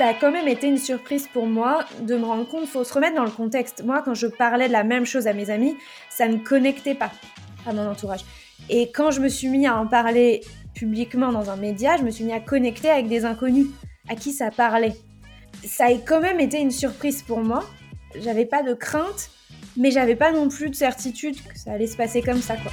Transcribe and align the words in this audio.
ça 0.00 0.06
a 0.06 0.14
quand 0.14 0.32
même 0.32 0.48
été 0.48 0.66
une 0.66 0.78
surprise 0.78 1.28
pour 1.30 1.44
moi 1.44 1.84
de 2.00 2.16
me 2.16 2.24
rendre 2.24 2.48
compte, 2.48 2.66
faut 2.66 2.84
se 2.84 2.94
remettre 2.94 3.16
dans 3.16 3.24
le 3.24 3.30
contexte. 3.30 3.84
Moi, 3.84 4.00
quand 4.02 4.14
je 4.14 4.28
parlais 4.28 4.66
de 4.66 4.72
la 4.72 4.82
même 4.82 5.04
chose 5.04 5.26
à 5.26 5.34
mes 5.34 5.50
amis, 5.50 5.76
ça 6.08 6.26
ne 6.26 6.38
connectait 6.38 6.94
pas 6.94 7.10
à 7.66 7.74
mon 7.74 7.86
entourage. 7.86 8.24
Et 8.70 8.90
quand 8.92 9.10
je 9.10 9.20
me 9.20 9.28
suis 9.28 9.48
mis 9.48 9.66
à 9.66 9.76
en 9.76 9.86
parler 9.86 10.40
publiquement 10.72 11.32
dans 11.32 11.50
un 11.50 11.56
média, 11.56 11.98
je 11.98 12.02
me 12.02 12.10
suis 12.10 12.24
mis 12.24 12.32
à 12.32 12.40
connecter 12.40 12.88
avec 12.88 13.08
des 13.08 13.26
inconnus 13.26 13.66
à 14.08 14.14
qui 14.14 14.32
ça 14.32 14.50
parlait. 14.50 14.94
Ça 15.66 15.88
a 15.88 15.92
quand 15.92 16.22
même 16.22 16.40
été 16.40 16.58
une 16.58 16.70
surprise 16.70 17.22
pour 17.22 17.40
moi. 17.40 17.62
J'avais 18.18 18.46
pas 18.46 18.62
de 18.62 18.72
crainte, 18.72 19.30
mais 19.76 19.90
j'avais 19.90 20.16
pas 20.16 20.32
non 20.32 20.48
plus 20.48 20.70
de 20.70 20.76
certitude 20.76 21.36
que 21.46 21.58
ça 21.58 21.72
allait 21.72 21.86
se 21.86 21.98
passer 21.98 22.22
comme 22.22 22.40
ça, 22.40 22.56
quoi. 22.56 22.72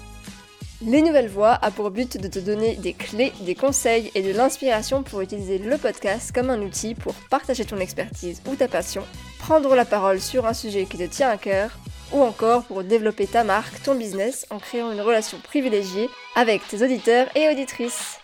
Les 0.83 1.03
Nouvelles 1.03 1.27
Voix 1.27 1.59
a 1.61 1.69
pour 1.69 1.91
but 1.91 2.17
de 2.17 2.27
te 2.27 2.39
donner 2.39 2.75
des 2.75 2.93
clés, 2.93 3.33
des 3.41 3.53
conseils 3.53 4.09
et 4.15 4.23
de 4.23 4.35
l'inspiration 4.35 5.03
pour 5.03 5.21
utiliser 5.21 5.59
le 5.59 5.77
podcast 5.77 6.31
comme 6.33 6.49
un 6.49 6.59
outil 6.59 6.95
pour 6.95 7.13
partager 7.29 7.65
ton 7.65 7.77
expertise 7.77 8.41
ou 8.49 8.55
ta 8.55 8.67
passion, 8.67 9.03
prendre 9.37 9.75
la 9.75 9.85
parole 9.85 10.19
sur 10.19 10.47
un 10.47 10.55
sujet 10.55 10.85
qui 10.85 10.97
te 10.97 11.03
tient 11.03 11.29
à 11.29 11.37
cœur, 11.37 11.77
ou 12.11 12.23
encore 12.23 12.63
pour 12.63 12.83
développer 12.83 13.27
ta 13.27 13.43
marque, 13.43 13.83
ton 13.83 13.93
business 13.93 14.47
en 14.49 14.57
créant 14.57 14.91
une 14.91 15.01
relation 15.01 15.37
privilégiée 15.37 16.09
avec 16.35 16.67
tes 16.67 16.83
auditeurs 16.83 17.27
et 17.35 17.47
auditrices. 17.47 18.17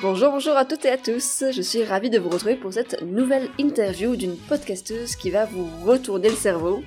Bonjour, 0.00 0.30
bonjour 0.30 0.56
à 0.56 0.64
toutes 0.64 0.84
et 0.84 0.90
à 0.90 0.96
tous, 0.96 1.42
je 1.50 1.62
suis 1.62 1.82
ravie 1.82 2.08
de 2.08 2.20
vous 2.20 2.28
retrouver 2.28 2.54
pour 2.54 2.72
cette 2.72 3.02
nouvelle 3.02 3.50
interview 3.58 4.14
d'une 4.14 4.36
podcasteuse 4.36 5.16
qui 5.16 5.30
va 5.30 5.44
vous 5.44 5.68
retourner 5.84 6.28
le 6.28 6.36
cerveau, 6.36 6.84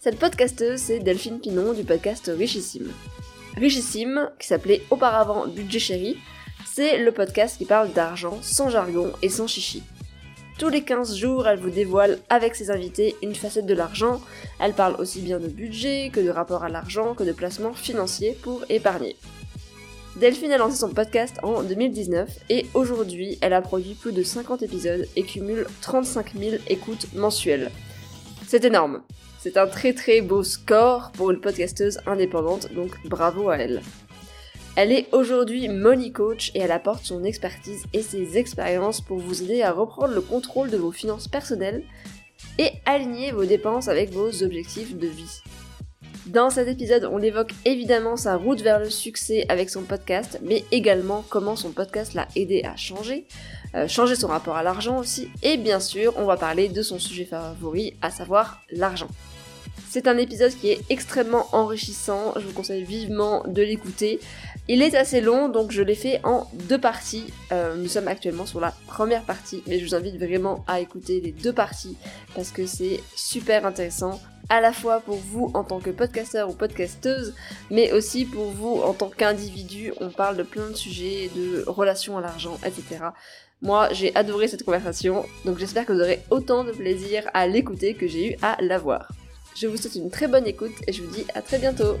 cette 0.00 0.18
podcasteuse, 0.18 0.80
c'est 0.80 1.00
Delphine 1.00 1.40
Pinon 1.40 1.72
du 1.72 1.82
podcast 1.82 2.30
Richissime. 2.32 2.92
Richissime, 3.56 4.30
qui 4.38 4.46
s'appelait 4.46 4.82
auparavant 4.90 5.48
Budget 5.48 5.80
Chéri, 5.80 6.16
c'est 6.66 6.98
le 6.98 7.10
podcast 7.10 7.58
qui 7.58 7.64
parle 7.64 7.92
d'argent 7.92 8.38
sans 8.40 8.70
jargon 8.70 9.12
et 9.22 9.28
sans 9.28 9.48
chichi. 9.48 9.82
Tous 10.58 10.68
les 10.68 10.82
15 10.82 11.16
jours, 11.16 11.48
elle 11.48 11.58
vous 11.58 11.70
dévoile 11.70 12.18
avec 12.28 12.54
ses 12.54 12.70
invités 12.70 13.16
une 13.22 13.34
facette 13.34 13.66
de 13.66 13.74
l'argent. 13.74 14.20
Elle 14.60 14.72
parle 14.72 14.96
aussi 15.00 15.20
bien 15.20 15.40
de 15.40 15.48
budget 15.48 16.10
que 16.12 16.20
de 16.20 16.30
rapport 16.30 16.64
à 16.64 16.68
l'argent 16.68 17.14
que 17.14 17.24
de 17.24 17.32
placement 17.32 17.74
financier 17.74 18.36
pour 18.42 18.64
épargner. 18.68 19.16
Delphine 20.16 20.52
a 20.52 20.58
lancé 20.58 20.76
son 20.76 20.90
podcast 20.90 21.36
en 21.42 21.62
2019 21.62 22.28
et 22.50 22.66
aujourd'hui, 22.74 23.38
elle 23.40 23.52
a 23.52 23.62
produit 23.62 23.94
plus 23.94 24.12
de 24.12 24.22
50 24.22 24.62
épisodes 24.62 25.06
et 25.16 25.22
cumule 25.22 25.66
35 25.80 26.34
000 26.36 26.56
écoutes 26.68 27.12
mensuelles. 27.14 27.70
C'est 28.48 28.64
énorme. 28.64 29.02
C'est 29.38 29.58
un 29.58 29.66
très 29.66 29.92
très 29.92 30.22
beau 30.22 30.42
score 30.42 31.12
pour 31.12 31.30
une 31.30 31.38
podcasteuse 31.38 32.00
indépendante, 32.06 32.72
donc 32.72 32.92
bravo 33.04 33.50
à 33.50 33.58
elle. 33.58 33.82
Elle 34.74 34.90
est 34.90 35.06
aujourd'hui 35.12 35.68
money 35.68 36.12
coach 36.12 36.50
et 36.54 36.60
elle 36.60 36.72
apporte 36.72 37.04
son 37.04 37.24
expertise 37.24 37.84
et 37.92 38.00
ses 38.00 38.38
expériences 38.38 39.02
pour 39.02 39.18
vous 39.18 39.42
aider 39.42 39.60
à 39.60 39.72
reprendre 39.72 40.14
le 40.14 40.22
contrôle 40.22 40.70
de 40.70 40.78
vos 40.78 40.92
finances 40.92 41.28
personnelles 41.28 41.82
et 42.58 42.70
aligner 42.86 43.32
vos 43.32 43.44
dépenses 43.44 43.88
avec 43.88 44.12
vos 44.12 44.42
objectifs 44.42 44.96
de 44.96 45.08
vie. 45.08 45.42
Dans 46.28 46.50
cet 46.50 46.68
épisode, 46.68 47.08
on 47.10 47.22
évoque 47.22 47.52
évidemment 47.64 48.18
sa 48.18 48.36
route 48.36 48.60
vers 48.60 48.78
le 48.78 48.90
succès 48.90 49.46
avec 49.48 49.70
son 49.70 49.80
podcast, 49.82 50.38
mais 50.42 50.62
également 50.72 51.24
comment 51.30 51.56
son 51.56 51.70
podcast 51.70 52.12
l'a 52.12 52.28
aidé 52.36 52.64
à 52.64 52.76
changer, 52.76 53.24
euh, 53.74 53.88
changer 53.88 54.14
son 54.14 54.26
rapport 54.26 54.56
à 54.56 54.62
l'argent 54.62 54.98
aussi, 54.98 55.30
et 55.42 55.56
bien 55.56 55.80
sûr, 55.80 56.12
on 56.18 56.26
va 56.26 56.36
parler 56.36 56.68
de 56.68 56.82
son 56.82 56.98
sujet 56.98 57.24
favori, 57.24 57.94
à 58.02 58.10
savoir 58.10 58.60
l'argent. 58.70 59.08
C'est 59.90 60.06
un 60.06 60.18
épisode 60.18 60.52
qui 60.52 60.68
est 60.68 60.80
extrêmement 60.90 61.46
enrichissant, 61.52 62.34
je 62.36 62.42
vous 62.42 62.52
conseille 62.52 62.84
vivement 62.84 63.42
de 63.46 63.62
l'écouter. 63.62 64.20
Il 64.68 64.82
est 64.82 64.94
assez 64.94 65.22
long, 65.22 65.48
donc 65.48 65.72
je 65.72 65.80
l'ai 65.80 65.94
fait 65.94 66.20
en 66.24 66.46
deux 66.52 66.76
parties. 66.76 67.24
Euh, 67.52 67.74
nous 67.74 67.88
sommes 67.88 68.06
actuellement 68.06 68.44
sur 68.44 68.60
la 68.60 68.74
première 68.86 69.22
partie, 69.22 69.62
mais 69.66 69.78
je 69.78 69.86
vous 69.86 69.94
invite 69.94 70.18
vraiment 70.18 70.62
à 70.66 70.80
écouter 70.80 71.22
les 71.22 71.32
deux 71.32 71.54
parties 71.54 71.96
parce 72.34 72.50
que 72.50 72.66
c'est 72.66 73.00
super 73.16 73.64
intéressant 73.64 74.20
à 74.50 74.60
la 74.60 74.74
fois 74.74 75.00
pour 75.00 75.16
vous 75.16 75.50
en 75.54 75.64
tant 75.64 75.80
que 75.80 75.88
podcasteur 75.88 76.50
ou 76.50 76.52
podcasteuse, 76.52 77.34
mais 77.70 77.92
aussi 77.92 78.26
pour 78.26 78.50
vous 78.50 78.82
en 78.82 78.92
tant 78.92 79.08
qu'individu. 79.08 79.94
On 80.00 80.10
parle 80.10 80.36
de 80.36 80.42
plein 80.42 80.68
de 80.68 80.76
sujets, 80.76 81.30
de 81.34 81.64
relations 81.66 82.18
à 82.18 82.20
l'argent, 82.20 82.58
etc. 82.62 83.06
Moi, 83.62 83.88
j'ai 83.92 84.14
adoré 84.14 84.48
cette 84.48 84.64
conversation, 84.64 85.24
donc 85.46 85.58
j'espère 85.58 85.86
que 85.86 85.94
vous 85.94 86.00
aurez 86.00 86.20
autant 86.28 86.64
de 86.64 86.72
plaisir 86.72 87.24
à 87.32 87.46
l'écouter 87.46 87.94
que 87.94 88.06
j'ai 88.06 88.32
eu 88.32 88.36
à 88.42 88.58
la 88.60 88.76
voir. 88.76 89.08
Je 89.60 89.66
vous 89.66 89.76
souhaite 89.76 89.96
une 89.96 90.08
très 90.08 90.28
bonne 90.28 90.46
écoute 90.46 90.76
et 90.86 90.92
je 90.92 91.02
vous 91.02 91.10
dis 91.10 91.26
à 91.34 91.42
très 91.42 91.58
bientôt. 91.58 91.96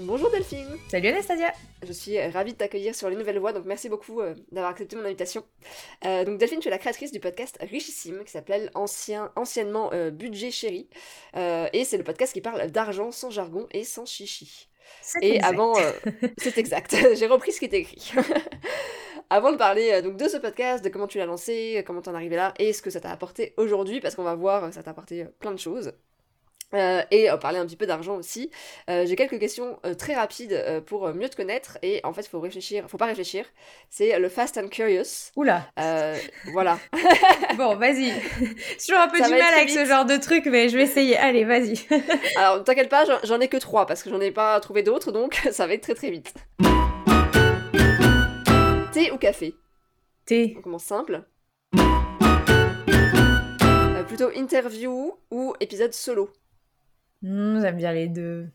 bonjour 0.00 0.28
Delphine 0.30 0.76
Salut 0.90 1.08
Anastasia 1.08 1.52
Je 1.86 1.92
suis 1.92 2.20
ravie 2.30 2.52
de 2.52 2.58
t'accueillir 2.58 2.96
sur 2.96 3.08
les 3.10 3.14
nouvelles 3.14 3.38
voix, 3.38 3.52
donc 3.52 3.64
merci 3.64 3.88
beaucoup 3.88 4.20
euh, 4.20 4.34
d'avoir 4.50 4.72
accepté 4.72 4.96
mon 4.96 5.04
invitation. 5.04 5.44
Euh, 6.04 6.24
donc 6.24 6.38
Delphine, 6.38 6.58
tu 6.58 6.66
es 6.66 6.70
la 6.72 6.78
créatrice 6.78 7.12
du 7.12 7.20
podcast 7.20 7.58
Richissime, 7.60 8.24
qui 8.24 8.32
s'appelle 8.32 8.72
ancien, 8.74 9.30
anciennement 9.36 9.90
euh, 9.92 10.10
Budget 10.10 10.50
Chéri, 10.50 10.88
et 11.36 11.84
c'est 11.84 11.98
le 11.98 12.04
podcast 12.04 12.32
qui 12.32 12.40
parle 12.40 12.72
d'argent 12.72 13.12
sans 13.12 13.30
jargon 13.30 13.68
et 13.70 13.84
sans 13.84 14.04
chichi. 14.04 14.68
Et 15.22 15.40
avant, 15.42 15.74
c'est 16.38 16.58
exact, 16.58 16.96
j'ai 17.14 17.26
repris 17.28 17.52
ce 17.52 17.60
qui 17.60 17.66
était 17.66 17.80
écrit. 17.80 18.12
Avant 19.30 19.52
de 19.52 19.56
parler 19.58 19.90
euh, 19.92 20.02
donc 20.02 20.16
de 20.16 20.26
ce 20.26 20.38
podcast, 20.38 20.82
de 20.82 20.88
comment 20.88 21.06
tu 21.06 21.18
l'as 21.18 21.26
lancé, 21.26 21.82
comment 21.86 22.00
t'en 22.00 22.12
es 22.12 22.16
arrivé 22.16 22.36
là 22.36 22.54
et 22.58 22.72
ce 22.72 22.80
que 22.80 22.90
ça 22.90 23.00
t'a 23.00 23.10
apporté 23.10 23.52
aujourd'hui, 23.58 24.00
parce 24.00 24.14
qu'on 24.14 24.22
va 24.22 24.34
voir 24.34 24.68
que 24.68 24.74
ça 24.74 24.82
t'a 24.82 24.92
apporté 24.92 25.22
euh, 25.22 25.26
plein 25.38 25.52
de 25.52 25.58
choses. 25.58 25.92
Euh, 26.74 27.00
et 27.10 27.28
parler 27.40 27.58
un 27.58 27.64
petit 27.64 27.76
peu 27.76 27.86
d'argent 27.86 28.16
aussi. 28.16 28.50
J'ai 28.88 29.16
quelques 29.16 29.38
questions 29.38 29.78
très 29.96 30.12
rapides 30.12 30.82
pour 30.84 31.08
mieux 31.14 31.30
te 31.30 31.34
connaître 31.34 31.78
et 31.80 32.02
en 32.04 32.12
fait 32.12 32.28
faut 32.28 32.40
réfléchir, 32.40 32.84
faut 32.90 32.98
pas 32.98 33.06
réfléchir. 33.06 33.46
C'est 33.88 34.18
le 34.18 34.28
fast 34.28 34.58
and 34.58 34.68
curious. 34.68 35.32
Oula. 35.34 35.72
voilà. 36.52 36.78
bon, 37.56 37.74
vas-y. 37.76 38.12
J'ai 38.38 38.76
toujours 38.86 39.00
un 39.00 39.08
peu 39.08 39.16
du 39.16 39.30
mal 39.30 39.54
avec 39.54 39.70
ce 39.70 39.86
genre 39.86 40.04
de 40.04 40.18
truc, 40.18 40.44
mais 40.44 40.68
je 40.68 40.76
vais 40.76 40.82
essayer. 40.82 41.16
Allez, 41.16 41.44
vas-y. 41.44 41.86
Alors 42.36 42.62
t'inquiète 42.64 42.90
pas, 42.90 43.06
j'en 43.24 43.40
ai 43.40 43.48
que 43.48 43.56
trois 43.56 43.86
parce 43.86 44.02
que 44.02 44.10
j'en 44.10 44.20
ai 44.20 44.30
pas 44.30 44.60
trouvé 44.60 44.82
d'autres, 44.82 45.10
donc 45.10 45.40
ça 45.50 45.66
va 45.66 45.72
être 45.72 45.84
très 45.84 45.94
très 45.94 46.10
vite. 46.10 46.34
Thé 48.92 49.12
ou 49.12 49.18
café 49.18 49.54
Thé. 50.24 50.54
On 50.58 50.62
commence 50.62 50.84
simple. 50.84 51.24
Euh, 51.78 54.02
plutôt 54.04 54.30
interview 54.30 55.12
ou 55.30 55.54
épisode 55.60 55.92
solo 55.92 56.30
mmh, 57.22 57.60
J'aime 57.60 57.76
bien 57.76 57.92
les 57.92 58.08
deux. 58.08 58.48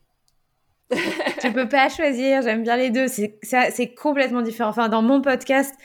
tu 1.42 1.54
peux 1.54 1.70
pas 1.70 1.90
choisir, 1.90 2.42
j'aime 2.42 2.64
bien 2.64 2.78
les 2.78 2.90
deux. 2.90 3.06
C'est 3.08 3.94
complètement 3.96 4.42
différent. 4.42 4.70
Enfin, 4.70 4.90
dans 4.90 5.04
mon 5.04 5.22
podcast, 5.22 5.76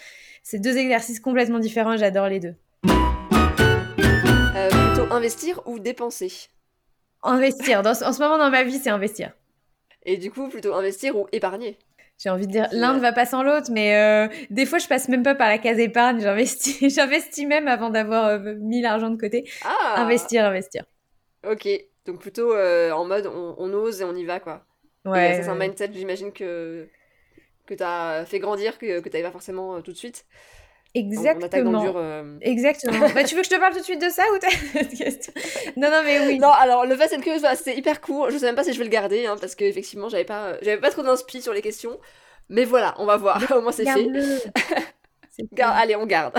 c'est 0.42 0.58
deux 0.58 0.78
exercices 0.78 1.20
complètement 1.20 1.58
différents, 1.58 1.98
j'adore 1.98 2.28
les 2.28 2.40
deux. 2.40 2.54
Euh, 2.88 4.70
plutôt 4.70 5.12
investir 5.12 5.60
ou 5.66 5.78
dépenser 5.78 6.32
Investir. 7.22 7.82
en 7.84 7.94
ce 7.94 8.22
moment 8.22 8.38
dans 8.38 8.50
ma 8.50 8.64
vie, 8.64 8.78
c'est 8.78 8.90
investir. 8.90 9.32
Et 10.04 10.16
du 10.16 10.30
coup, 10.30 10.48
plutôt 10.48 10.74
investir 10.74 11.16
ou 11.16 11.26
épargner 11.32 11.78
j'ai 12.18 12.30
envie 12.30 12.48
de 12.48 12.52
dire, 12.52 12.68
l'un 12.72 12.94
ne 12.94 13.00
va 13.00 13.12
pas 13.12 13.26
sans 13.26 13.44
l'autre, 13.44 13.70
mais 13.70 13.96
euh, 13.96 14.28
des 14.50 14.66
fois, 14.66 14.78
je 14.78 14.88
passe 14.88 15.08
même 15.08 15.22
pas 15.22 15.36
par 15.36 15.48
la 15.48 15.58
case 15.58 15.78
épargne. 15.78 16.20
J'investis, 16.20 16.78
j'investis 16.94 17.46
même 17.46 17.68
avant 17.68 17.90
d'avoir 17.90 18.26
euh, 18.26 18.54
mis 18.58 18.82
l'argent 18.82 19.10
de 19.10 19.16
côté. 19.16 19.48
Ah 19.64 19.94
investir, 19.98 20.44
investir. 20.44 20.84
Ok, 21.48 21.68
donc 22.06 22.20
plutôt 22.20 22.52
euh, 22.52 22.90
en 22.90 23.04
mode 23.04 23.26
on, 23.26 23.72
ose 23.72 24.00
et 24.00 24.04
on 24.04 24.16
y 24.16 24.24
va, 24.24 24.40
quoi. 24.40 24.64
Ouais. 25.04 25.40
c'est 25.40 25.48
un 25.48 25.54
mindset, 25.54 25.90
j'imagine, 25.92 26.32
que, 26.32 26.88
que 27.66 27.74
tu 27.74 27.82
as 27.84 28.24
fait 28.26 28.40
grandir, 28.40 28.78
que, 28.78 28.98
que 28.98 29.08
pas 29.08 29.30
forcément 29.30 29.80
tout 29.80 29.92
de 29.92 29.96
suite. 29.96 30.26
Exactement. 30.98 31.84
Exactement. 32.40 33.08
bah, 33.14 33.24
tu 33.24 33.34
veux 33.34 33.42
que 33.42 33.46
je 33.48 33.54
te 33.54 33.60
parle 33.60 33.72
tout 33.72 33.80
de 33.80 33.84
suite 33.84 34.02
de 34.02 34.08
ça 34.08 34.24
ou 34.34 34.38
t'as 34.38 34.48
Non, 35.76 35.90
non, 35.90 36.02
mais 36.04 36.26
oui. 36.26 36.38
Non, 36.38 36.50
alors 36.50 36.86
le 36.86 36.96
Fast 36.96 37.14
and 37.14 37.20
Curious, 37.20 37.40
c'était 37.54 37.76
hyper 37.76 38.00
court. 38.00 38.30
Je 38.30 38.38
sais 38.38 38.46
même 38.46 38.54
pas 38.56 38.64
si 38.64 38.72
je 38.72 38.78
vais 38.78 38.84
le 38.84 38.90
garder, 38.90 39.26
hein, 39.26 39.36
parce 39.40 39.54
qu'effectivement, 39.54 40.08
j'avais 40.08 40.24
pas, 40.24 40.56
j'avais 40.62 40.80
pas 40.80 40.90
trop 40.90 41.02
d'inspi 41.02 41.40
sur 41.42 41.52
les 41.52 41.62
questions. 41.62 41.98
Mais 42.48 42.64
voilà, 42.64 42.94
on 42.98 43.04
va 43.06 43.16
voir. 43.16 43.42
Au 43.56 43.60
moins, 43.60 43.72
c'est 43.72 43.84
fait. 43.84 44.06
Allez, 45.60 45.96
on 45.96 46.06
garde. 46.06 46.34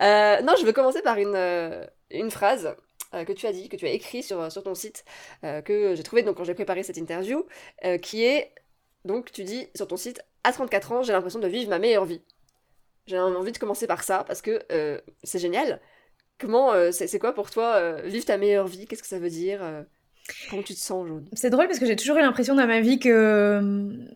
euh, 0.00 0.40
non, 0.42 0.54
je 0.58 0.64
veux 0.64 0.72
commencer 0.72 1.02
par 1.02 1.18
une, 1.18 1.34
euh, 1.34 1.84
une 2.10 2.30
phrase 2.30 2.74
euh, 3.14 3.24
que 3.24 3.32
tu 3.32 3.46
as 3.46 3.52
dit, 3.52 3.68
que 3.68 3.76
tu 3.76 3.86
as 3.86 3.90
écrit 3.90 4.22
sur, 4.22 4.50
sur 4.52 4.62
ton 4.62 4.74
site, 4.74 5.04
euh, 5.44 5.60
que 5.62 5.94
j'ai 5.94 6.02
trouvé 6.02 6.22
donc, 6.22 6.36
quand 6.36 6.44
j'ai 6.44 6.54
préparé 6.54 6.82
cette 6.82 6.96
interview, 6.98 7.46
qui 8.02 8.24
est, 8.24 8.52
donc 9.04 9.32
tu 9.32 9.42
dis 9.44 9.68
sur 9.74 9.88
ton 9.88 9.96
site, 9.96 10.22
à 10.44 10.52
34 10.52 10.92
ans, 10.92 11.02
j'ai 11.02 11.12
l'impression 11.12 11.40
de 11.40 11.48
vivre 11.48 11.70
ma 11.70 11.78
meilleure 11.78 12.04
vie. 12.04 12.22
J'ai 13.06 13.18
envie 13.18 13.52
de 13.52 13.58
commencer 13.58 13.86
par 13.86 14.02
ça 14.04 14.24
parce 14.24 14.42
que 14.42 14.60
c'est 15.24 15.38
génial. 15.38 15.80
Comment, 16.38 16.72
c'est 16.92 17.18
quoi 17.18 17.34
pour 17.34 17.50
toi 17.50 18.00
vivre 18.02 18.24
ta 18.24 18.38
meilleure 18.38 18.66
vie? 18.66 18.86
Qu'est-ce 18.86 19.02
que 19.02 19.08
ça 19.08 19.18
veut 19.18 19.30
dire 19.30 19.60
Comment 20.48 20.62
tu 20.62 20.74
te 20.74 20.78
sens 20.78 21.04
aujourd'hui? 21.04 21.28
C'est 21.32 21.50
drôle 21.50 21.66
parce 21.66 21.78
que 21.78 21.86
j'ai 21.86 21.96
toujours 21.96 22.16
eu 22.16 22.20
l'impression 22.20 22.54
dans 22.54 22.66
ma 22.66 22.80
vie 22.80 22.98
que 22.98 24.08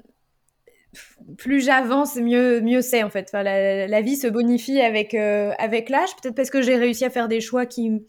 plus 1.36 1.64
j'avance, 1.64 2.16
mieux, 2.16 2.60
mieux 2.60 2.82
c'est 2.82 3.02
en 3.02 3.10
fait. 3.10 3.26
Enfin, 3.28 3.42
la, 3.42 4.00
vie 4.00 4.16
se 4.16 4.26
bonifie 4.26 4.80
avec, 4.80 5.14
euh, 5.14 5.52
avec 5.58 5.88
l'âge, 5.88 6.14
peut-être 6.16 6.34
parce 6.34 6.50
que 6.50 6.62
j'ai 6.62 6.76
réussi 6.76 7.04
à 7.04 7.10
faire 7.10 7.28
des 7.28 7.40
choix 7.40 7.66
qui, 7.66 8.04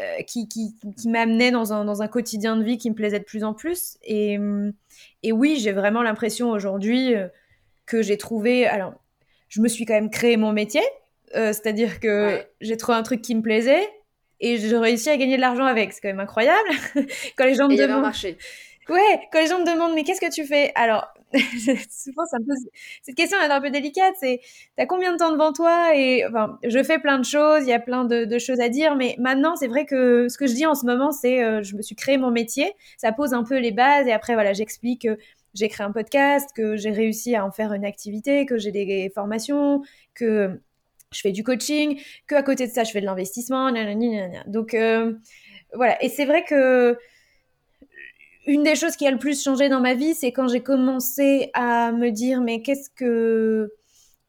euh, 0.00 0.22
qui, 0.26 0.48
qui, 0.48 0.74
qui 0.96 1.08
m'amenaient 1.08 1.50
dans 1.50 1.72
un, 1.72 1.84
dans 1.84 2.02
un 2.02 2.08
quotidien 2.08 2.56
de 2.56 2.64
vie 2.64 2.78
qui 2.78 2.90
me 2.90 2.94
plaisait 2.94 3.18
de 3.18 3.24
plus 3.24 3.44
en 3.44 3.54
plus. 3.54 3.98
Et, 4.02 4.38
et 5.22 5.32
oui, 5.32 5.56
j'ai 5.58 5.72
vraiment 5.72 6.02
l'impression 6.02 6.50
aujourd'hui 6.50 7.14
euh, 7.14 7.28
que 7.86 8.02
j'ai 8.02 8.16
trouvé. 8.16 8.66
Alors, 8.66 8.94
je 9.52 9.60
me 9.60 9.68
suis 9.68 9.84
quand 9.84 9.94
même 9.94 10.10
créé 10.10 10.38
mon 10.38 10.52
métier, 10.52 10.82
c'est-à-dire 11.34 12.00
que 12.00 12.42
j'ai 12.60 12.76
trouvé 12.76 12.96
un 12.96 13.02
truc 13.02 13.20
qui 13.20 13.34
me 13.34 13.42
plaisait 13.42 13.86
et 14.40 14.56
j'ai 14.56 14.76
réussi 14.76 15.10
à 15.10 15.16
gagner 15.16 15.36
de 15.36 15.40
l'argent 15.40 15.64
avec. 15.64 15.92
C'est 15.92 16.00
quand 16.00 16.08
même 16.08 16.20
incroyable. 16.20 16.68
quand 17.36 17.44
les 17.44 17.54
gens 17.54 17.68
me 17.68 17.76
demandent. 17.76 18.02
marché. 18.02 18.36
Ouais, 18.88 19.28
quand 19.30 19.40
les 19.40 19.46
gens 19.46 19.60
me 19.60 19.64
demandent 19.64 19.94
mais 19.94 20.02
qu'est-ce 20.02 20.20
que 20.20 20.32
tu 20.32 20.44
fais? 20.44 20.72
Alors, 20.74 21.06
souvent 21.32 22.26
ça 22.26 22.38
me 22.40 22.54
cette 23.02 23.14
question 23.14 23.38
est 23.38 23.50
un 23.50 23.60
peu 23.60 23.70
délicate, 23.70 24.14
c'est 24.18 24.40
t'as 24.76 24.86
combien 24.86 25.12
de 25.12 25.18
temps 25.18 25.30
devant 25.30 25.52
toi? 25.52 25.94
Et 25.94 26.26
enfin, 26.26 26.58
je 26.64 26.82
fais 26.82 26.98
plein 26.98 27.18
de 27.18 27.24
choses, 27.24 27.62
il 27.62 27.68
y 27.68 27.72
a 27.72 27.78
plein 27.78 28.04
de, 28.04 28.38
choses 28.38 28.60
à 28.60 28.68
dire, 28.68 28.96
mais 28.96 29.14
maintenant 29.20 29.54
c'est 29.54 29.68
vrai 29.68 29.86
que 29.86 30.28
ce 30.28 30.36
que 30.36 30.48
je 30.48 30.54
dis 30.54 30.66
en 30.66 30.74
ce 30.74 30.84
moment, 30.84 31.12
c'est 31.12 31.42
euh, 31.44 31.62
je 31.62 31.76
me 31.76 31.82
suis 31.82 31.94
créé 31.94 32.18
mon 32.18 32.32
métier, 32.32 32.74
ça 32.96 33.12
pose 33.12 33.34
un 33.34 33.44
peu 33.44 33.58
les 33.58 33.70
bases 33.70 34.08
et 34.08 34.12
après 34.12 34.34
voilà, 34.34 34.52
j'explique 34.52 35.02
que 35.02 35.16
j'ai 35.54 35.68
créé 35.68 35.86
un 35.86 35.92
podcast, 35.92 36.50
que 36.54 36.76
j'ai 36.76 36.90
réussi 36.90 37.34
à 37.34 37.44
en 37.44 37.50
faire 37.50 37.72
une 37.72 37.84
activité, 37.84 38.46
que 38.46 38.58
j'ai 38.58 38.72
des 38.72 39.10
formations, 39.14 39.82
que 40.14 40.60
je 41.12 41.20
fais 41.20 41.32
du 41.32 41.44
coaching, 41.44 42.00
que 42.26 42.34
à 42.34 42.42
côté 42.42 42.66
de 42.66 42.72
ça 42.72 42.84
je 42.84 42.90
fais 42.90 43.00
de 43.00 43.06
l'investissement, 43.06 43.70
donc 44.46 44.74
euh, 44.74 45.14
voilà. 45.74 46.02
Et 46.02 46.08
c'est 46.08 46.24
vrai 46.24 46.44
que 46.44 46.96
une 48.46 48.62
des 48.64 48.74
choses 48.74 48.96
qui 48.96 49.06
a 49.06 49.10
le 49.10 49.18
plus 49.18 49.42
changé 49.42 49.68
dans 49.68 49.80
ma 49.80 49.94
vie, 49.94 50.14
c'est 50.14 50.32
quand 50.32 50.48
j'ai 50.48 50.62
commencé 50.62 51.50
à 51.54 51.92
me 51.92 52.10
dire 52.10 52.40
mais 52.40 52.62
qu'est-ce 52.62 52.90
que 52.90 53.72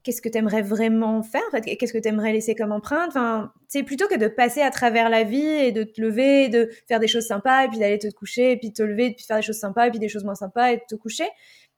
qu'est-ce 0.03 0.21
que 0.21 0.29
t'aimerais 0.29 0.61
vraiment 0.61 1.23
faire 1.23 1.41
en 1.47 1.51
fait 1.51 1.77
Qu'est-ce 1.77 1.93
que 1.93 1.97
t'aimerais 1.97 2.33
laisser 2.33 2.55
comme 2.55 2.71
empreinte? 2.71 3.09
Enfin, 3.09 3.51
c'est 3.67 3.83
plutôt 3.83 4.07
que 4.07 4.17
de 4.17 4.27
passer 4.27 4.61
à 4.61 4.69
travers 4.69 5.09
la 5.09 5.23
vie 5.23 5.45
et 5.45 5.71
de 5.71 5.83
te 5.83 6.01
lever, 6.01 6.49
de 6.49 6.69
faire 6.87 6.99
des 6.99 7.07
choses 7.07 7.25
sympas 7.25 7.65
et 7.65 7.67
puis 7.69 7.79
d'aller 7.79 7.99
te 7.99 8.09
coucher 8.11 8.51
et 8.51 8.57
puis 8.57 8.71
te 8.71 8.83
lever 8.83 9.07
et 9.07 9.13
puis 9.13 9.25
faire 9.25 9.37
des 9.37 9.43
choses 9.43 9.59
sympas 9.59 9.87
et 9.87 9.89
puis 9.89 9.99
des 9.99 10.09
choses 10.09 10.23
moins 10.23 10.35
sympas 10.35 10.71
et 10.71 10.81
te 10.87 10.95
coucher, 10.95 11.27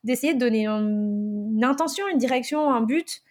d'essayer 0.03 0.33
de 0.33 0.39
donner 0.39 0.67
une 0.67 1.63
intention, 1.63 2.07
une 2.07 2.17
direction, 2.17 2.69
un 2.69 2.81
but 2.81 3.21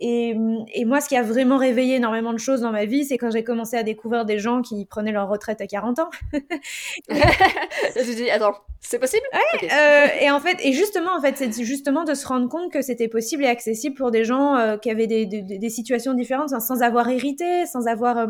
et, 0.00 0.36
et, 0.74 0.84
moi, 0.84 1.00
ce 1.00 1.08
qui 1.08 1.16
a 1.16 1.22
vraiment 1.22 1.56
réveillé 1.56 1.96
énormément 1.96 2.32
de 2.32 2.38
choses 2.38 2.60
dans 2.60 2.70
ma 2.70 2.84
vie, 2.84 3.04
c'est 3.04 3.18
quand 3.18 3.30
j'ai 3.32 3.42
commencé 3.42 3.76
à 3.76 3.82
découvrir 3.82 4.24
des 4.24 4.38
gens 4.38 4.62
qui 4.62 4.86
prenaient 4.86 5.10
leur 5.10 5.28
retraite 5.28 5.60
à 5.60 5.66
40 5.66 5.98
ans. 5.98 6.10
je 7.08 8.14
dis, 8.14 8.30
attends, 8.30 8.54
c'est 8.80 9.00
possible? 9.00 9.24
Ouais, 9.32 9.68
euh, 9.72 10.06
Et 10.20 10.30
en 10.30 10.38
fait, 10.38 10.58
et 10.64 10.72
justement, 10.72 11.16
en 11.16 11.20
fait, 11.20 11.36
c'est 11.36 11.64
justement 11.64 12.04
de 12.04 12.14
se 12.14 12.26
rendre 12.28 12.48
compte 12.48 12.72
que 12.72 12.80
c'était 12.80 13.08
possible 13.08 13.44
et 13.44 13.48
accessible 13.48 13.96
pour 13.96 14.12
des 14.12 14.24
gens 14.24 14.54
euh, 14.54 14.76
qui 14.76 14.88
avaient 14.90 15.08
des, 15.08 15.26
des, 15.26 15.42
des, 15.42 15.70
situations 15.70 16.14
différentes, 16.14 16.50
sans 16.50 16.82
avoir 16.82 17.08
hérité, 17.08 17.66
sans 17.66 17.88
avoir. 17.88 18.18
Euh, 18.18 18.26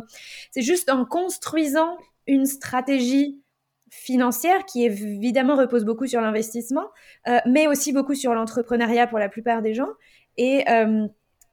c'est 0.53 0.63
juste 0.63 0.91
en 0.91 1.05
construisant 1.05 1.99
une 2.27 2.47
stratégie 2.47 3.43
financière 3.91 4.65
qui 4.67 4.85
évidemment 4.85 5.57
repose 5.57 5.85
beaucoup 5.85 6.07
sur 6.07 6.21
l'investissement, 6.21 6.89
euh, 7.27 7.39
mais 7.47 7.67
aussi 7.67 7.93
beaucoup 7.93 8.15
sur 8.15 8.35
l'entrepreneuriat 8.35 9.07
pour 9.07 9.19
la 9.19 9.29
plupart 9.29 9.63
des 9.63 9.75
gens. 9.75 9.89
Et 10.37 10.65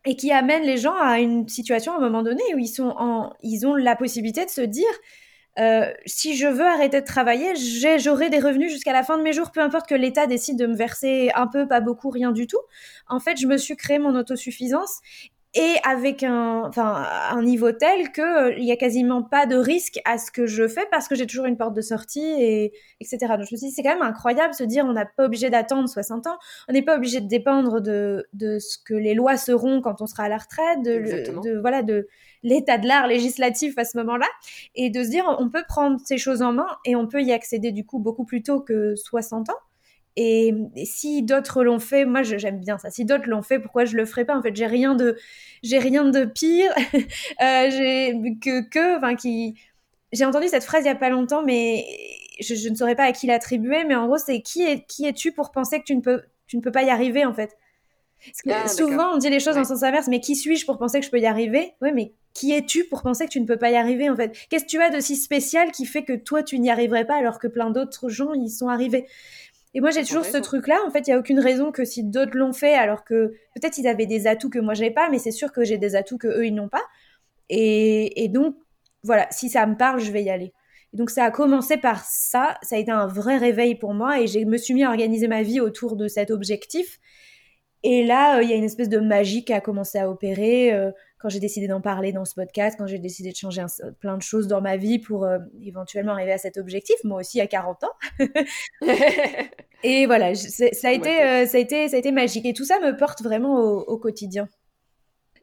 et 0.05 0.15
qui 0.15 0.31
amène 0.31 0.63
les 0.63 0.77
gens 0.77 0.95
à 0.95 1.19
une 1.19 1.47
situation 1.47 1.93
à 1.93 1.97
un 1.97 1.99
moment 1.99 2.23
donné 2.23 2.43
où 2.53 2.59
ils, 2.59 2.67
sont 2.67 2.95
ils 3.41 3.65
ont 3.65 3.75
la 3.75 3.95
possibilité 3.95 4.45
de 4.45 4.49
se 4.49 4.61
dire 4.61 4.85
euh, 5.57 5.89
si 6.05 6.35
je 6.35 6.47
veux 6.47 6.65
arrêter 6.65 6.99
de 6.99 7.05
travailler, 7.05 7.53
j'aurai 7.97 8.29
des 8.29 8.39
revenus 8.39 8.71
jusqu'à 8.71 8.91
la 8.91 9.03
fin 9.03 9.17
de 9.17 9.23
mes 9.23 9.31
jours, 9.31 9.51
peu 9.51 9.61
importe 9.61 9.87
que 9.87 9.95
l'État 9.95 10.27
décide 10.27 10.59
de 10.59 10.67
me 10.67 10.75
verser 10.75 11.31
un 11.33 11.47
peu, 11.47 11.65
pas 11.65 11.79
beaucoup, 11.79 12.09
rien 12.09 12.33
du 12.33 12.45
tout. 12.45 12.59
En 13.07 13.21
fait, 13.21 13.37
je 13.37 13.47
me 13.47 13.57
suis 13.57 13.77
créé 13.77 13.97
mon 13.97 14.15
autosuffisance 14.15 14.99
et 15.55 15.75
avec 15.85 16.21
un, 16.23 16.63
enfin, 16.65 17.05
un 17.31 17.41
niveau 17.41 17.71
tel 17.71 18.11
que 18.11 18.21
euh, 18.21 18.55
il 18.57 18.65
y 18.65 18.71
a 18.73 18.75
quasiment 18.75 19.23
pas 19.23 19.45
de 19.45 19.55
risque 19.55 19.99
à 20.03 20.17
ce 20.17 20.29
que 20.29 20.45
je 20.45 20.67
fais 20.67 20.85
parce 20.91 21.07
que 21.07 21.15
j'ai 21.15 21.25
toujours 21.25 21.45
une 21.45 21.55
porte 21.55 21.73
de 21.73 21.81
sortie 21.81 22.25
et 22.25 22.73
etc. 22.99 23.19
Donc 23.37 23.47
je 23.47 23.55
me 23.55 23.57
suis 23.57 23.67
dit 23.67 23.71
c'est 23.71 23.81
quand 23.81 23.93
même 23.93 24.01
incroyable 24.01 24.51
de 24.51 24.57
se 24.57 24.65
dire 24.65 24.85
on 24.85 24.91
n'a 24.91 25.05
pas 25.05 25.25
obligé 25.25 25.49
d'attendre 25.49 25.87
60 25.87 26.27
ans, 26.27 26.37
on 26.67 26.73
n'est 26.73 26.81
pas 26.81 26.97
obligé 26.97 27.21
de 27.21 27.27
dépendre 27.27 27.79
de, 27.79 28.27
de 28.33 28.59
ce 28.59 28.77
que 28.77 28.93
les 28.93 29.13
lois 29.13 29.37
seront 29.37 29.79
quand 29.81 30.01
on 30.01 30.07
sera 30.07 30.23
à 30.23 30.29
la 30.29 30.37
retraite, 30.37 30.81
de, 30.83 31.41
de 31.41 31.57
voilà 31.59 31.83
de 31.83 32.07
l'état 32.43 32.77
de 32.77 32.87
l'art 32.87 33.07
législatif 33.07 33.77
à 33.77 33.85
ce 33.85 33.97
moment-là 33.97 34.27
et 34.75 34.89
de 34.89 35.03
se 35.03 35.09
dire 35.09 35.23
on 35.39 35.49
peut 35.49 35.63
prendre 35.67 35.99
ces 36.03 36.17
choses 36.17 36.41
en 36.41 36.51
main 36.51 36.67
et 36.83 36.97
on 36.97 37.07
peut 37.07 37.21
y 37.21 37.31
accéder 37.31 37.71
du 37.71 37.85
coup 37.85 37.99
beaucoup 37.99 38.25
plus 38.25 38.43
tôt 38.43 38.59
que 38.59 38.95
60 38.95 39.49
ans. 39.49 39.59
Et, 40.17 40.53
si 40.85 41.23
d'autres 41.23 41.63
l'ont 41.63 41.79
fait, 41.79 42.05
moi 42.05 42.23
j'aime 42.23 42.59
bien 42.59 42.77
ça. 42.77 42.89
Si 42.89 43.05
d'autres 43.05 43.27
l'ont 43.27 43.41
fait, 43.41 43.59
pourquoi 43.59 43.85
je 43.85 43.97
le 43.97 44.05
ferais 44.05 44.25
pas? 44.25 44.37
En 44.37 44.41
fait, 44.41 44.55
j'ai 44.55 44.65
rien 44.67 44.95
de, 44.95 45.17
j'ai 45.63 45.79
rien 45.79 46.05
de 46.05 46.25
pire. 46.25 46.71
euh, 47.41 48.13
que 48.41 48.67
que, 48.69 48.97
enfin 48.97 49.15
qui. 49.15 49.55
J'ai 50.13 50.25
entendu 50.25 50.47
cette 50.47 50.63
phrase 50.63 50.83
il 50.83 50.87
y 50.87 50.89
a 50.89 50.95
pas 50.95 51.09
longtemps, 51.09 51.43
mais 51.43 51.85
je, 52.39 52.55
je 52.55 52.69
ne 52.69 52.75
saurais 52.75 52.95
pas 52.95 53.03
à 53.03 53.11
qui 53.11 53.27
l'attribuer. 53.27 53.83
Mais 53.83 53.95
en 53.95 54.07
gros, 54.07 54.17
c'est 54.17 54.41
qui 54.41 54.63
est 54.63 54.85
qui 54.87 55.05
es-tu 55.05 55.31
pour 55.33 55.51
penser 55.51 55.79
que 55.79 55.85
tu 55.85 55.95
ne 55.95 56.01
peux 56.01 56.23
tu 56.47 56.57
ne 56.57 56.61
peux 56.61 56.71
pas 56.71 56.83
y 56.83 56.89
arriver 56.89 57.25
en 57.25 57.33
fait? 57.33 57.57
Ah, 58.49 58.67
souvent, 58.67 59.13
on 59.13 59.17
dit 59.17 59.29
les 59.29 59.39
choses 59.39 59.57
en 59.57 59.63
sens 59.63 59.83
inverse, 59.83 60.07
mais 60.07 60.19
qui 60.19 60.35
suis-je 60.35 60.65
pour 60.65 60.77
penser 60.77 60.99
que 60.99 61.05
je 61.05 61.11
peux 61.11 61.19
y 61.19 61.25
arriver? 61.25 61.73
Oui, 61.81 61.91
mais 61.93 62.13
qui 62.33 62.53
es-tu 62.53 62.85
pour 62.85 63.01
penser 63.01 63.25
que 63.25 63.31
tu 63.31 63.39
ne 63.39 63.45
peux 63.45 63.57
pas 63.57 63.69
y 63.69 63.75
arriver 63.75 64.09
en 64.09 64.15
fait? 64.15 64.35
Qu'est-ce 64.49 64.65
que 64.65 64.69
tu 64.69 64.81
as 64.81 64.89
de 64.89 64.99
si 64.99 65.15
spécial 65.15 65.71
qui 65.71 65.85
fait 65.85 66.03
que 66.03 66.13
toi 66.13 66.43
tu 66.43 66.59
n'y 66.59 66.69
arriverais 66.69 67.05
pas 67.05 67.15
alors 67.15 67.39
que 67.39 67.47
plein 67.47 67.69
d'autres 67.69 68.09
gens 68.09 68.33
y 68.33 68.49
sont 68.49 68.67
arrivés? 68.67 69.05
Et 69.75 69.81
moi, 69.81 69.91
j'ai 69.91 70.05
toujours 70.05 70.23
ce 70.23 70.37
truc-là. 70.37 70.79
En 70.87 70.89
fait, 70.89 71.05
il 71.05 71.09
n'y 71.09 71.13
a 71.15 71.19
aucune 71.19 71.39
raison 71.39 71.73
que 71.73 71.83
si 71.83 72.01
d'autres 72.01 72.37
l'ont 72.37 72.53
fait, 72.53 72.73
alors 72.75 73.03
que 73.03 73.33
peut-être 73.55 73.77
ils 73.77 73.87
avaient 73.87 74.05
des 74.05 74.25
atouts 74.25 74.49
que 74.49 74.59
moi, 74.59 74.73
j'ai 74.73 74.89
pas, 74.89 75.09
mais 75.09 75.19
c'est 75.19 75.31
sûr 75.31 75.51
que 75.51 75.65
j'ai 75.65 75.77
des 75.77 75.97
atouts 75.97 76.17
que 76.17 76.29
eux, 76.29 76.45
ils 76.47 76.55
n'ont 76.55 76.69
pas. 76.69 76.83
Et, 77.49 78.29
donc, 78.29 78.55
voilà, 79.03 79.27
si 79.31 79.49
ça 79.49 79.65
me 79.67 79.75
parle, 79.75 79.99
je 79.99 80.11
vais 80.13 80.23
y 80.23 80.29
aller. 80.29 80.53
donc, 80.93 81.09
ça 81.09 81.25
a 81.25 81.31
commencé 81.31 81.75
par 81.75 82.05
ça. 82.05 82.57
Ça 82.61 82.77
a 82.77 82.79
été 82.79 82.89
un 82.89 83.05
vrai 83.05 83.37
réveil 83.37 83.75
pour 83.75 83.93
moi 83.93 84.21
et 84.21 84.27
je 84.27 84.39
me 84.39 84.55
suis 84.55 84.73
mis 84.73 84.85
à 84.85 84.89
organiser 84.89 85.27
ma 85.27 85.43
vie 85.43 85.59
autour 85.59 85.97
de 85.97 86.07
cet 86.07 86.31
objectif. 86.31 86.99
Et 87.83 88.05
là, 88.05 88.37
euh, 88.37 88.43
il 88.43 88.49
y 88.49 88.53
a 88.53 88.55
une 88.55 88.63
espèce 88.63 88.89
de 88.89 88.99
magie 88.99 89.43
qui 89.43 89.51
a 89.51 89.59
commencé 89.59 89.99
à 89.99 90.09
opérer. 90.09 90.73
Euh, 90.73 90.91
quand 91.25 91.29
j'ai 91.29 91.39
décidé 91.39 91.67
d'en 91.67 91.81
parler 91.81 92.11
dans 92.11 92.23
ce 92.23 92.35
podcast, 92.35 92.75
quand 92.77 92.85
j'ai 92.85 92.99
décidé 92.99 93.31
de 93.31 93.35
changer 93.35 93.65
plein 93.99 94.15
de 94.15 94.21
choses 94.21 94.45
dans 94.45 94.61
ma 94.61 94.77
vie 94.77 94.99
pour 94.99 95.25
euh, 95.25 95.39
éventuellement 95.63 96.11
arriver 96.11 96.33
à 96.33 96.37
cet 96.37 96.55
objectif, 96.57 96.97
moi 97.03 97.21
aussi 97.21 97.41
à 97.41 97.47
40 97.47 97.83
ans. 97.83 97.93
et 99.83 100.05
voilà, 100.05 100.35
ça 100.35 100.65
a, 100.83 100.91
été, 100.91 101.23
euh, 101.23 101.47
ça, 101.47 101.57
a 101.57 101.59
été, 101.59 101.89
ça 101.89 101.95
a 101.95 101.99
été 101.99 102.11
magique. 102.11 102.45
Et 102.45 102.53
tout 102.53 102.63
ça 102.63 102.79
me 102.79 102.95
porte 102.95 103.23
vraiment 103.23 103.59
au, 103.59 103.97
quotidien. 103.97 104.47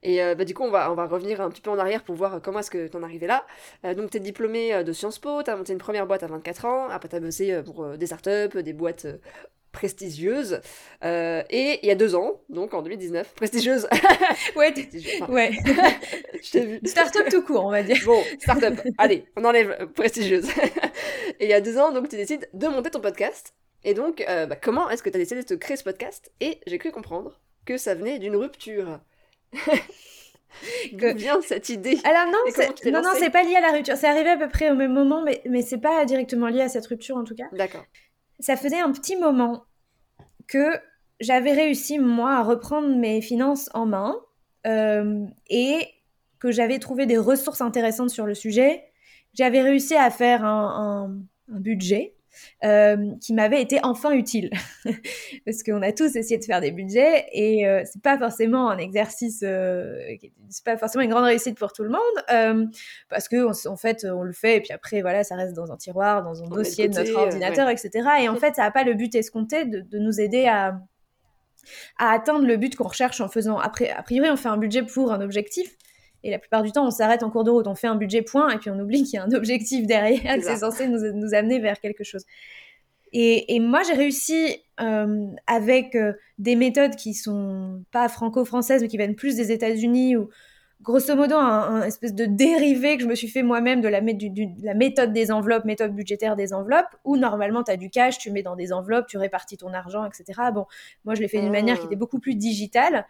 Et 0.05 0.23
euh, 0.23 0.37
bah, 0.37 0.45
du 0.45 0.55
coup, 0.55 0.63
on 0.63 0.71
va, 0.71 0.93
on 0.93 0.95
va 0.95 1.07
revenir 1.07 1.41
un 1.41 1.51
petit 1.51 1.63
peu 1.63 1.71
en 1.71 1.79
arrière 1.81 2.05
pour 2.05 2.15
voir 2.15 2.41
comment 2.41 2.61
est-ce 2.61 2.71
que 2.71 2.87
tu 2.87 2.97
en 2.97 3.01
es 3.01 3.05
arrivé 3.05 3.27
là. 3.27 3.45
donc, 3.95 4.11
tu 4.11 4.19
es 4.19 4.21
diplômé 4.21 4.85
de 4.85 4.93
Sciences 4.93 5.19
Po, 5.19 5.43
tu 5.43 5.51
as 5.51 5.57
monté 5.57 5.73
une 5.73 5.81
première 5.81 6.07
boîte 6.07 6.23
à 6.23 6.29
24 6.29 6.65
ans, 6.65 6.89
après 6.91 7.09
tu 7.09 7.17
as 7.17 7.21
bossé 7.21 7.61
pour 7.65 7.99
des 7.99 8.07
startups, 8.07 8.63
des 8.63 8.73
boîtes 8.73 9.09
prestigieuse. 9.73 10.61
Euh, 11.05 11.43
et 11.51 11.81
il 11.83 11.87
y 11.87 11.91
a 11.91 11.95
deux 11.95 12.15
ans, 12.15 12.41
donc 12.49 12.75
en 12.75 12.83
2019, 12.83 13.35
prestigieuse. 13.35 13.89
ouais, 14.57 14.73
ouais. 15.29 15.51
je 16.43 16.51
t'ai 16.51 16.67
vu. 16.67 16.81
Startup 16.85 17.29
tout 17.29 17.43
court, 17.43 17.65
on 17.65 17.71
va 17.71 17.83
dire. 17.83 17.97
Bon, 18.05 18.23
startup. 18.39 18.81
Allez, 18.99 19.25
on 19.37 19.45
enlève 19.45 19.77
euh, 19.81 19.87
prestigieuse. 19.87 20.49
et 21.41 21.47
il 21.47 21.49
y 21.49 21.55
a 21.55 21.61
deux 21.61 21.79
ans, 21.79 21.93
donc 21.93 22.09
tu 22.09 22.17
décides 22.17 22.49
de 22.53 22.69
monter 22.69 22.91
ton 22.91 23.01
podcast. 23.01 23.55
Et 23.85 23.95
donc, 23.95 24.25
euh, 24.29 24.47
bah, 24.47 24.57
comment 24.57 24.89
est-ce 24.91 25.03
que 25.03 25.11
tu 25.11 25.17
as 25.17 25.19
décidé 25.19 25.43
de 25.43 25.47
te 25.47 25.55
créer 25.55 25.77
ce 25.77 25.85
podcast? 25.85 26.31
Et 26.41 26.61
j'ai 26.67 26.79
cru 26.79 26.93
comprendre 26.93 27.41
que 27.67 27.79
ça 27.79 27.95
venait 27.95 28.19
d'une 28.19 28.37
rupture. 28.37 29.01
D'où 30.93 31.15
vient 31.15 31.41
cette 31.41 31.71
idée? 31.71 31.99
Alors 32.05 32.27
non, 32.27 32.39
c'est, 32.55 32.91
non, 32.91 33.03
non, 33.03 33.11
c'est 33.19 33.31
pas 33.31 33.43
lié 33.43 33.57
à 33.57 33.61
la 33.61 33.73
rupture. 33.73 33.97
C'est 33.97 34.07
arrivé 34.07 34.31
à 34.31 34.37
peu 34.37 34.49
près 34.49 34.71
au 34.71 34.75
même 34.75 34.93
moment, 34.93 35.23
mais, 35.23 35.43
mais 35.47 35.63
c'est 35.63 35.79
pas 35.79 36.05
directement 36.05 36.49
lié 36.49 36.61
à 36.61 36.69
cette 36.69 36.87
rupture 36.87 37.17
en 37.17 37.25
tout 37.25 37.35
cas. 37.35 37.47
D'accord 37.53 37.85
ça 38.43 38.57
faisait 38.57 38.81
un 38.81 38.93
petit 38.93 39.17
moment 39.17 39.65
que 40.49 40.77
j'avais 41.21 41.53
réussi, 41.53 41.99
moi, 41.99 42.37
à 42.37 42.43
reprendre 42.43 42.95
mes 42.97 43.23
finances 43.23 43.71
en 43.73 43.87
main 43.87 44.17
euh, 44.67 45.25
et 45.49 45.87
que 46.41 46.51
j'avais 46.51 46.81
trouvé 46.81 47.07
des 47.07 47.17
ressources 47.17 47.61
intéressantes 47.61 48.11
sur 48.11 48.27
le 48.27 48.35
sujet. 48.35 48.85
J'avais 49.33 49.63
réussi 49.63 49.95
à 49.95 50.11
faire 50.11 50.45
un 50.45 51.17
budget 51.49 52.17
euh, 52.65 53.15
qui 53.21 53.35
m'avait 53.35 53.61
été 53.61 53.79
enfin 53.83 54.13
utile. 54.13 54.51
Parce 55.45 55.63
qu'on 55.63 55.83
a 55.83 55.93
tous 55.93 56.17
essayé 56.17 56.39
de 56.39 56.45
faire 56.45 56.61
des 56.61 56.71
budgets 56.71 57.27
et 57.33 57.67
euh, 57.67 57.83
c'est 57.85 58.03
pas 58.03 58.19
forcément 58.19 58.71
un 58.71 58.79
exercice, 58.79 59.43
euh, 59.43 59.99
c'est 60.49 60.65
pas 60.65 60.77
forcément 60.77 61.05
une 61.05 61.11
grande 61.11 61.25
réussite 61.25 61.59
pour 61.59 61.73
tout 61.73 61.85
le 61.85 61.91
monde. 61.91 62.71
parce 63.09 63.29
que 63.29 63.69
en 63.69 63.77
fait, 63.77 64.07
on 64.11 64.23
le 64.23 64.33
fait 64.33 64.57
et 64.57 64.61
puis 64.61 64.73
après, 64.73 65.03
voilà, 65.03 65.25
ça 65.25 65.37
reste 65.37 65.55
dans 65.55 65.71
un 65.73 65.77
tiroir, 65.77 66.23
dans 66.23 66.43
un 66.43 66.49
dossier 66.49 66.89
de, 66.89 66.95
notre 66.95 67.15
ordinateur, 67.15 67.69
etc. 67.69 67.91
Et 68.21 68.29
en 68.29 68.37
fait, 68.37 68.55
ça 68.55 68.63
n'a 68.63 68.71
pas 68.71 68.85
le 68.85 68.95
but 68.95 69.15
escompté 69.15 69.65
de, 69.65 69.81
de 69.81 69.99
nous 69.99 70.21
aider 70.21 70.47
à 70.47 70.81
à 71.99 72.11
atteindre 72.11 72.47
le 72.47 72.57
but 72.57 72.75
qu'on 72.77 72.89
recherche 72.89 73.21
en 73.21 73.29
faisant. 73.29 73.59
Après, 73.59 73.91
a 73.91 74.03
priori, 74.03 74.29
on 74.31 74.37
fait 74.37 74.49
un 74.49 74.57
budget 74.57 74.83
pour 74.83 75.13
un 75.13 75.21
objectif. 75.21 75.77
Et 76.25 76.31
la 76.31 76.39
plupart 76.39 76.63
du 76.63 76.73
temps, 76.73 76.87
on 76.87 76.91
s'arrête 76.91 77.23
en 77.23 77.31
cours 77.31 77.45
de 77.45 77.51
route, 77.51 77.67
on 77.67 77.75
fait 77.75 77.89
un 77.89 77.97
budget 77.97 78.23
point, 78.23 78.51
et 78.51 78.59
puis 78.59 78.71
on 78.71 78.79
oublie 78.79 79.03
qu'il 79.03 79.15
y 79.15 79.17
a 79.19 79.25
un 79.25 79.33
objectif 79.33 79.87
derrière, 79.87 80.37
que 80.37 80.43
c'est 80.43 80.57
censé 80.57 80.89
nous, 80.89 81.13
nous, 81.13 81.35
amener 81.35 81.59
vers 81.59 81.81
quelque 81.81 82.05
chose. 82.05 82.25
Et, 83.13 83.55
et 83.55 83.61
moi, 83.61 83.83
j'ai 83.83 83.95
réussi 83.95 84.57
euh, 84.81 85.27
avec 85.47 85.95
euh, 85.95 86.15
des 86.39 86.57
méthodes 86.57 86.97
qui 86.97 87.15
sont 87.15 87.85
pas 87.91 88.09
franco-françaises, 88.09 88.83
mais 88.83 88.89
qui 88.89 88.97
viennent 88.97 89.17
plus 89.17 89.37
des 89.37 89.53
États-Unis, 89.53 90.17
ou 90.17 90.31
grosso 90.83 91.15
modo 91.15 91.37
un, 91.37 91.83
espèce 91.83 92.15
de 92.15 92.27
dérivé 92.27 92.97
que 92.97 93.03
je 93.03 93.09
me 93.09 93.15
suis 93.15 93.29
fait 93.29 93.43
moi-même 93.43 93.81
de 93.81 93.89
la, 93.89 94.01
la, 94.01 94.75
méthode 94.75 95.13
des 95.13 95.31
enveloppes, 95.31 95.65
méthode 95.65 95.95
budgétaire 95.95 96.37
des 96.37 96.53
enveloppes, 96.53 96.97
où 97.05 97.17
normalement 97.17 97.63
tu 97.63 97.71
as 97.71 97.77
du 97.77 97.91
cash, 97.91 98.19
tu 98.19 98.31
mets 98.31 98.43
dans 98.43 98.57
des 98.57 98.73
enveloppes, 98.73 99.07
tu 99.07 99.19
répartis 99.19 99.57
ton 99.57 99.73
argent, 99.73 100.05
etc. 100.05 100.25
Bon, 100.53 100.67
moi 101.05 101.15
je 101.15 101.21
l'ai 101.21 101.29
fait 101.29 101.41
d'une 101.41 101.53
manière 101.53 101.79
qui 101.79 101.87
était 101.87 101.97
beaucoup 101.97 102.19
plus 102.19 102.35
digitale. 102.35 103.07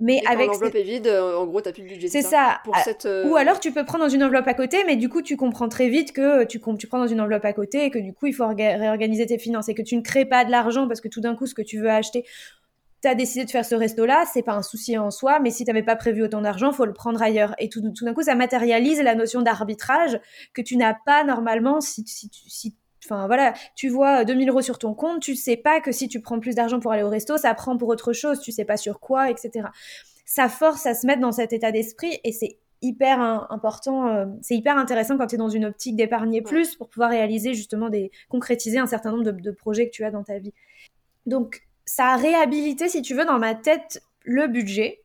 Mais 0.00 0.22
avec 0.26 0.48
l'enveloppe 0.48 0.74
est 0.74 0.82
vide, 0.82 1.08
en 1.08 1.46
gros, 1.46 1.60
t'as 1.60 1.72
plus 1.72 1.82
de 1.82 1.88
budget. 1.88 2.08
C'est 2.08 2.22
ça. 2.22 2.60
Pour 2.64 2.74
ah, 2.74 2.82
cette, 2.82 3.06
euh, 3.06 3.28
Ou 3.28 3.36
alors 3.36 3.60
tu 3.60 3.70
peux 3.70 3.84
prendre 3.84 4.04
dans 4.04 4.10
une 4.10 4.24
enveloppe 4.24 4.48
à 4.48 4.54
côté, 4.54 4.78
mais 4.86 4.96
du 4.96 5.08
coup 5.08 5.22
tu 5.22 5.36
comprends 5.36 5.68
très 5.68 5.88
vite 5.88 6.12
que 6.12 6.44
tu, 6.44 6.60
tu 6.78 6.86
prends 6.86 6.98
dans 6.98 7.06
une 7.06 7.20
enveloppe 7.20 7.44
à 7.44 7.52
côté 7.52 7.84
et 7.84 7.90
que 7.90 7.98
du 7.98 8.12
coup 8.12 8.26
il 8.26 8.32
faut 8.32 8.46
réorganiser 8.46 9.26
tes 9.26 9.38
finances 9.38 9.68
et 9.68 9.74
que 9.74 9.82
tu 9.82 9.96
ne 9.96 10.02
crées 10.02 10.24
pas 10.24 10.44
de 10.44 10.50
l'argent 10.50 10.88
parce 10.88 11.00
que 11.00 11.08
tout 11.08 11.20
d'un 11.20 11.36
coup 11.36 11.46
ce 11.46 11.54
que 11.54 11.62
tu 11.62 11.78
veux 11.78 11.90
acheter 11.90 12.24
tu 13.02 13.08
as 13.08 13.14
décidé 13.14 13.44
de 13.44 13.50
faire 13.50 13.64
ce 13.64 13.74
resto-là, 13.74 14.24
c'est 14.30 14.42
pas 14.42 14.52
un 14.52 14.62
souci 14.62 14.98
en 14.98 15.10
soi, 15.10 15.40
mais 15.40 15.50
si 15.50 15.64
tu 15.64 15.70
n'avais 15.70 15.82
pas 15.82 15.96
prévu 15.96 16.22
autant 16.22 16.42
d'argent, 16.42 16.70
faut 16.70 16.84
le 16.84 16.92
prendre 16.92 17.22
ailleurs. 17.22 17.54
Et 17.58 17.68
tout, 17.68 17.80
d'un 17.80 18.14
coup, 18.14 18.22
ça 18.22 18.34
matérialise 18.34 19.00
la 19.00 19.14
notion 19.14 19.40
d'arbitrage 19.40 20.20
que 20.52 20.60
tu 20.60 20.76
n'as 20.76 20.94
pas 21.06 21.24
normalement 21.24 21.80
si, 21.80 22.04
si, 22.06 22.30
si 22.30 22.76
Enfin 23.04 23.26
voilà, 23.26 23.54
tu 23.74 23.88
vois 23.88 24.24
2000 24.24 24.48
euros 24.50 24.62
sur 24.62 24.78
ton 24.78 24.94
compte, 24.94 25.20
tu 25.20 25.34
sais 25.34 25.56
pas 25.56 25.80
que 25.80 25.92
si 25.92 26.08
tu 26.08 26.20
prends 26.20 26.38
plus 26.38 26.54
d'argent 26.54 26.80
pour 26.80 26.92
aller 26.92 27.02
au 27.02 27.08
resto, 27.08 27.36
ça 27.36 27.54
prend 27.54 27.76
pour 27.76 27.88
autre 27.88 28.12
chose, 28.12 28.40
tu 28.40 28.52
sais 28.52 28.64
pas 28.64 28.76
sur 28.76 29.00
quoi, 29.00 29.30
etc. 29.30 29.68
Ça 30.26 30.48
force 30.48 30.86
à 30.86 30.94
se 30.94 31.06
mettre 31.06 31.20
dans 31.20 31.32
cet 31.32 31.52
état 31.52 31.72
d'esprit 31.72 32.20
et 32.24 32.32
c'est 32.32 32.58
hyper 32.82 33.20
important, 33.50 34.08
euh, 34.08 34.26
c'est 34.42 34.56
hyper 34.56 34.76
intéressant 34.78 35.18
quand 35.18 35.26
tu 35.26 35.34
es 35.34 35.38
dans 35.38 35.48
une 35.48 35.66
optique 35.66 35.96
d'épargner 35.96 36.40
plus 36.40 36.76
pour 36.76 36.88
pouvoir 36.88 37.10
réaliser 37.10 37.52
justement 37.54 37.90
des, 37.90 38.10
concrétiser 38.28 38.78
un 38.78 38.86
certain 38.86 39.10
nombre 39.10 39.24
de, 39.24 39.32
de 39.32 39.50
projets 39.50 39.86
que 39.86 39.92
tu 39.92 40.04
as 40.04 40.10
dans 40.10 40.24
ta 40.24 40.38
vie. 40.38 40.54
Donc 41.26 41.62
ça 41.84 42.08
a 42.08 42.16
réhabilité, 42.16 42.88
si 42.88 43.02
tu 43.02 43.14
veux, 43.14 43.24
dans 43.24 43.38
ma 43.38 43.54
tête 43.54 44.02
le 44.24 44.46
budget. 44.46 45.02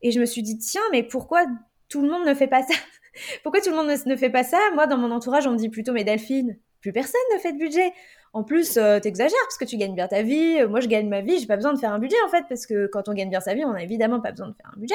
Et 0.00 0.10
je 0.10 0.20
me 0.20 0.26
suis 0.26 0.42
dit, 0.42 0.58
tiens, 0.58 0.82
mais 0.90 1.02
pourquoi 1.02 1.44
tout 1.88 2.02
le 2.02 2.08
monde 2.08 2.26
ne 2.26 2.34
fait 2.34 2.48
pas 2.48 2.62
ça? 2.62 2.74
Pourquoi 3.42 3.60
tout 3.60 3.68
le 3.68 3.76
monde 3.76 3.94
ne, 4.06 4.16
fait 4.16 4.30
pas 4.30 4.42
ça? 4.42 4.58
Moi, 4.72 4.86
dans 4.86 4.96
mon 4.96 5.10
entourage, 5.10 5.46
on 5.46 5.50
me 5.50 5.58
dit 5.58 5.68
plutôt, 5.68 5.92
mais 5.92 6.02
Delphine, 6.02 6.56
plus 6.82 6.92
personne 6.92 7.20
ne 7.32 7.38
fait 7.38 7.52
de 7.52 7.58
budget. 7.58 7.92
En 8.34 8.44
plus, 8.44 8.76
euh, 8.76 8.98
t'exagères 8.98 9.38
parce 9.44 9.58
que 9.58 9.64
tu 9.64 9.76
gagnes 9.76 9.94
bien 9.94 10.08
ta 10.08 10.22
vie. 10.22 10.64
Moi, 10.68 10.80
je 10.80 10.88
gagne 10.88 11.08
ma 11.08 11.20
vie. 11.20 11.38
J'ai 11.38 11.46
pas 11.46 11.56
besoin 11.56 11.74
de 11.74 11.78
faire 11.78 11.92
un 11.92 11.98
budget 11.98 12.16
en 12.26 12.28
fait 12.28 12.44
parce 12.48 12.66
que 12.66 12.86
quand 12.86 13.08
on 13.08 13.12
gagne 13.12 13.28
bien 13.28 13.40
sa 13.40 13.54
vie, 13.54 13.64
on 13.64 13.74
a 13.74 13.82
évidemment 13.82 14.20
pas 14.20 14.30
besoin 14.30 14.48
de 14.48 14.54
faire 14.54 14.72
un 14.74 14.80
budget. 14.80 14.94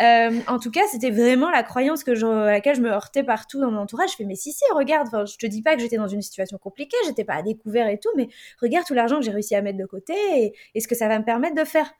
Euh, 0.00 0.40
en 0.52 0.58
tout 0.58 0.70
cas, 0.70 0.82
c'était 0.90 1.10
vraiment 1.10 1.50
la 1.50 1.62
croyance 1.62 2.04
que 2.04 2.12
à 2.24 2.50
laquelle 2.50 2.76
je 2.76 2.80
me 2.80 2.90
heurtais 2.90 3.22
partout 3.22 3.60
dans 3.60 3.70
mon 3.70 3.78
entourage. 3.78 4.10
Je 4.10 4.16
fais 4.16 4.24
mais 4.24 4.34
si 4.34 4.52
si, 4.52 4.64
regarde. 4.74 5.08
Enfin, 5.08 5.24
je 5.24 5.36
te 5.36 5.46
dis 5.46 5.62
pas 5.62 5.74
que 5.74 5.80
j'étais 5.80 5.96
dans 5.96 6.08
une 6.08 6.22
situation 6.22 6.58
compliquée. 6.58 6.96
J'étais 7.06 7.24
pas 7.24 7.34
à 7.34 7.42
découvert 7.42 7.88
et 7.88 7.98
tout, 7.98 8.10
mais 8.16 8.28
regarde 8.60 8.86
tout 8.86 8.94
l'argent 8.94 9.18
que 9.18 9.24
j'ai 9.24 9.30
réussi 9.30 9.54
à 9.54 9.62
mettre 9.62 9.78
de 9.78 9.86
côté 9.86 10.14
et 10.74 10.80
ce 10.80 10.88
que 10.88 10.94
ça 10.94 11.08
va 11.08 11.18
me 11.18 11.24
permettre 11.24 11.54
de 11.54 11.64
faire. 11.64 11.92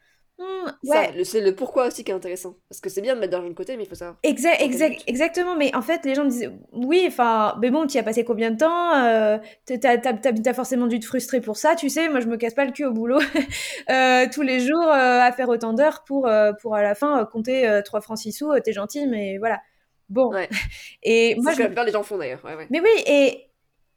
Hmm, 0.42 0.70
ouais. 0.88 1.24
C'est 1.24 1.40
le 1.40 1.54
pourquoi 1.54 1.86
aussi 1.86 2.02
qui 2.02 2.10
est 2.10 2.14
intéressant. 2.14 2.56
Parce 2.68 2.80
que 2.80 2.90
c'est 2.90 3.00
bien 3.00 3.14
de 3.14 3.20
mettre 3.20 3.30
de 3.30 3.36
l'argent 3.36 3.48
de 3.48 3.54
côté, 3.54 3.76
mais 3.76 3.84
il 3.84 3.88
faut 3.88 3.94
savoir. 3.94 4.16
Exact, 4.24 4.60
exact, 4.60 5.02
exactement. 5.06 5.54
Mais 5.54 5.74
en 5.74 5.82
fait, 5.82 6.04
les 6.04 6.16
gens 6.16 6.24
me 6.24 6.30
disent 6.30 6.50
Oui, 6.72 7.04
enfin, 7.06 7.56
mais 7.60 7.70
bon, 7.70 7.86
tu 7.86 7.96
y 7.96 8.00
as 8.00 8.02
passé 8.02 8.24
combien 8.24 8.50
de 8.50 8.56
temps 8.56 8.94
euh, 8.96 9.38
T'as 9.66 9.98
as, 10.04 10.54
forcément 10.54 10.88
dû 10.88 10.98
te 10.98 11.06
frustrer 11.06 11.40
pour 11.40 11.56
ça. 11.56 11.76
Tu 11.76 11.88
sais, 11.88 12.08
moi, 12.08 12.20
je 12.20 12.26
me 12.26 12.36
casse 12.36 12.54
pas 12.54 12.64
le 12.64 12.72
cul 12.72 12.84
au 12.84 12.92
boulot 12.92 13.20
euh, 13.90 14.26
tous 14.32 14.42
les 14.42 14.60
jours 14.60 14.82
euh, 14.82 15.20
à 15.20 15.30
faire 15.32 15.48
autant 15.48 15.74
d'heures 15.74 16.02
pour, 16.04 16.26
euh, 16.26 16.52
pour 16.60 16.74
à 16.74 16.82
la 16.82 16.96
fin 16.96 17.24
compter 17.26 17.80
3 17.84 18.00
francs 18.00 18.18
6 18.18 18.32
sous. 18.32 18.60
T'es 18.64 18.72
gentil, 18.72 19.06
mais 19.06 19.38
voilà. 19.38 19.60
Bon. 20.08 20.32
Et 21.04 21.36
moi, 21.36 21.52
je. 21.52 21.62
Que 21.62 21.86
les 21.86 21.92
gens 21.92 22.02
font 22.02 22.18
d'ailleurs. 22.18 22.42
Mais 22.70 22.80
oui, 22.80 23.02
et 23.06 23.46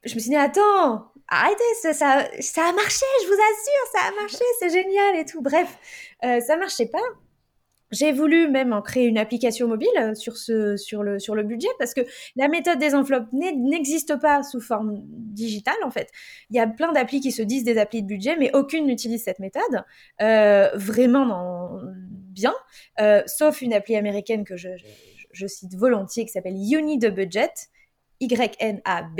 je 0.03 0.13
me 0.13 0.19
suis 0.19 0.29
dit 0.29 0.35
Attends 0.35 1.11
arrêtez, 1.27 1.63
ça, 1.81 1.93
ça, 1.93 2.11
a 2.11 2.71
marché, 2.73 3.05
je 3.21 3.27
vous 3.27 3.33
assure, 3.33 3.91
ça 3.93 4.07
a 4.07 4.21
marché, 4.21 4.43
c'est 4.59 4.69
génial 4.69 5.15
et 5.15 5.25
tout. 5.25 5.41
Bref, 5.41 5.77
euh, 6.25 6.39
ça 6.39 6.57
marchait 6.57 6.87
pas. 6.87 7.03
J'ai 7.91 8.11
voulu 8.11 8.49
même 8.49 8.73
en 8.73 8.81
créer 8.81 9.05
une 9.05 9.17
application 9.17 9.67
mobile 9.67 9.87
euh, 9.99 10.15
sur, 10.15 10.37
ce, 10.37 10.75
sur, 10.75 11.03
le, 11.03 11.19
sur 11.19 11.35
le 11.35 11.43
budget 11.43 11.67
parce 11.77 11.93
que 11.93 12.01
la 12.35 12.47
méthode 12.47 12.79
des 12.79 12.95
enveloppes 12.95 13.31
n'existe 13.31 14.19
pas 14.19 14.41
sous 14.41 14.59
forme 14.59 15.01
digitale 15.05 15.75
en 15.83 15.91
fait. 15.91 16.09
Il 16.49 16.55
y 16.55 16.59
a 16.59 16.67
plein 16.67 16.91
d'applis 16.91 17.21
qui 17.21 17.31
se 17.31 17.43
disent 17.43 17.63
des 17.63 17.77
applis 17.77 18.01
de 18.01 18.07
budget, 18.07 18.37
mais 18.37 18.53
aucune 18.55 18.87
n'utilise 18.87 19.23
cette 19.23 19.39
méthode 19.39 19.83
euh, 20.21 20.69
vraiment 20.73 21.79
bien, 22.33 22.53
sauf 23.27 23.61
une 23.61 23.73
appli 23.73 23.95
américaine 23.95 24.43
que 24.43 24.57
je, 24.57 24.69
je, 25.31 25.47
cite 25.47 25.75
volontiers 25.75 26.25
qui 26.25 26.31
s'appelle 26.31 26.55
Uni 26.55 26.97
Budget, 26.97 27.53
YNAB 28.21 29.19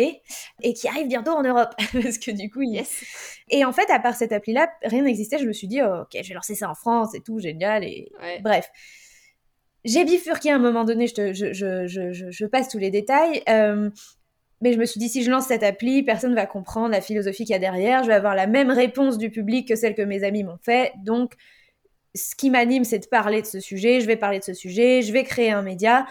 et 0.61 0.73
qui 0.73 0.87
arrive 0.87 1.07
bientôt 1.07 1.31
en 1.31 1.43
Europe 1.43 1.73
parce 1.93 2.17
que 2.17 2.31
du 2.31 2.49
coup 2.49 2.61
yes. 2.61 3.03
et 3.49 3.65
en 3.65 3.73
fait 3.73 3.89
à 3.89 3.99
part 3.99 4.15
cette 4.15 4.31
appli 4.31 4.53
là 4.53 4.69
rien 4.83 5.03
n'existait. 5.03 5.37
Je 5.37 5.47
me 5.47 5.53
suis 5.53 5.67
dit 5.67 5.81
oh, 5.81 6.03
ok 6.03 6.21
je 6.21 6.27
vais 6.27 6.35
lancer 6.35 6.55
ça 6.55 6.69
en 6.69 6.75
France 6.75 7.13
et 7.15 7.21
tout 7.21 7.39
génial 7.39 7.83
et 7.83 8.11
bref. 8.41 8.69
J'ai 9.83 10.03
bifurqué 10.03 10.49
à 10.49 10.55
un 10.55 10.59
moment 10.59 10.83
donné 10.83 11.07
je, 11.07 11.13
te, 11.13 11.33
je, 11.33 11.53
je, 11.53 11.85
je, 11.85 12.31
je, 12.31 12.45
passe 12.45 12.69
tous 12.69 12.79
les 12.79 12.89
détails 12.89 13.43
euh, 13.49 13.89
mais 14.61 14.73
je 14.73 14.79
me 14.79 14.85
suis 14.85 14.99
dit 14.99 15.09
si 15.09 15.23
je 15.23 15.29
lance 15.29 15.47
cette 15.47 15.63
appli 15.63 16.01
personne 16.01 16.33
va 16.33 16.45
comprendre 16.45 16.89
la 16.89 17.01
philosophie 17.01 17.43
qu'il 17.43 17.53
y 17.53 17.55
a 17.55 17.59
derrière. 17.59 18.03
Je 18.03 18.07
vais 18.07 18.15
avoir 18.15 18.35
la 18.35 18.47
même 18.47 18.71
réponse 18.71 19.17
du 19.17 19.29
public 19.29 19.67
que 19.67 19.75
celle 19.75 19.93
que 19.93 20.01
mes 20.01 20.23
amis 20.23 20.43
m'ont 20.43 20.59
fait. 20.63 20.93
Donc 21.03 21.33
ce 22.15 22.33
qui 22.35 22.49
m'anime 22.49 22.85
c'est 22.85 22.99
de 22.99 23.07
parler 23.07 23.41
de 23.41 23.47
ce 23.47 23.59
sujet. 23.59 23.99
Je 23.99 24.07
vais 24.07 24.15
parler 24.15 24.39
de 24.39 24.43
ce 24.45 24.53
sujet. 24.53 25.01
Je 25.01 25.11
vais 25.11 25.23
créer 25.23 25.51
un 25.51 25.61
média 25.61 26.05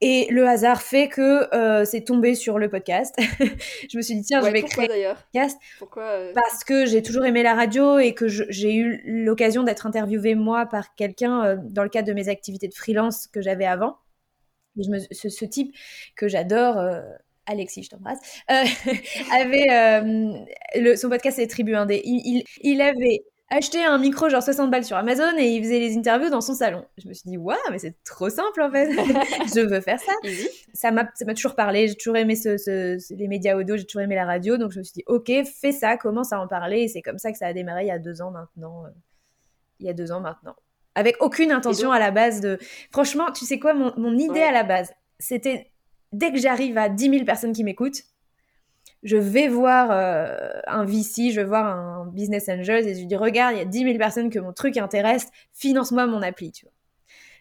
et 0.00 0.26
le 0.30 0.46
hasard 0.46 0.82
fait 0.82 1.08
que 1.08 1.54
euh, 1.54 1.84
c'est 1.84 2.02
tombé 2.02 2.34
sur 2.34 2.58
le 2.58 2.68
podcast. 2.68 3.14
je 3.90 3.96
me 3.96 4.02
suis 4.02 4.14
dit, 4.16 4.22
tiens, 4.22 4.42
je 4.44 4.50
vais 4.50 4.62
créer 4.62 5.06
un 5.06 5.14
podcast. 5.14 5.58
Pourquoi 5.78 6.02
euh, 6.02 6.32
Parce 6.34 6.64
que 6.64 6.86
j'ai 6.86 7.02
toujours 7.02 7.24
aimé 7.24 7.42
la 7.42 7.54
radio 7.54 7.98
et 7.98 8.14
que 8.14 8.26
j'ai 8.28 8.74
eu 8.74 9.02
l'occasion 9.04 9.62
d'être 9.62 9.86
interviewée, 9.86 10.34
moi, 10.34 10.66
par 10.66 10.94
quelqu'un 10.94 11.44
euh, 11.44 11.56
dans 11.62 11.82
le 11.82 11.88
cadre 11.88 12.08
de 12.08 12.12
mes 12.12 12.28
activités 12.28 12.68
de 12.68 12.74
freelance 12.74 13.26
que 13.28 13.40
j'avais 13.40 13.66
avant. 13.66 13.98
Et 14.78 14.82
je 14.82 14.90
me, 14.90 14.98
ce, 14.98 15.44
type 15.44 15.74
que 16.16 16.26
j'adore, 16.26 16.82
Alexis, 17.46 17.84
je 17.84 17.90
t'embrasse, 17.90 18.18
avait. 19.32 20.02
Le, 20.74 20.96
son 20.96 21.08
podcast, 21.08 21.36
c'est 21.36 21.46
Tribu 21.46 21.76
Indé. 21.76 22.02
Il, 22.04 22.20
il, 22.24 22.44
il 22.62 22.80
avait 22.80 23.22
acheté 23.50 23.84
un 23.84 23.98
micro 23.98 24.28
genre 24.28 24.42
60 24.42 24.70
balles 24.70 24.84
sur 24.84 24.96
Amazon 24.96 25.36
et 25.38 25.48
il 25.48 25.62
faisait 25.62 25.78
les 25.78 25.96
interviews 25.96 26.30
dans 26.30 26.40
son 26.40 26.54
salon. 26.54 26.84
Je 26.98 27.08
me 27.08 27.14
suis 27.14 27.28
dit, 27.28 27.36
waouh, 27.36 27.56
mais 27.70 27.78
c'est 27.78 27.96
trop 28.04 28.28
simple 28.28 28.62
en 28.62 28.70
fait. 28.70 28.90
je 29.54 29.66
veux 29.66 29.80
faire 29.80 30.00
ça. 30.00 30.12
ça 30.72 30.90
m'a 30.90 31.04
toujours 31.34 31.54
parlé. 31.54 31.88
J'ai 31.88 31.94
toujours 31.94 32.16
aimé 32.16 32.36
ce, 32.36 33.14
les 33.14 33.28
médias 33.28 33.56
audio, 33.56 33.76
j'ai 33.76 33.84
toujours 33.84 34.02
aimé 34.02 34.14
la 34.14 34.24
radio. 34.24 34.56
Donc 34.56 34.72
je 34.72 34.78
me 34.78 34.84
suis 34.84 34.94
dit, 34.94 35.04
ok, 35.06 35.30
fais 35.44 35.72
ça, 35.72 35.96
commence 35.96 36.32
à 36.32 36.40
en 36.40 36.48
parler. 36.48 36.82
Et 36.82 36.88
c'est 36.88 37.02
comme 37.02 37.18
ça 37.18 37.32
que 37.32 37.38
ça 37.38 37.46
a 37.46 37.52
démarré 37.52 37.84
il 37.84 37.88
y 37.88 37.92
a 37.92 37.98
deux 37.98 38.22
ans 38.22 38.30
maintenant. 38.30 38.86
Euh, 38.86 38.90
il 39.80 39.86
y 39.86 39.90
a 39.90 39.94
deux 39.94 40.12
ans 40.12 40.20
maintenant. 40.20 40.56
Avec 40.94 41.16
aucune 41.20 41.50
intention 41.50 41.90
à 41.90 41.98
la 41.98 42.10
base 42.10 42.40
de. 42.40 42.58
Franchement, 42.92 43.32
tu 43.32 43.44
sais 43.44 43.58
quoi, 43.58 43.74
mon, 43.74 44.16
idée 44.16 44.42
à 44.42 44.52
la 44.52 44.62
base, 44.62 44.92
c'était 45.18 45.72
dès 46.12 46.30
que 46.30 46.38
j'arrive 46.38 46.78
à 46.78 46.88
10 46.88 47.10
000 47.10 47.24
personnes 47.24 47.52
qui 47.52 47.64
m'écoutent, 47.64 48.02
je 49.04 49.18
vais 49.18 49.48
voir 49.48 49.90
euh, 49.90 50.60
un 50.66 50.84
VC, 50.84 51.30
je 51.30 51.40
vais 51.40 51.46
voir 51.46 51.66
un 51.66 52.06
business 52.06 52.48
angel 52.48 52.88
et 52.88 52.94
je 52.94 53.00
lui 53.00 53.06
dis 53.06 53.16
regarde, 53.16 53.54
il 53.54 53.58
y 53.58 53.62
a 53.62 53.66
10 53.66 53.78
000 53.84 53.98
personnes 53.98 54.30
que 54.30 54.38
mon 54.38 54.52
truc 54.52 54.78
intéresse, 54.78 55.28
finance-moi 55.52 56.06
mon 56.06 56.22
appli, 56.22 56.50
tu 56.50 56.64
vois. 56.64 56.72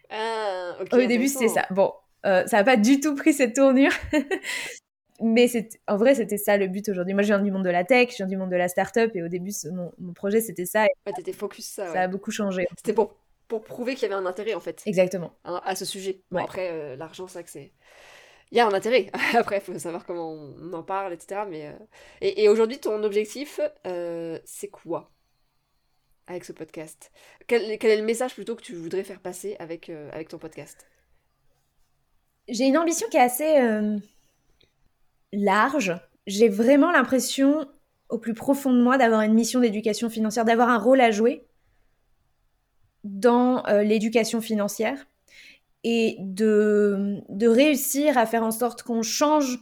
Ah, 0.10 0.76
Au 0.92 1.06
début, 1.06 1.28
c'était 1.28 1.48
ça. 1.48 1.66
Bon, 1.72 1.94
euh, 2.26 2.46
ça 2.46 2.58
n'a 2.58 2.64
pas 2.64 2.78
du 2.78 3.00
tout 3.00 3.16
pris 3.16 3.34
cette 3.34 3.56
tournure. 3.56 3.92
Mais 5.22 5.50
en 5.88 5.96
vrai, 5.96 6.16
c'était 6.16 6.38
ça 6.38 6.58
le 6.58 6.68
but 6.68 6.90
aujourd'hui. 6.90 7.14
Moi, 7.14 7.24
je 7.24 7.28
viens 7.28 7.40
du 7.40 7.50
monde 7.50 7.64
de 7.64 7.70
la 7.70 7.86
tech, 7.86 8.10
je 8.12 8.18
viens 8.18 8.28
du 8.28 8.36
monde 8.36 8.50
de 8.50 8.58
la 8.58 8.68
startup, 8.68 9.16
et 9.16 9.24
au 9.24 9.30
début, 9.30 9.52
mon, 9.72 10.14
projet, 10.14 10.42
c'était 10.42 10.66
ça. 10.66 10.84
Ouais, 11.06 11.14
t'étais 11.16 11.32
focus 11.32 11.66
ça. 11.66 11.94
Ça 11.94 12.02
a 12.02 12.08
beaucoup 12.08 12.32
changé. 12.32 12.68
C'était 12.78 12.94
pour, 12.94 13.16
pour 13.48 13.64
prouver 13.64 13.94
qu'il 13.94 14.04
y 14.04 14.12
avait 14.12 14.22
un 14.22 14.26
intérêt, 14.26 14.54
en 14.54 14.60
fait. 14.60 14.82
Exactement. 14.86 15.32
À, 15.46 15.76
ce 15.76 15.86
sujet. 15.86 16.22
après, 16.36 16.70
euh, 16.72 16.96
l'argent, 16.98 17.28
c'est 17.28 17.44
que 17.44 17.50
c'est 17.50 17.72
il 18.52 18.58
y 18.58 18.60
a 18.60 18.68
un 18.68 18.74
intérêt. 18.74 19.10
Après, 19.36 19.58
il 19.58 19.62
faut 19.62 19.78
savoir 19.80 20.06
comment 20.06 20.32
on 20.32 20.74
en 20.74 20.84
parle, 20.84 21.14
etc. 21.14 21.42
Mais, 21.50 21.68
euh, 21.68 21.74
Et, 22.22 22.50
aujourd'hui, 22.50 22.80
ton 22.80 23.04
objectif, 23.04 23.60
euh, 23.88 24.40
c'est 24.46 24.70
quoi 24.70 25.12
avec 26.28 26.46
ce 26.46 26.54
podcast? 26.54 27.12
Quel, 27.48 27.64
est 27.64 27.98
le 27.98 28.04
message 28.04 28.34
plutôt 28.34 28.56
que 28.56 28.62
tu 28.62 28.76
voudrais 28.76 29.04
faire 29.04 29.20
passer 29.20 29.56
avec, 29.60 29.90
euh, 29.90 30.10
avec 30.14 30.30
ton 30.30 30.38
podcast? 30.38 30.86
J'ai 32.48 32.66
une 32.66 32.78
ambition 32.78 33.08
qui 33.10 33.18
est 33.18 33.22
assez 33.22 33.58
large. 35.32 35.94
J'ai 36.28 36.50
vraiment 36.50 36.92
l'impression, 36.92 37.68
au 38.10 38.18
plus 38.18 38.34
profond 38.34 38.74
de 38.74 38.82
moi, 38.82 38.98
d'avoir 38.98 39.22
une 39.22 39.34
mission 39.34 39.62
d'éducation 39.62 40.10
financière, 40.10 40.44
d'avoir 40.44 40.68
un 40.68 40.78
rôle 40.78 41.00
à 41.00 41.10
jouer 41.10 41.48
dans 43.06 43.64
l'éducation 43.82 44.42
financière 44.42 45.08
et 45.84 46.18
de, 46.20 47.22
de 47.30 47.48
réussir 47.48 48.18
à 48.18 48.26
faire 48.26 48.44
en 48.44 48.52
sorte 48.52 48.84
qu'on 48.84 49.02
change, 49.02 49.60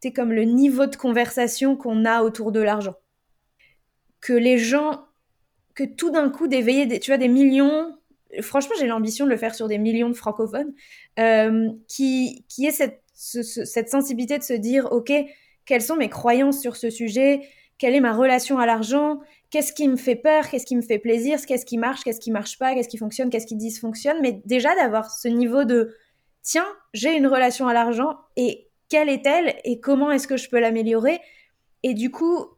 c'est 0.00 0.12
comme 0.12 0.32
le 0.32 0.44
niveau 0.44 0.86
de 0.86 0.96
conversation 0.96 1.76
qu'on 1.76 2.04
a 2.04 2.22
autour 2.22 2.52
de 2.52 2.60
l'argent. 2.60 2.94
Que 4.20 4.32
les 4.32 4.58
gens 4.58 5.04
que 5.74 5.84
tout 5.84 6.10
d'un 6.10 6.30
coup 6.30 6.46
d'éveiller, 6.46 6.86
des, 6.86 7.00
tu 7.00 7.10
vois, 7.10 7.18
des 7.18 7.28
millions. 7.28 7.96
Franchement, 8.40 8.74
j'ai 8.78 8.86
l'ambition 8.86 9.24
de 9.24 9.30
le 9.30 9.36
faire 9.36 9.54
sur 9.54 9.68
des 9.68 9.78
millions 9.78 10.08
de 10.08 10.14
francophones, 10.14 10.72
euh, 11.18 11.68
qui 11.88 12.44
qui 12.48 12.66
est 12.66 12.70
cette 12.70 13.02
cette 13.14 13.88
sensibilité 13.88 14.38
de 14.38 14.42
se 14.42 14.54
dire, 14.54 14.90
ok, 14.90 15.12
quelles 15.66 15.82
sont 15.82 15.96
mes 15.96 16.08
croyances 16.08 16.60
sur 16.60 16.76
ce 16.76 16.90
sujet, 16.90 17.42
quelle 17.78 17.94
est 17.94 18.00
ma 18.00 18.12
relation 18.12 18.58
à 18.58 18.66
l'argent, 18.66 19.20
qu'est-ce 19.54 19.72
qui 19.72 19.86
me 19.86 19.94
fait 19.94 20.16
peur, 20.16 20.48
qu'est-ce 20.48 20.66
qui 20.66 20.74
me 20.74 20.82
fait 20.82 20.98
plaisir, 20.98 21.38
qu'est-ce 21.46 21.64
qui 21.64 21.78
marche, 21.78 22.02
qu'est-ce 22.02 22.18
qui 22.18 22.32
marche 22.32 22.58
pas, 22.58 22.74
qu'est-ce 22.74 22.88
qui 22.88 22.98
fonctionne, 22.98 23.30
qu'est-ce 23.30 23.46
qui 23.46 23.54
dysfonctionne, 23.54 24.16
mais 24.20 24.42
déjà 24.44 24.74
d'avoir 24.74 25.08
ce 25.12 25.28
niveau 25.28 25.62
de 25.62 25.94
tiens, 26.42 26.66
j'ai 26.92 27.16
une 27.16 27.28
relation 27.28 27.68
à 27.68 27.72
l'argent 27.72 28.18
et 28.34 28.66
quelle 28.88 29.08
est-elle 29.08 29.54
et 29.62 29.78
comment 29.78 30.10
est-ce 30.10 30.26
que 30.26 30.36
je 30.36 30.50
peux 30.50 30.58
l'améliorer? 30.58 31.20
Et 31.84 31.94
du 31.94 32.10
coup 32.10 32.48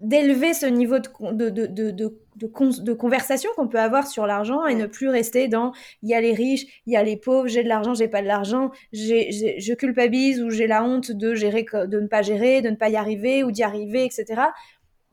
d'élever 0.00 0.52
ce 0.52 0.66
niveau 0.66 0.98
de, 0.98 1.50
de, 1.50 1.66
de, 1.68 2.18
de 2.36 2.92
conversation 2.92 3.48
qu'on 3.56 3.68
peut 3.68 3.78
avoir 3.78 4.06
sur 4.08 4.26
l'argent 4.26 4.66
et 4.66 4.74
ne 4.74 4.86
plus 4.86 5.08
rester 5.08 5.46
dans 5.48 5.72
il 6.02 6.10
y 6.10 6.14
a 6.14 6.20
les 6.20 6.34
riches, 6.34 6.66
il 6.86 6.92
y 6.92 6.96
a 6.96 7.02
les 7.02 7.16
pauvres, 7.16 7.46
j'ai 7.46 7.62
de 7.62 7.68
l'argent, 7.68 7.94
j'ai 7.94 8.08
pas 8.08 8.20
de 8.20 8.26
l'argent, 8.26 8.70
je 8.92 9.74
culpabilise 9.74 10.42
ou 10.42 10.50
j'ai 10.50 10.66
la 10.66 10.82
honte 10.82 11.12
de 11.12 11.34
gérer, 11.34 11.64
de 11.72 12.00
ne 12.00 12.08
pas 12.08 12.22
gérer, 12.22 12.60
de 12.60 12.70
ne 12.70 12.76
pas 12.76 12.88
y 12.88 12.96
arriver 12.96 13.44
ou 13.44 13.52
d'y 13.52 13.62
arriver, 13.62 14.04
etc. 14.04 14.42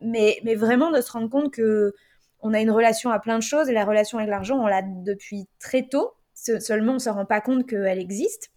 Mais, 0.01 0.39
mais 0.43 0.55
vraiment 0.55 0.91
de 0.91 1.01
se 1.01 1.11
rendre 1.11 1.29
compte 1.29 1.51
que 1.51 1.93
on 2.41 2.53
a 2.53 2.59
une 2.59 2.71
relation 2.71 3.11
à 3.11 3.19
plein 3.19 3.37
de 3.37 3.43
choses 3.43 3.69
et 3.69 3.73
la 3.73 3.85
relation 3.85 4.17
avec 4.17 4.29
l'argent, 4.29 4.57
on 4.57 4.67
l'a 4.67 4.81
depuis 4.81 5.47
très 5.59 5.83
tôt. 5.83 6.13
Seulement, 6.33 6.93
on 6.93 6.99
se 6.99 7.09
rend 7.09 7.25
pas 7.25 7.39
compte 7.39 7.67
qu'elle 7.67 7.99
existe. 7.99 8.51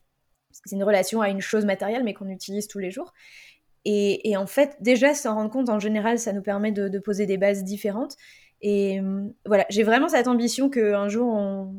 C'est 0.65 0.75
une 0.75 0.85
relation 0.85 1.21
à 1.21 1.29
une 1.29 1.43
chose 1.43 1.67
matérielle, 1.67 2.03
mais 2.03 2.15
qu'on 2.15 2.29
utilise 2.29 2.67
tous 2.67 2.79
les 2.79 2.91
jours. 2.91 3.13
Et, 3.85 4.35
en 4.39 4.47
fait, 4.47 4.77
déjà, 4.81 5.13
s'en 5.13 5.35
rendre 5.35 5.51
compte, 5.51 5.69
en 5.69 5.79
général, 5.79 6.19
ça 6.19 6.33
nous 6.33 6.41
permet 6.41 6.73
de, 6.73 6.99
poser 6.99 7.27
des 7.27 7.37
bases 7.37 7.65
différentes. 7.65 8.17
Et 8.63 9.03
voilà, 9.45 9.67
j'ai 9.69 9.83
vraiment 9.83 10.09
cette 10.09 10.29
ambition 10.29 10.71
qu'un 10.71 11.09
jour, 11.09 11.29
on, 11.29 11.75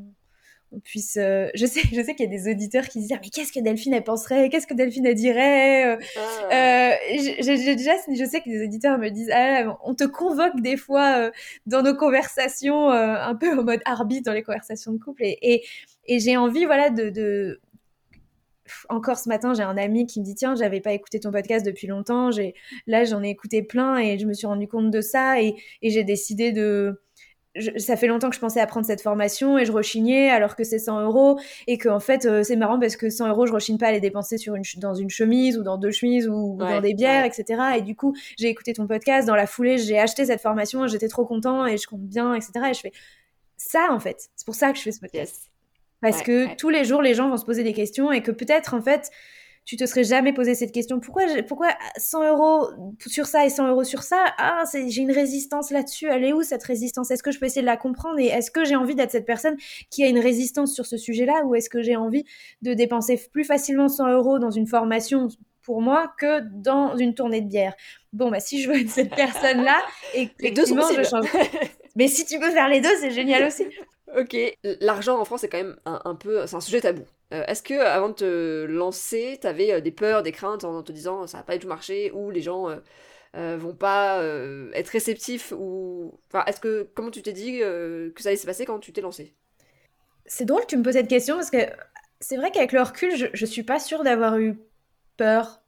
puisse. 0.84 1.18
Euh, 1.18 1.50
je 1.56 1.66
sais, 1.66 1.82
je 1.82 2.02
sais 2.02 2.16
qu'il 2.16 2.26
y 2.26 2.36
a 2.36 2.38
des 2.38 2.50
auditeurs 2.50 2.88
qui 2.88 3.00
disent 3.00 3.14
ah, 3.14 3.20
mais 3.22 3.30
qu'est-ce 3.30 3.52
que 3.52 3.60
Delphine 3.60 3.94
elle 3.94 4.04
penserait, 4.04 4.50
qu'est-ce 4.50 4.68
que 4.68 4.74
Delphine 4.74 5.06
elle 5.06 5.16
dirait? 5.16 5.96
Euh, 5.96 5.98
ah. 6.52 6.92
j'ai 7.10 7.76
déjà, 7.76 7.94
je 8.08 8.26
sais 8.26 8.42
que 8.42 8.50
des 8.50 8.64
auditeurs 8.64 8.98
me 8.98 9.10
disent 9.10 9.32
ah, 9.34 9.78
on 9.84 9.96
te 9.96 10.04
convoque 10.04 10.60
des 10.62 10.78
fois 10.78 11.32
dans 11.66 11.82
nos 11.82 11.96
conversations, 11.96 12.90
un 12.90 13.36
peu 13.36 13.58
en 13.58 13.64
mode 13.64 13.82
arbitre 13.86 14.26
dans 14.26 14.34
les 14.34 14.44
conversations 14.44 14.92
de 14.92 14.98
couple, 14.98 15.24
et, 15.24 15.64
et, 16.08 16.20
j'ai 16.20 16.38
envie 16.38 16.66
voilà 16.66 16.90
de, 16.90 17.60
encore 18.90 19.18
ce 19.18 19.30
matin, 19.30 19.54
j'ai 19.54 19.64
un 19.64 19.78
ami 19.78 20.06
qui 20.06 20.20
me 20.20 20.26
dit 20.26 20.36
tiens, 20.36 20.56
j'avais 20.56 20.82
pas 20.82 20.94
écouté 20.94 21.20
ton 21.20 21.32
podcast 21.32 21.66
depuis 21.66 21.88
longtemps. 21.88 22.32
J'ai 22.32 22.56
là, 22.88 23.04
j'en 23.04 23.24
ai 23.24 23.30
écouté 23.30 23.62
plein 23.62 23.98
et 23.98 24.18
je 24.18 24.26
me 24.26 24.34
suis 24.34 24.48
rendu 24.48 24.68
compte 24.68 24.92
de 24.92 25.02
ça 25.02 25.42
et, 25.42 25.56
j'ai 25.82 26.04
décidé 26.04 26.52
de 26.52 27.02
ça 27.78 27.96
fait 27.96 28.08
longtemps 28.08 28.30
que 28.30 28.36
je 28.36 28.40
pensais 28.40 28.60
à 28.60 28.68
prendre 28.68 28.86
cette 28.86 29.02
formation 29.02 29.58
et 29.58 29.66
je 29.66 29.72
rechignais 29.72 30.30
alors 30.30 30.56
que 30.56 30.64
c'est 30.64 30.80
100 30.80 31.02
euros 31.02 31.40
et 31.68 31.78
que 31.78 31.90
en 31.90 32.00
fait 32.00 32.26
euh, 32.26 32.44
c'est 32.44 32.56
marrant 32.56 32.80
parce 32.80 32.96
que 32.96 33.10
100 33.10 33.30
euros 33.30 33.46
je 33.46 33.54
rechigne 33.54 33.78
pas 33.78 33.88
à 33.88 33.92
les 33.92 34.00
dépenser 34.00 34.38
sur 34.38 34.56
une 34.56 34.64
dans 34.78 34.94
une 34.94 35.10
chemise 35.10 35.58
ou 35.58 35.64
dans 35.64 35.78
deux 35.78 35.92
chemises 35.92 36.28
ou 36.28 36.58
dans 36.58 36.82
des 36.82 36.94
bières 36.94 37.26
etc 37.26 37.62
et 37.78 37.82
du 37.82 37.96
coup 37.96 38.16
j'ai 38.38 38.50
écouté 38.50 38.74
ton 38.74 38.88
podcast. 38.88 39.28
Dans 39.28 39.36
la 39.36 39.48
foulée 39.48 39.78
j'ai 39.78 40.00
acheté 40.00 40.26
cette 40.26 40.42
formation 40.42 40.88
j'étais 40.88 41.08
trop 41.08 41.26
content 41.26 41.66
et 41.66 41.78
je 41.78 41.88
compte 41.88 42.02
bien 42.02 42.34
etc 42.34 42.52
et 42.70 42.74
je 42.74 42.80
fais 42.80 42.92
ça 43.58 43.88
en 43.92 44.00
fait. 44.00 44.30
C'est 44.36 44.46
pour 44.46 44.56
ça 44.56 44.72
que 44.72 44.78
je 44.78 44.84
fais 44.84 44.92
ce 44.92 45.00
podcast. 45.00 45.52
Parce 46.02 46.22
que 46.22 46.56
tous 46.56 46.70
les 46.70 46.86
jours, 46.86 47.02
les 47.02 47.14
gens 47.14 47.30
vont 47.30 47.38
se 47.38 47.46
poser 47.46 47.64
des 47.64 47.74
questions 47.74 48.12
et 48.12 48.22
que 48.22 48.32
peut-être, 48.32 48.74
en 48.74 48.82
fait, 48.82 49.10
tu 49.66 49.78
te 49.78 49.86
serais 49.86 50.04
jamais 50.04 50.32
posé 50.32 50.54
cette 50.54 50.72
question. 50.72 51.00
Pourquoi, 51.00 51.24
pourquoi 51.48 51.70
100 51.98 52.30
euros 52.30 52.70
sur 53.08 53.26
ça 53.26 53.46
et 53.46 53.50
100 53.50 53.68
euros 53.70 53.84
sur 53.84 54.04
ça? 54.04 54.24
Ah, 54.38 54.64
j'ai 54.74 55.02
une 55.02 55.12
résistance 55.12 55.72
là-dessus. 55.72 56.08
Elle 56.08 56.24
est 56.24 56.34
où 56.34 56.44
cette 56.44 56.64
résistance? 56.64 57.10
Est-ce 57.10 57.24
que 57.24 57.32
je 57.32 57.40
peux 57.40 57.48
essayer 57.48 57.62
de 57.62 57.66
la 57.66 57.78
comprendre? 57.78 58.20
Et 58.20 58.28
est-ce 58.28 58.52
que 58.52 58.64
j'ai 58.64 58.76
envie 58.76 58.96
d'être 58.96 59.12
cette 59.12 59.26
personne 59.26 59.58
qui 59.90 60.04
a 60.04 60.08
une 60.08 60.20
résistance 60.20 60.74
sur 60.74 60.86
ce 60.86 60.98
sujet-là? 60.98 61.44
Ou 61.46 61.56
est-ce 61.56 61.70
que 61.70 61.82
j'ai 61.82 61.96
envie 61.96 62.24
de 62.62 62.74
dépenser 62.74 63.20
plus 63.32 63.44
facilement 63.44 63.88
100 63.88 64.10
euros 64.10 64.38
dans 64.38 64.52
une 64.52 64.68
formation 64.68 65.30
pour 65.64 65.82
moi 65.82 66.14
que 66.20 66.42
dans 66.42 66.96
une 66.96 67.16
tournée 67.16 67.42
de 67.42 67.48
bière? 67.48 67.74
Bon, 68.14 68.30
bah 68.30 68.40
si 68.40 68.62
je 68.62 68.70
veux 68.70 68.80
être 68.80 68.90
cette 68.90 69.16
personne-là, 69.16 69.82
et 70.14 70.30
effectivement, 70.40 70.88
je 70.96 71.04
change. 71.04 71.26
Mais 71.96 72.08
si 72.08 72.26
tu 72.26 72.40
peux 72.40 72.52
faire 72.52 72.70
les 72.70 72.82
deux, 72.82 72.96
c'est 73.00 73.12
génial 73.12 73.46
aussi. 73.46 73.66
Ok, 74.16 74.38
l'argent 74.80 75.20
en 75.20 75.26
France 75.26 75.44
est 75.44 75.50
quand 75.50 75.58
même 75.58 75.76
un, 75.86 76.16
peu, 76.16 76.46
c'est 76.48 76.56
un 76.56 76.62
sujet 76.62 76.80
tabou. 76.80 77.02
Euh, 77.36 77.44
est-ce 77.48 77.62
que 77.62 77.74
avant 77.74 78.10
de 78.10 78.14
te 78.14 78.66
lancer, 78.66 79.38
t'avais 79.42 79.74
euh, 79.74 79.82
des 79.82 79.92
peurs, 79.92 80.24
des 80.24 80.32
craintes 80.32 80.64
en 80.64 80.84
te 80.84 80.92
disant 80.92 81.28
ça 81.28 81.38
va 81.38 81.44
pas 81.44 81.54
du 81.54 81.60
tout 81.60 81.68
marcher 81.68 82.12
ou 82.12 82.32
les 82.32 82.42
gens 82.42 82.70
euh, 83.36 83.58
vont 83.58 83.76
pas 83.76 84.24
être 84.74 84.90
réceptifs 84.90 85.54
ou, 85.58 86.18
enfin, 86.28 86.46
est-ce 86.46 86.60
que 86.60 86.90
comment 86.96 87.12
tu 87.12 87.22
t'es 87.22 87.34
dit 87.34 87.60
que 87.60 88.14
ça 88.18 88.30
allait 88.30 88.38
se 88.38 88.46
passer 88.46 88.66
quand 88.66 88.80
tu 88.80 88.94
t'es 88.94 89.02
lancé? 89.02 89.36
C'est 90.26 90.46
drôle 90.46 90.62
que 90.62 90.68
tu 90.68 90.78
me 90.78 90.84
poses 90.84 90.94
cette 90.94 91.10
question 91.10 91.36
parce 91.36 91.52
que 91.52 91.58
c'est 92.20 92.38
vrai 92.38 92.52
qu'avec 92.52 92.72
le 92.72 92.82
recul, 92.82 93.16
je, 93.16 93.26
je 93.34 93.46
suis 93.46 93.64
pas 93.64 93.80
sûre 93.80 94.04
d'avoir 94.04 94.38
eu 94.38 94.58
peur 95.18 95.62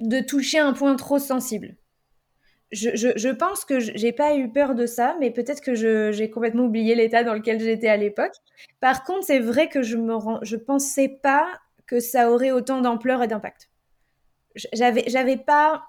de 0.00 0.20
toucher 0.20 0.58
un 0.58 0.72
point 0.72 0.96
trop 0.96 1.18
sensible 1.18 1.76
je, 2.70 3.30
pense 3.30 3.64
que 3.64 3.80
j'ai 3.80 4.12
pas 4.12 4.36
eu 4.36 4.50
peur 4.50 4.74
de 4.74 4.86
ça, 4.86 5.16
mais 5.20 5.30
peut-être 5.30 5.62
que 5.62 5.74
j'ai 5.74 6.30
complètement 6.30 6.64
oublié 6.64 6.94
l'état 6.94 7.24
dans 7.24 7.34
lequel 7.34 7.60
j'étais 7.60 7.88
à 7.88 7.96
l'époque. 7.96 8.34
Par 8.80 9.04
contre, 9.04 9.24
c'est 9.24 9.38
vrai 9.38 9.68
que 9.68 9.82
je 9.82 9.96
me 9.96 10.14
je 10.42 10.56
pensais 10.56 11.08
pas 11.08 11.46
que 11.86 12.00
ça 12.00 12.30
aurait 12.30 12.50
autant 12.50 12.80
d'ampleur 12.80 13.22
et 13.22 13.28
d'impact. 13.28 13.70
J'avais, 14.72 15.04
j'avais 15.06 15.36
pas. 15.36 15.84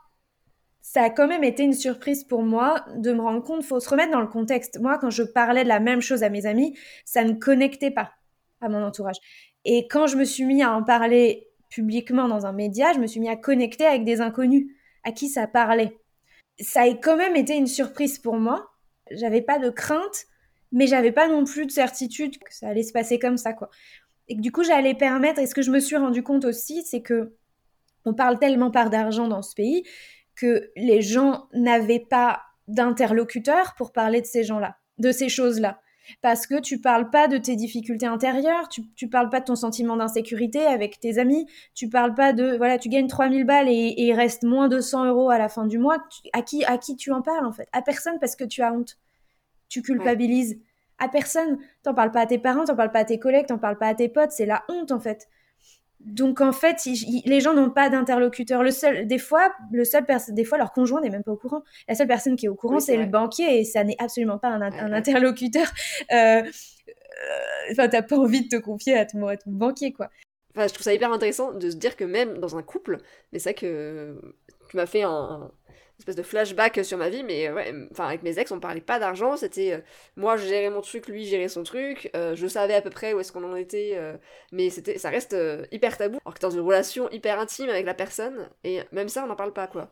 Ça 0.81 1.03
a 1.03 1.09
quand 1.09 1.27
même 1.27 1.43
été 1.43 1.63
une 1.63 1.73
surprise 1.73 2.23
pour 2.23 2.41
moi 2.41 2.85
de 2.95 3.11
me 3.11 3.21
rendre 3.21 3.43
compte. 3.43 3.63
Faut 3.63 3.79
se 3.79 3.89
remettre 3.89 4.11
dans 4.11 4.21
le 4.21 4.27
contexte. 4.27 4.79
Moi, 4.79 4.97
quand 4.97 5.09
je 5.09 5.23
parlais 5.23 5.63
de 5.63 5.67
la 5.67 5.81
même 5.81 6.01
chose 6.01 6.23
à 6.23 6.29
mes 6.29 6.45
amis, 6.45 6.77
ça 7.03 7.25
ne 7.25 7.33
connectait 7.33 7.91
pas 7.91 8.13
à 8.61 8.69
mon 8.69 8.81
entourage. 8.83 9.17
Et 9.65 9.87
quand 9.89 10.07
je 10.07 10.15
me 10.15 10.23
suis 10.23 10.45
mis 10.45 10.63
à 10.63 10.73
en 10.73 10.83
parler 10.83 11.49
publiquement 11.69 12.29
dans 12.29 12.45
un 12.45 12.53
média, 12.53 12.93
je 12.93 12.99
me 12.99 13.07
suis 13.07 13.19
mis 13.19 13.29
à 13.29 13.35
connecter 13.35 13.85
avec 13.85 14.05
des 14.05 14.21
inconnus 14.21 14.67
à 15.03 15.11
qui 15.11 15.27
ça 15.27 15.47
parlait 15.47 15.98
ça 16.59 16.81
a 16.81 16.89
quand 16.89 17.17
même 17.17 17.35
été 17.35 17.55
une 17.55 17.67
surprise 17.67 18.19
pour 18.19 18.37
moi. 18.37 18.71
J'avais 19.11 19.41
pas 19.41 19.59
de 19.59 19.69
crainte, 19.69 20.25
mais 20.71 20.87
j'avais 20.87 21.11
pas 21.11 21.27
non 21.27 21.45
plus 21.45 21.65
de 21.65 21.71
certitude 21.71 22.37
que 22.37 22.53
ça 22.53 22.67
allait 22.67 22.83
se 22.83 22.91
passer 22.91 23.19
comme 23.19 23.37
ça, 23.37 23.53
quoi. 23.53 23.69
Et 24.27 24.35
que 24.35 24.41
du 24.41 24.51
coup, 24.51 24.63
j'allais 24.63 24.93
permettre, 24.93 25.39
et 25.39 25.47
ce 25.47 25.55
que 25.55 25.61
je 25.61 25.71
me 25.71 25.79
suis 25.79 25.95
rendu 25.95 26.21
compte 26.21 26.45
aussi, 26.45 26.83
c'est 26.83 27.01
que 27.01 27.35
on 28.05 28.13
parle 28.13 28.39
tellement 28.39 28.71
pas 28.71 28.87
d'argent 28.87 29.27
dans 29.27 29.41
ce 29.41 29.55
pays 29.55 29.83
que 30.35 30.71
les 30.75 31.01
gens 31.01 31.47
n'avaient 31.53 31.99
pas 31.99 32.41
d'interlocuteur 32.67 33.73
pour 33.75 33.91
parler 33.91 34.21
de 34.21 34.25
ces 34.25 34.43
gens-là, 34.43 34.77
de 34.99 35.11
ces 35.11 35.27
choses-là 35.27 35.81
parce 36.21 36.47
que 36.47 36.59
tu 36.59 36.79
parles 36.79 37.09
pas 37.09 37.27
de 37.27 37.37
tes 37.37 37.55
difficultés 37.55 38.05
intérieures, 38.05 38.69
tu, 38.69 38.83
tu 38.95 39.07
parles 39.07 39.29
pas 39.29 39.39
de 39.39 39.45
ton 39.45 39.55
sentiment 39.55 39.97
d'insécurité 39.97 40.65
avec 40.65 40.99
tes 40.99 41.17
amis, 41.17 41.47
tu 41.73 41.89
parles 41.89 42.13
pas 42.13 42.33
de, 42.33 42.57
voilà, 42.57 42.77
tu 42.77 42.89
gagnes 42.89 43.07
3000 43.07 43.45
balles 43.45 43.69
et, 43.69 43.95
il 43.97 44.13
reste 44.13 44.43
moins 44.43 44.67
de 44.67 44.79
100 44.79 45.05
euros 45.05 45.29
à 45.29 45.37
la 45.37 45.49
fin 45.49 45.65
du 45.65 45.77
mois, 45.77 45.97
à, 46.33 46.41
qui, 46.41 46.65
à 46.65 46.77
qui 46.77 46.95
tu 46.95 47.11
en 47.11 47.21
parles 47.21 47.45
en 47.45 47.51
fait? 47.51 47.67
À 47.71 47.81
personne 47.81 48.19
parce 48.19 48.35
que 48.35 48.43
tu 48.43 48.61
as 48.61 48.73
honte. 48.73 48.97
Tu 49.67 49.81
culpabilises. 49.81 50.59
À 50.97 51.07
personne. 51.07 51.59
T'en 51.83 51.93
parles 51.93 52.11
pas 52.11 52.21
à 52.21 52.25
tes 52.25 52.39
parents, 52.39 52.65
t'en 52.65 52.75
parles 52.75 52.91
pas 52.91 52.99
à 52.99 53.05
tes 53.05 53.19
collègues, 53.19 53.47
t'en 53.47 53.57
parles 53.57 53.77
pas 53.77 53.87
à 53.87 53.95
tes 53.95 54.09
potes, 54.09 54.31
c'est 54.31 54.45
la 54.45 54.63
honte 54.67 54.91
en 54.91 54.99
fait. 54.99 55.27
Donc 55.99 56.39
en 56.39 56.53
fait, 56.53 56.88
les 57.25 57.41
gens 57.41 57.53
n'ont 57.53 57.69
pas 57.69 57.89
d'interlocuteur. 57.89 58.63
Le 58.63 58.71
seul, 58.71 59.05
des 59.05 59.17
fois, 59.17 59.51
le 59.71 59.83
seul 59.83 60.05
des 60.29 60.45
fois 60.45 60.57
leur 60.57 60.71
conjoint 60.71 61.01
n'est 61.01 61.09
même 61.09 61.23
pas 61.23 61.31
au 61.31 61.38
courant. 61.38 61.62
La 61.89 61.95
seule 61.95 62.07
personne 62.07 62.38
qui 62.38 62.45
est 62.45 62.49
au 62.49 62.55
courant, 62.55 62.79
c'est 62.79 62.95
le 62.95 63.05
banquier 63.05 63.59
et 63.59 63.63
ça 63.65 63.83
n'est 63.83 63.97
absolument 63.99 64.38
pas 64.38 64.49
un, 64.49 64.93
interlocuteur. 64.93 65.67
Euh, 66.12 66.41
euh, 66.41 67.71
enfin, 67.71 67.88
t'as 67.89 68.01
pas 68.01 68.17
envie 68.17 68.47
de 68.47 68.47
te 68.47 68.62
confier 68.62 68.97
à 68.97 69.05
ton, 69.05 69.19
banquier, 69.45 69.91
quoi. 69.91 70.09
Enfin, 70.55 70.67
je 70.67 70.73
trouve 70.73 70.83
ça 70.83 70.93
hyper 70.93 71.12
intéressant 71.12 71.53
de 71.53 71.69
se 71.69 71.75
dire 71.75 71.95
que 71.95 72.03
même 72.03 72.38
dans 72.38 72.57
un 72.57 72.63
couple, 72.63 72.97
mais 73.31 73.39
c'est 73.39 73.53
que 73.53 74.19
tu 74.69 74.77
m'as 74.77 74.85
fait 74.85 75.03
un, 75.03 75.51
espèce 75.99 76.15
de 76.15 76.23
flashback 76.23 76.83
sur 76.83 76.97
ma 76.97 77.09
vie, 77.09 77.23
mais 77.23 77.51
ouais, 77.51 77.73
enfin 77.91 78.07
avec 78.07 78.23
mes 78.23 78.39
ex, 78.39 78.51
on 78.51 78.59
parlait 78.59 78.81
pas 78.81 78.99
d'argent, 78.99 79.35
c'était 79.35 79.73
euh, 79.73 79.79
moi 80.15 80.38
je 80.38 80.47
gérais 80.47 80.69
mon 80.69 80.81
truc, 80.81 81.07
lui 81.07 81.25
gérait 81.25 81.49
son 81.49 81.63
truc, 81.63 82.09
euh, 82.15 82.35
je 82.35 82.47
savais 82.47 82.73
à 82.73 82.81
peu 82.81 82.89
près 82.89 83.13
où 83.13 83.19
est-ce 83.19 83.31
qu'on 83.31 83.43
en 83.43 83.55
était, 83.55 83.91
euh, 83.95 84.15
mais 84.51 84.69
c'était, 84.69 84.97
ça 84.97 85.09
reste 85.09 85.35
hyper 85.71 85.97
tabou, 85.97 86.17
alors 86.25 86.33
que 86.33 86.39
dans 86.39 86.51
une 86.51 86.62
relation 86.62 87.09
hyper 87.12 87.39
intime 87.39 87.69
avec 87.69 87.85
la 87.85 87.93
personne, 87.93 88.49
et 88.63 88.79
même 88.91 89.09
ça 89.09 89.23
on 89.23 89.27
n'en 89.27 89.35
parle 89.35 89.53
pas 89.53 89.67
quoi. 89.67 89.91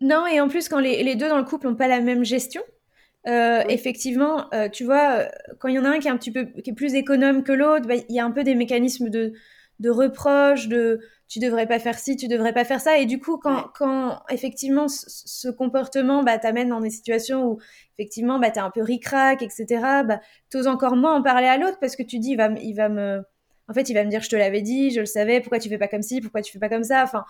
Non, 0.00 0.26
et 0.26 0.40
en 0.40 0.48
plus 0.48 0.68
quand 0.68 0.80
les, 0.80 1.02
les 1.02 1.16
deux 1.16 1.28
dans 1.28 1.38
le 1.38 1.44
couple 1.44 1.66
n'ont 1.66 1.76
pas 1.76 1.88
la 1.88 2.00
même 2.00 2.24
gestion, 2.24 2.62
effectivement, 3.26 4.48
tu 4.72 4.84
vois, 4.84 5.26
quand 5.58 5.68
il 5.68 5.74
y 5.74 5.78
en 5.78 5.84
a 5.84 5.90
un 5.90 5.98
qui 5.98 6.08
est 6.08 6.10
un 6.10 6.16
petit 6.16 6.32
peu 6.32 6.46
qui 6.46 6.70
est 6.70 6.74
plus 6.74 6.94
économe 6.94 7.44
que 7.44 7.52
l'autre, 7.52 7.86
bah, 7.86 7.96
il 8.08 8.14
y 8.14 8.18
a 8.18 8.24
un 8.24 8.30
peu 8.30 8.44
des 8.44 8.54
mécanismes 8.54 9.10
de, 9.10 9.34
de 9.80 9.90
reproche, 9.90 10.68
de 10.68 11.00
tu 11.26 11.38
devrais 11.38 11.66
pas 11.66 11.78
faire 11.78 11.98
ci, 11.98 12.16
tu 12.16 12.28
devrais 12.28 12.52
pas 12.52 12.64
faire 12.64 12.80
ça. 12.80 12.98
Et 12.98 13.06
du 13.06 13.18
coup, 13.18 13.38
quand, 13.38 13.68
quand 13.74 14.22
effectivement 14.28 14.86
ce, 14.88 15.48
comportement 15.48 16.22
bah, 16.22 16.38
t'amène 16.38 16.68
dans 16.68 16.80
des 16.80 16.90
situations 16.90 17.46
où 17.46 17.58
effectivement 17.96 18.38
bah, 18.38 18.48
es 18.48 18.58
un 18.58 18.70
peu 18.70 18.82
ric-rac, 18.82 19.42
etc., 19.42 19.66
bah, 20.06 20.20
t'oses 20.50 20.66
encore 20.66 20.96
moins 20.96 21.16
en 21.16 21.22
parler 21.22 21.46
à 21.46 21.56
l'autre 21.56 21.78
parce 21.80 21.96
que 21.96 22.02
tu 22.02 22.18
dis, 22.18 22.32
il 22.32 22.36
va, 22.36 22.50
il 22.60 22.74
va 22.74 22.88
me. 22.88 23.22
En 23.70 23.72
fait, 23.72 23.88
il 23.88 23.94
va 23.94 24.04
me 24.04 24.10
dire, 24.10 24.20
je 24.20 24.28
te 24.28 24.34
l'avais 24.34 24.62
dit, 24.62 24.90
je 24.90 24.98
le 24.98 25.06
savais, 25.06 25.40
pourquoi 25.40 25.60
tu 25.60 25.68
fais 25.68 25.78
pas 25.78 25.86
comme 25.86 26.02
ci, 26.02 26.20
pourquoi 26.20 26.42
tu 26.42 26.50
fais 26.50 26.58
pas 26.58 26.68
comme 26.68 26.82
ça? 26.82 27.04
Enfin, 27.04 27.24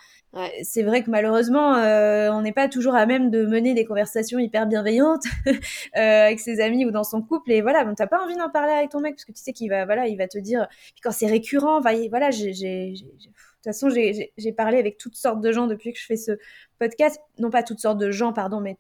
c'est 0.63 0.83
vrai 0.83 1.03
que 1.03 1.11
malheureusement, 1.11 1.75
euh, 1.75 2.31
on 2.33 2.41
n'est 2.41 2.53
pas 2.53 2.67
toujours 2.67 2.95
à 2.95 3.05
même 3.05 3.31
de 3.31 3.45
mener 3.45 3.75
des 3.75 3.85
conversations 3.85 4.39
hyper 4.39 4.67
bienveillantes 4.67 5.25
euh, 5.47 5.53
avec 5.95 6.41
ses 6.41 6.63
amis 6.63 6.87
ou 6.87 6.91
dans 6.91 7.05
son 7.05 7.21
couple. 7.21 7.53
Et 7.53 7.61
voilà, 7.61 7.85
bon, 7.85 7.95
t'as 7.95 8.07
pas 8.07 8.25
envie 8.25 8.37
d'en 8.37 8.49
parler 8.49 8.73
avec 8.73 8.89
ton 8.89 9.01
mec 9.01 9.17
parce 9.17 9.27
que 9.27 9.33
tu 9.33 9.43
sais 9.43 9.53
qu'il 9.53 9.69
va, 9.69 9.85
voilà, 9.85 10.07
il 10.07 10.17
va 10.17 10.29
te 10.29 10.39
dire. 10.39 10.67
Puis 10.71 11.03
quand 11.03 11.13
c'est 11.13 11.27
récurrent, 11.27 11.81
voilà, 11.81 12.31
j'ai, 12.31 12.53
de 12.55 12.97
toute 12.97 13.65
façon, 13.65 13.91
j'ai 13.91 14.53
parlé 14.53 14.79
avec 14.79 14.97
toutes 14.97 15.17
sortes 15.17 15.43
de 15.43 15.53
gens 15.53 15.67
depuis 15.67 15.93
que 15.93 15.99
je 15.99 16.07
fais 16.07 16.17
ce 16.17 16.33
podcast. 16.79 17.21
Non 17.39 17.51
pas 17.51 17.63
toutes 17.63 17.81
sortes 17.81 17.99
de 17.99 18.11
gens, 18.11 18.33
pardon, 18.33 18.63
mais 18.63 18.79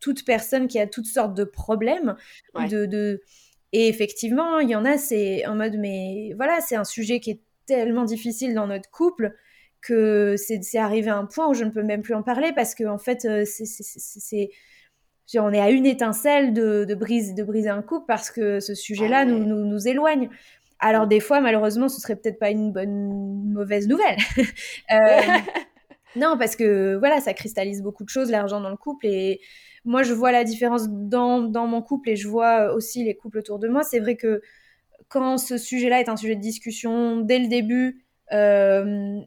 toute 0.00 0.24
personne 0.24 0.66
qui 0.66 0.78
a 0.78 0.86
toutes 0.86 1.06
sortes 1.06 1.34
de 1.34 1.44
problèmes, 1.44 2.16
de, 2.54 2.86
de 2.86 3.20
et 3.72 3.88
effectivement, 3.88 4.58
il 4.58 4.68
y 4.68 4.76
en 4.76 4.84
a, 4.84 4.98
c'est 4.98 5.46
en 5.46 5.54
mode, 5.54 5.76
mais 5.78 6.34
voilà, 6.36 6.60
c'est 6.60 6.76
un 6.76 6.84
sujet 6.84 7.20
qui 7.20 7.30
est 7.30 7.40
tellement 7.66 8.04
difficile 8.04 8.54
dans 8.54 8.66
notre 8.66 8.90
couple 8.90 9.34
que 9.80 10.36
c'est 10.36 10.78
arrivé 10.78 11.10
à 11.10 11.16
un 11.16 11.26
point 11.26 11.48
où 11.48 11.54
je 11.54 11.64
ne 11.64 11.70
peux 11.70 11.82
même 11.82 12.02
plus 12.02 12.14
en 12.14 12.22
parler 12.22 12.52
parce 12.54 12.74
que 12.74 12.84
en 12.84 12.98
fait, 12.98 13.24
euh, 13.24 13.44
c'est 13.44 14.50
on 15.34 15.52
est 15.52 15.60
à 15.60 15.70
une 15.70 15.86
étincelle 15.86 16.52
de, 16.52 16.84
de, 16.84 16.94
brise, 16.94 17.34
de 17.34 17.42
briser 17.42 17.70
un 17.70 17.82
couple 17.82 18.04
parce 18.06 18.30
que 18.30 18.60
ce 18.60 18.74
sujet-là 18.74 19.20
ah 19.20 19.24
nous, 19.24 19.38
nous, 19.38 19.64
nous, 19.64 19.88
éloigne. 19.88 20.28
Alors 20.78 21.06
des 21.06 21.20
fois, 21.20 21.40
malheureusement, 21.40 21.88
ce 21.88 22.00
serait 22.00 22.16
peut-être 22.16 22.38
pas 22.38 22.50
une 22.50 22.72
bonne 22.72 23.50
mauvaise 23.52 23.88
nouvelle. 23.88 24.18
euh, 24.92 25.20
non, 26.16 26.36
parce 26.38 26.54
que 26.54 26.96
voilà, 26.96 27.20
ça 27.20 27.32
cristallise 27.34 27.82
beaucoup 27.82 28.04
de 28.04 28.10
choses, 28.10 28.30
l'argent 28.30 28.60
dans 28.60 28.70
le 28.70 28.76
couple 28.76 29.06
et 29.06 29.40
moi, 29.84 30.02
je 30.02 30.12
vois 30.12 30.32
la 30.32 30.44
différence 30.44 30.88
dans, 30.88 31.40
dans 31.40 31.66
mon 31.66 31.82
couple 31.82 32.10
et 32.10 32.16
je 32.16 32.28
vois 32.28 32.72
aussi 32.72 33.04
les 33.04 33.14
couples 33.14 33.38
autour 33.38 33.58
de 33.58 33.68
moi. 33.68 33.82
C'est 33.82 34.00
vrai 34.00 34.16
que 34.16 34.40
quand 35.08 35.38
ce 35.38 35.58
sujet-là 35.58 36.00
est 36.00 36.08
un 36.08 36.16
sujet 36.16 36.36
de 36.36 36.40
discussion 36.40 37.20
dès 37.20 37.38
le 37.38 37.48
début, 37.48 38.04
euh, 38.32 39.18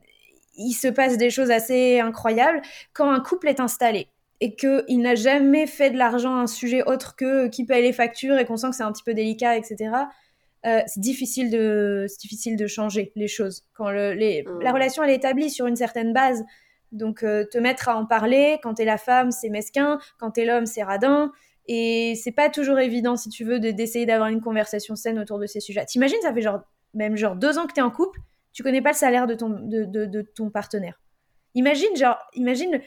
il 0.58 0.74
se 0.74 0.88
passe 0.88 1.18
des 1.18 1.30
choses 1.30 1.52
assez 1.52 2.00
incroyables. 2.00 2.62
Quand 2.94 3.12
un 3.12 3.20
couple 3.20 3.50
est 3.50 3.60
installé 3.60 4.08
et 4.42 4.56
qu'il 4.56 5.00
n'a 5.00 5.16
jamais 5.16 5.68
fait 5.68 5.92
de 5.92 5.98
l'argent 5.98 6.36
un 6.36 6.48
sujet 6.48 6.84
autre 6.84 7.16
que 7.16 7.48
qui 7.48 7.66
paye 7.66 7.84
les 7.84 7.94
factures 7.94 8.38
et 8.38 8.46
qu'on 8.46 8.58
sent 8.58 8.70
que 8.70 8.76
c'est 8.76 8.84
un 8.84 8.92
petit 8.92 9.04
peu 9.04 9.14
délicat, 9.14 9.58
etc., 9.58 9.92
euh, 10.66 10.82
c'est 10.88 11.00
difficile, 11.00 11.52
de, 11.52 12.08
difficile 12.20 12.56
de 12.56 12.66
changer 12.66 13.12
les 13.16 13.28
choses. 13.28 13.64
Quand 13.74 13.92
le, 13.92 14.14
les, 14.14 14.42
mmh. 14.44 14.62
la 14.62 14.72
relation 14.72 15.04
elle 15.04 15.12
est 15.12 15.16
établie 15.16 15.52
sur 15.52 15.68
une 15.68 15.76
certaine 15.76 16.12
base, 16.12 16.44
donc, 16.96 17.24
euh, 17.24 17.46
te 17.52 17.58
mettre 17.58 17.90
à 17.90 17.98
en 17.98 18.06
parler, 18.06 18.60
quand 18.64 18.76
t'es 18.76 18.86
la 18.86 18.98
femme, 18.98 19.32
c'est 19.32 19.50
mesquin, 19.50 20.00
quand 20.18 20.32
t'es 20.32 20.46
l'homme, 20.46 20.66
c'est 20.66 20.84
radin. 20.84 21.32
Et 21.68 22.14
c'est 22.16 22.32
pas 22.32 22.50
toujours 22.50 22.80
évident, 22.80 23.16
si 23.16 23.30
tu 23.30 23.44
veux, 23.44 23.60
d'essayer 23.60 24.06
d'avoir 24.06 24.30
une 24.30 24.42
conversation 24.42 24.96
saine 24.96 25.20
autour 25.20 25.40
de 25.40 25.46
ces 25.46 25.60
sujets. 25.60 25.86
T'imagines, 25.86 26.22
ça 26.22 26.34
fait 26.34 26.42
genre, 26.42 26.62
même 26.94 27.18
genre 27.18 27.36
deux 27.36 27.58
ans 27.58 27.66
que 27.66 27.74
t'es 27.74 27.82
en 27.82 27.92
couple, 27.92 28.20
tu 28.54 28.64
connais 28.64 28.82
pas 28.82 28.92
le 28.92 28.96
salaire 28.96 29.28
de 29.28 29.34
ton, 29.34 29.50
de, 29.50 30.22
ton 30.36 30.50
partenaire. 30.50 31.02
Imagine, 31.56 31.96
genre, 31.96 32.18
imagine 32.34 32.80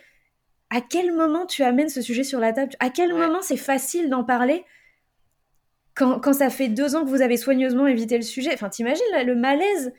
à 0.71 0.81
quel 0.81 1.13
moment 1.13 1.45
tu 1.45 1.63
amènes 1.63 1.89
ce 1.89 2.01
sujet 2.01 2.25
sur 2.25 2.41
la 2.41 2.53
table, 2.53 2.73
à 2.79 2.91
quel 2.91 3.13
moment 3.13 3.43
c'est 3.43 3.57
facile 3.57 4.09
d'en 4.09 4.25
parler 4.25 4.65
quand, 5.95 6.21
quand, 6.21 6.33
ça 6.33 6.49
fait 6.49 6.69
deux 6.69 6.95
ans 6.95 7.05
que 7.05 7.11
vous 7.11 7.23
avez 7.23 7.37
soigneusement 7.37 7.87
évité 7.87 8.17
le 8.17 8.23
sujet. 8.23 8.55
Enfin, 8.55 8.69
t'imagines 8.69 9.05
le 9.27 9.35
malaise 9.35 9.93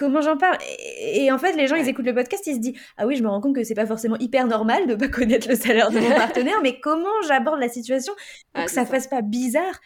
comment 0.00 0.22
j'en 0.22 0.38
parle 0.38 0.56
et, 0.98 1.30
en 1.30 1.38
fait, 1.38 1.52
les 1.52 1.66
gens, 1.66 1.76
ils 1.76 1.86
écoutent 1.86 2.06
le 2.06 2.14
podcast, 2.14 2.46
ils 2.46 2.54
se 2.54 2.60
disent 2.60 2.80
Ah 2.96 3.06
oui, 3.06 3.16
je 3.16 3.22
me 3.22 3.28
rends 3.28 3.40
compte 3.40 3.54
que 3.54 3.62
c'est 3.62 3.74
pas 3.74 3.86
forcément 3.86 4.16
hyper 4.18 4.46
normal 4.46 4.86
de 4.86 4.94
pas 4.94 5.08
connaître 5.08 5.46
le 5.48 5.54
salaire 5.54 5.90
de 5.90 6.00
mon 6.00 6.10
partenaire, 6.16 6.60
mais 6.62 6.80
comment 6.80 7.22
j'aborde 7.28 7.60
la 7.60 7.68
situation 7.68 8.14
pour 8.52 8.62
ah, 8.62 8.64
que 8.64 8.70
ça, 8.70 8.86
fasse 8.86 9.06
pas 9.06 9.20
bizarre? 9.20 9.78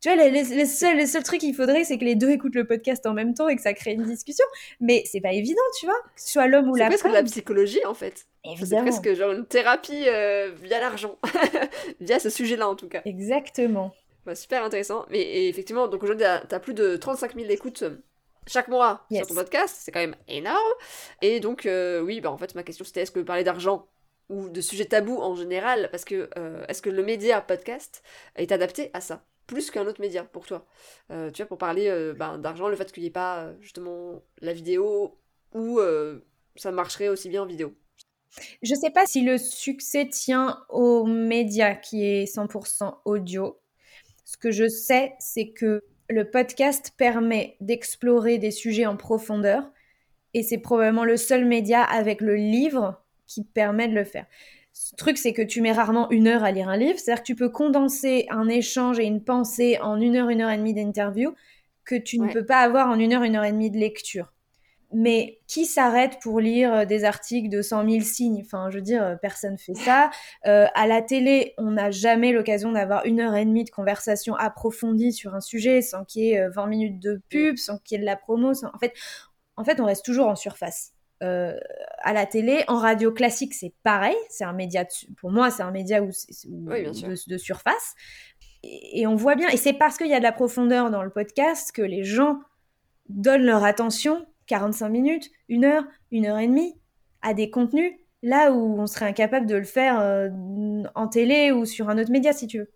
Tu 0.00 0.08
vois, 0.08 0.16
les, 0.16 0.30
les, 0.30 0.66
seuls, 0.66 0.96
les 0.96 1.06
seuls 1.06 1.24
trucs 1.24 1.40
qu'il 1.40 1.56
faudrait, 1.56 1.82
c'est 1.82 1.98
que 1.98 2.04
les 2.04 2.14
deux 2.14 2.30
écoutent 2.30 2.54
le 2.54 2.68
podcast 2.68 3.04
en 3.06 3.14
même 3.14 3.34
temps 3.34 3.48
et 3.48 3.56
que 3.56 3.62
ça 3.62 3.74
crée 3.74 3.94
une 3.94 4.04
discussion. 4.04 4.44
Mais 4.80 5.02
c'est 5.06 5.20
pas 5.20 5.32
évident, 5.32 5.60
tu 5.80 5.86
vois, 5.86 6.00
que 6.14 6.20
ce 6.20 6.30
soit 6.30 6.46
l'homme 6.46 6.70
ou 6.70 6.76
la 6.76 6.84
femme. 6.84 6.92
C'est 6.92 6.98
presque 6.98 7.12
de 7.12 7.18
la 7.18 7.24
psychologie, 7.24 7.84
en 7.84 7.94
fait. 7.94 8.26
C'est 8.64 8.76
presque 8.76 9.14
genre 9.14 9.32
une 9.32 9.44
thérapie 9.44 10.04
euh, 10.06 10.52
via 10.62 10.78
l'argent. 10.78 11.18
via 12.00 12.20
ce 12.20 12.30
sujet-là, 12.30 12.68
en 12.68 12.76
tout 12.76 12.88
cas. 12.88 13.02
Exactement. 13.04 13.92
Bah, 14.24 14.36
super 14.36 14.62
intéressant. 14.62 15.04
Mais 15.10 15.48
effectivement, 15.48 15.88
donc 15.88 16.04
aujourd'hui, 16.04 16.26
t'as 16.48 16.60
plus 16.60 16.74
de 16.74 16.96
35 16.96 17.34
000 17.34 17.50
écoutes 17.50 17.82
chaque 18.48 18.68
mois 18.68 19.06
sur 19.12 19.26
ton 19.26 19.34
podcast, 19.34 19.76
c'est 19.80 19.92
quand 19.92 20.00
même 20.00 20.16
énorme. 20.26 20.72
Et 21.22 21.40
donc, 21.40 21.66
euh, 21.66 22.00
oui, 22.00 22.20
bah, 22.20 22.30
en 22.30 22.38
fait, 22.38 22.54
ma 22.54 22.62
question 22.62 22.84
c'était 22.84 23.02
est-ce 23.02 23.10
que 23.10 23.20
parler 23.20 23.44
d'argent 23.44 23.88
ou 24.28 24.48
de 24.48 24.60
sujets 24.60 24.84
tabous 24.84 25.18
en 25.18 25.34
général, 25.34 25.88
parce 25.90 26.04
que 26.04 26.28
euh, 26.36 26.64
est-ce 26.68 26.82
que 26.82 26.90
le 26.90 27.02
média 27.02 27.40
podcast 27.40 28.02
est 28.36 28.52
adapté 28.52 28.90
à 28.92 29.00
ça 29.00 29.24
plus 29.46 29.70
qu'un 29.70 29.86
autre 29.86 30.02
média 30.02 30.24
pour 30.24 30.44
toi? 30.46 30.66
Euh, 31.10 31.30
Tu 31.30 31.42
vois, 31.42 31.48
pour 31.48 31.58
parler 31.58 32.12
bah, 32.16 32.36
d'argent, 32.36 32.68
le 32.68 32.76
fait 32.76 32.92
qu'il 32.92 33.02
n'y 33.02 33.08
ait 33.08 33.12
pas 33.12 33.52
justement 33.60 34.22
la 34.40 34.52
vidéo 34.52 35.18
ou 35.54 35.80
ça 36.56 36.72
marcherait 36.72 37.08
aussi 37.08 37.28
bien 37.28 37.42
en 37.42 37.46
vidéo 37.46 37.74
je 38.62 38.74
sais 38.74 38.90
pas 38.90 39.06
si 39.06 39.22
le 39.22 39.38
succès 39.38 40.08
tient 40.08 40.62
au 40.68 41.04
média 41.04 41.74
qui 41.74 42.04
est 42.04 42.24
100% 42.24 42.98
audio. 43.04 43.60
Ce 44.24 44.36
que 44.36 44.50
je 44.50 44.68
sais, 44.68 45.14
c'est 45.18 45.50
que 45.50 45.82
le 46.08 46.30
podcast 46.30 46.92
permet 46.96 47.56
d'explorer 47.60 48.38
des 48.38 48.50
sujets 48.50 48.86
en 48.86 48.96
profondeur 48.96 49.70
et 50.34 50.42
c'est 50.42 50.58
probablement 50.58 51.04
le 51.04 51.16
seul 51.16 51.44
média 51.44 51.82
avec 51.82 52.20
le 52.20 52.36
livre 52.36 53.00
qui 53.26 53.44
permet 53.44 53.88
de 53.88 53.94
le 53.94 54.04
faire. 54.04 54.26
Ce 54.72 54.94
truc, 54.94 55.18
c'est 55.18 55.32
que 55.32 55.42
tu 55.42 55.60
mets 55.60 55.72
rarement 55.72 56.10
une 56.10 56.28
heure 56.28 56.44
à 56.44 56.52
lire 56.52 56.68
un 56.68 56.76
livre, 56.76 56.98
c'est-à-dire 56.98 57.22
que 57.22 57.26
tu 57.26 57.34
peux 57.34 57.48
condenser 57.48 58.26
un 58.30 58.48
échange 58.48 58.98
et 59.00 59.04
une 59.04 59.22
pensée 59.22 59.78
en 59.80 60.00
une 60.00 60.16
heure, 60.16 60.28
une 60.28 60.40
heure 60.40 60.50
et 60.50 60.56
demie 60.56 60.74
d'interview 60.74 61.34
que 61.84 61.96
tu 61.96 62.18
ne 62.18 62.32
peux 62.32 62.44
pas 62.44 62.60
avoir 62.60 62.88
en 62.88 62.98
une 62.98 63.12
heure, 63.12 63.22
une 63.22 63.36
heure 63.36 63.44
et 63.44 63.52
demie 63.52 63.70
de 63.70 63.78
lecture. 63.78 64.32
Mais 64.90 65.40
qui 65.46 65.66
s'arrête 65.66 66.18
pour 66.22 66.40
lire 66.40 66.72
euh, 66.72 66.84
des 66.86 67.04
articles 67.04 67.50
de 67.50 67.60
100 67.60 67.90
000 67.90 68.00
signes? 68.00 68.42
Enfin, 68.42 68.70
je 68.70 68.76
veux 68.76 68.82
dire, 68.82 69.02
euh, 69.02 69.16
personne 69.16 69.58
fait 69.58 69.74
ça. 69.74 70.10
Euh, 70.46 70.66
à 70.74 70.86
la 70.86 71.02
télé, 71.02 71.52
on 71.58 71.72
n'a 71.72 71.90
jamais 71.90 72.32
l'occasion 72.32 72.72
d'avoir 72.72 73.04
une 73.04 73.20
heure 73.20 73.34
et 73.34 73.44
demie 73.44 73.64
de 73.64 73.70
conversation 73.70 74.34
approfondie 74.36 75.12
sur 75.12 75.34
un 75.34 75.40
sujet 75.40 75.82
sans 75.82 76.04
qu'il 76.04 76.22
y 76.22 76.32
ait 76.32 76.48
20 76.48 76.66
minutes 76.66 77.02
de 77.02 77.20
pub, 77.28 77.58
sans 77.58 77.78
qu'il 77.78 77.96
y 77.96 77.98
ait 77.98 78.00
de 78.00 78.06
la 78.06 78.16
promo. 78.16 78.52
En, 78.64 78.78
fait, 78.78 78.94
en 79.56 79.64
fait, 79.64 79.78
on 79.78 79.84
reste 79.84 80.06
toujours 80.06 80.26
en 80.26 80.36
surface. 80.36 80.94
à 81.20 82.12
la 82.14 82.24
télé, 82.24 82.64
en 82.68 82.78
radio 82.78 83.12
classique, 83.12 83.52
c'est 83.52 83.74
pareil. 83.82 84.16
C'est 84.30 84.44
un 84.44 84.54
média, 84.54 84.86
pour 85.18 85.30
moi, 85.30 85.50
c'est 85.50 85.62
un 85.62 85.70
média 85.70 86.02
où, 86.02 86.08
de, 86.08 87.30
de, 87.30 87.36
surface. 87.36 87.94
Et, 88.62 89.02
et 89.02 89.06
on 89.06 89.16
voit 89.16 89.34
bien, 89.34 89.48
et 89.48 89.58
c'est 89.58 89.74
parce 89.74 89.98
qu'il 89.98 90.08
y 90.08 90.14
a 90.14 90.18
de 90.18 90.24
la 90.24 90.32
profondeur 90.32 90.90
dans 90.90 91.02
le 91.02 91.10
podcast 91.10 91.72
que 91.72 91.82
les 91.82 92.04
gens 92.04 92.40
donnent 93.10 93.44
leur 93.44 93.64
attention 93.64 94.24
45 94.48 94.88
minutes, 94.88 95.30
une 95.48 95.64
heure, 95.64 95.84
une 96.10 96.26
heure 96.26 96.38
et 96.38 96.48
demie 96.48 96.74
à 97.22 97.34
des 97.34 97.50
contenus, 97.50 97.92
là 98.22 98.52
où 98.52 98.80
on 98.80 98.86
serait 98.86 99.06
incapable 99.06 99.46
de 99.46 99.54
le 99.54 99.64
faire 99.64 100.00
euh, 100.00 100.28
en 100.94 101.08
télé 101.08 101.52
ou 101.52 101.64
sur 101.64 101.88
un 101.88 101.98
autre 101.98 102.10
média, 102.10 102.32
si 102.32 102.46
tu 102.46 102.58
veux. 102.58 102.70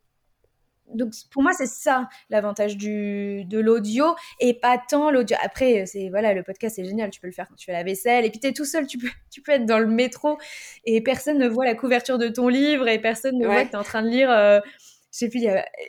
Donc 0.94 1.12
pour 1.30 1.42
moi 1.42 1.52
c'est 1.52 1.66
ça 1.66 2.08
l'avantage 2.28 2.76
du 2.76 3.44
de 3.46 3.58
l'audio 3.58 4.14
et 4.40 4.52
pas 4.52 4.76
tant 4.76 5.10
l'audio. 5.10 5.36
Après 5.42 5.86
c'est 5.86 6.10
voilà 6.10 6.34
le 6.34 6.42
podcast 6.42 6.76
c'est 6.76 6.84
génial, 6.84 7.10
tu 7.10 7.20
peux 7.20 7.28
le 7.28 7.32
faire 7.32 7.48
quand 7.48 7.54
tu 7.54 7.64
fais 7.64 7.72
la 7.72 7.82
vaisselle 7.82 8.24
et 8.26 8.30
puis 8.30 8.40
tu 8.40 8.48
es 8.48 8.52
tout 8.52 8.64
seul, 8.66 8.86
tu 8.86 8.98
peux 8.98 9.08
tu 9.30 9.40
peux 9.40 9.52
être 9.52 9.64
dans 9.64 9.78
le 9.78 9.86
métro 9.86 10.38
et 10.84 11.00
personne 11.00 11.38
ne 11.38 11.48
voit 11.48 11.64
la 11.64 11.74
couverture 11.74 12.18
de 12.18 12.28
ton 12.28 12.48
livre 12.48 12.88
et 12.88 12.98
personne 12.98 13.38
ne 13.38 13.46
voit 13.46 13.64
que 13.64 13.70
tu 13.70 13.74
es 13.74 13.78
en 13.78 13.84
train 13.84 14.02
de 14.02 14.08
lire 14.08 14.30
euh, 14.30 14.60
je 15.12 15.18
sais 15.18 15.28
plus, 15.28 15.44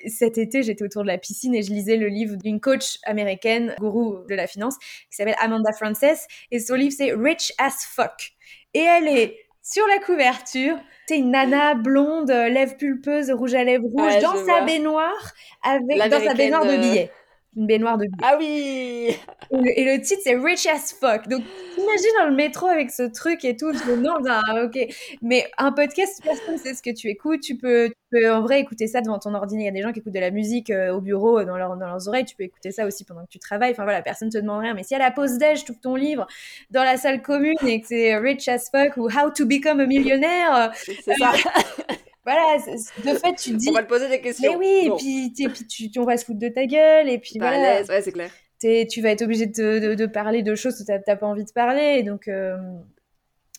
cet 0.08 0.38
été, 0.38 0.64
j'étais 0.64 0.84
autour 0.84 1.04
de 1.04 1.08
la 1.08 1.18
piscine 1.18 1.56
et 1.56 1.64
je 1.64 1.72
lisais 1.72 1.96
le 1.96 2.08
livre 2.08 2.36
d'une 2.36 2.60
coach 2.60 3.00
américaine, 3.04 3.74
gourou 3.80 4.18
de 4.28 4.36
la 4.36 4.48
finance, 4.48 4.78
qui 4.78 5.16
s'appelle 5.16 5.36
Amanda 5.40 5.72
Frances. 5.72 6.28
Et 6.52 6.60
son 6.60 6.76
livre, 6.76 6.94
c'est 6.96 7.14
Rich 7.14 7.54
as 7.58 7.86
Fuck. 7.86 8.34
Et 8.74 8.82
elle 8.82 9.08
est 9.08 9.38
sur 9.62 9.88
la 9.88 10.00
couverture. 10.00 10.78
C'est 11.08 11.18
une 11.18 11.32
nana 11.32 11.74
blonde, 11.74 12.30
lèvres 12.30 12.76
pulpeuses, 12.76 13.32
rouge 13.32 13.54
à 13.54 13.64
lèvres 13.64 13.88
rouge, 13.88 14.20
dans 14.22 14.46
sa 14.46 14.62
baignoire, 14.66 15.34
avec, 15.62 15.98
dans 16.10 16.24
sa 16.24 16.34
baignoire 16.34 16.66
de 16.66 16.72
euh, 16.72 16.78
billets 16.78 17.12
une 17.56 17.68
baignoire 17.68 17.98
de 17.98 18.08
Ah 18.22 18.36
oui 18.40 19.16
et 19.52 19.86
le, 19.86 20.02
titre, 20.02 20.22
c'est 20.24 20.36
Rich 20.36 20.66
as 20.68 20.94
fuck. 21.00 21.28
Donc, 21.28 21.44
imagine 21.78 22.10
dans 22.20 22.30
le 22.30 22.36
métro 22.36 22.68
avec 22.68 22.92
ce 22.92 23.04
truc 23.04 23.46
et 23.46 23.56
tout. 23.56 23.72
Je 23.74 23.92
non, 23.94 24.16
ok. 24.64 24.80
Mais 25.22 25.50
un 25.58 25.72
podcast, 25.72 26.22
personne 26.24 26.56
ne 26.56 26.60
sait 26.60 26.74
ce 26.74 26.82
que 26.82 26.90
tu 26.90 27.08
écoutes. 27.08 27.42
Tu 27.42 27.56
peux, 27.56 27.90
tu 27.90 27.96
peux, 28.12 28.32
en 28.32 28.42
vrai 28.42 28.60
écouter 28.60 28.88
ça 28.88 29.02
devant 29.02 29.20
ton 29.20 29.34
ordinateur. 29.34 29.62
Il 29.62 29.66
y 29.66 29.68
a 29.68 29.72
des 29.72 29.82
gens 29.82 29.92
qui 29.92 30.00
écoutent 30.00 30.14
de 30.14 30.20
la 30.20 30.32
musique 30.32 30.70
euh, 30.70 30.94
au 30.94 31.02
bureau, 31.02 31.40
euh, 31.40 31.46
dans, 31.46 31.58
leur, 31.58 31.78
dans 31.78 31.88
leurs 31.88 32.08
oreilles. 32.08 32.26
Tu 32.26 32.36
peux 32.36 32.44
écouter 32.44 32.72
ça 32.72 32.86
aussi 32.86 33.04
pendant 33.04 33.22
que 33.22 33.30
tu 33.30 33.40
travailles. 33.40 33.72
Enfin 33.72 33.84
voilà, 33.84 34.02
personne 34.02 34.30
te 34.30 34.38
demande 34.38 34.62
rien. 34.62 34.74
Mais 34.74 34.84
si 34.84 34.96
à 34.96 35.00
la 35.00 35.12
pause 35.12 35.38
déj, 35.38 35.66
tu 35.66 35.74
ton 35.78 35.96
livre 35.96 36.28
dans 36.72 36.84
la 36.84 36.98
salle 36.98 37.22
commune 37.22 37.56
et 37.66 37.82
que 37.82 37.88
c'est 37.88 38.16
Rich 38.18 38.48
as 38.48 38.70
fuck 38.72 38.98
ou 38.98 39.08
How 39.08 39.32
to 39.36 39.46
become 39.46 39.80
a 39.80 39.86
millionaire. 39.86 40.72
C'est 40.76 41.16
ça. 41.16 41.32
voilà, 42.26 42.58
de 42.58 43.18
fait, 43.18 43.34
tu 43.36 43.52
dis. 43.52 43.70
On 43.70 43.74
va 43.74 43.84
te 43.84 43.90
poser 43.90 44.08
des 44.08 44.22
questions. 44.22 44.58
Mais 44.58 44.58
oui, 44.58 44.88
et 44.88 44.92
puis, 44.98 45.44
et 45.44 45.50
puis 45.50 45.68
tu, 45.68 46.00
on 46.00 46.06
va 46.06 46.18
se 46.18 46.26
foutre 46.26 46.40
de 46.40 46.48
ta 46.48 46.66
gueule, 46.66 47.10
et 47.10 47.18
puis 47.18 47.38
voilà. 47.38 47.82
ouais, 47.82 48.02
c'est 48.02 48.12
clair. 48.12 48.32
tu 48.60 49.02
vas 49.02 49.10
être 49.10 49.24
obligé 49.24 49.46
de, 49.46 49.96
de, 49.96 50.06
parler 50.06 50.42
de 50.42 50.56
choses 50.56 50.78
que 50.78 50.84
tu 50.86 50.92
n'as 50.92 51.16
pas 51.16 51.28
envie 51.28 51.44
de 51.44 51.52
parler, 51.52 52.04
donc 52.04 52.28
euh, 52.28 52.58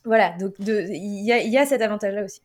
voilà, 0.04 0.30
donc 0.38 0.54
il 0.58 1.24
y 1.24 1.32
a, 1.32 1.42
y 1.42 1.58
a 1.58 1.66
cet 1.66 1.82
avantage-là 1.82 2.24
aussi. 2.24 2.40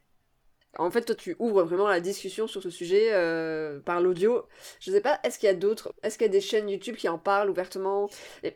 En 0.77 0.91
fait, 0.91 1.01
toi, 1.01 1.15
tu 1.15 1.35
ouvres 1.39 1.63
vraiment 1.63 1.87
la 1.87 1.99
discussion 1.99 2.47
sur 2.47 2.61
ce 2.61 2.69
sujet 2.69 3.09
euh, 3.11 3.79
par 3.79 4.01
l'audio. 4.01 4.45
Je 4.79 4.91
sais 4.91 5.01
pas, 5.01 5.19
est-ce 5.23 5.39
qu'il 5.39 5.47
y 5.47 5.51
a 5.51 5.55
d'autres, 5.55 5.93
est-ce 6.03 6.17
qu'il 6.17 6.27
y 6.27 6.29
a 6.29 6.31
des 6.31 6.41
chaînes 6.41 6.69
YouTube 6.69 6.95
qui 6.95 7.09
en 7.09 7.17
parlent 7.17 7.49
ouvertement? 7.49 8.09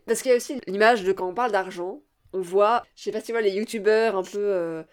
Parce 0.05 0.21
qu'il 0.21 0.29
y 0.29 0.33
a 0.33 0.37
aussi 0.37 0.59
l'image 0.67 1.03
de 1.03 1.11
quand 1.11 1.27
on 1.27 1.33
parle 1.33 1.51
d'argent, 1.51 2.01
on 2.33 2.41
voit, 2.41 2.83
je 2.95 3.03
sais 3.03 3.11
pas 3.11 3.19
si 3.19 3.27
tu 3.27 3.31
vois 3.31 3.41
les 3.41 3.51
YouTubeurs 3.51 4.15
un 4.15 4.23
peu. 4.23 4.39
Euh... 4.39 4.83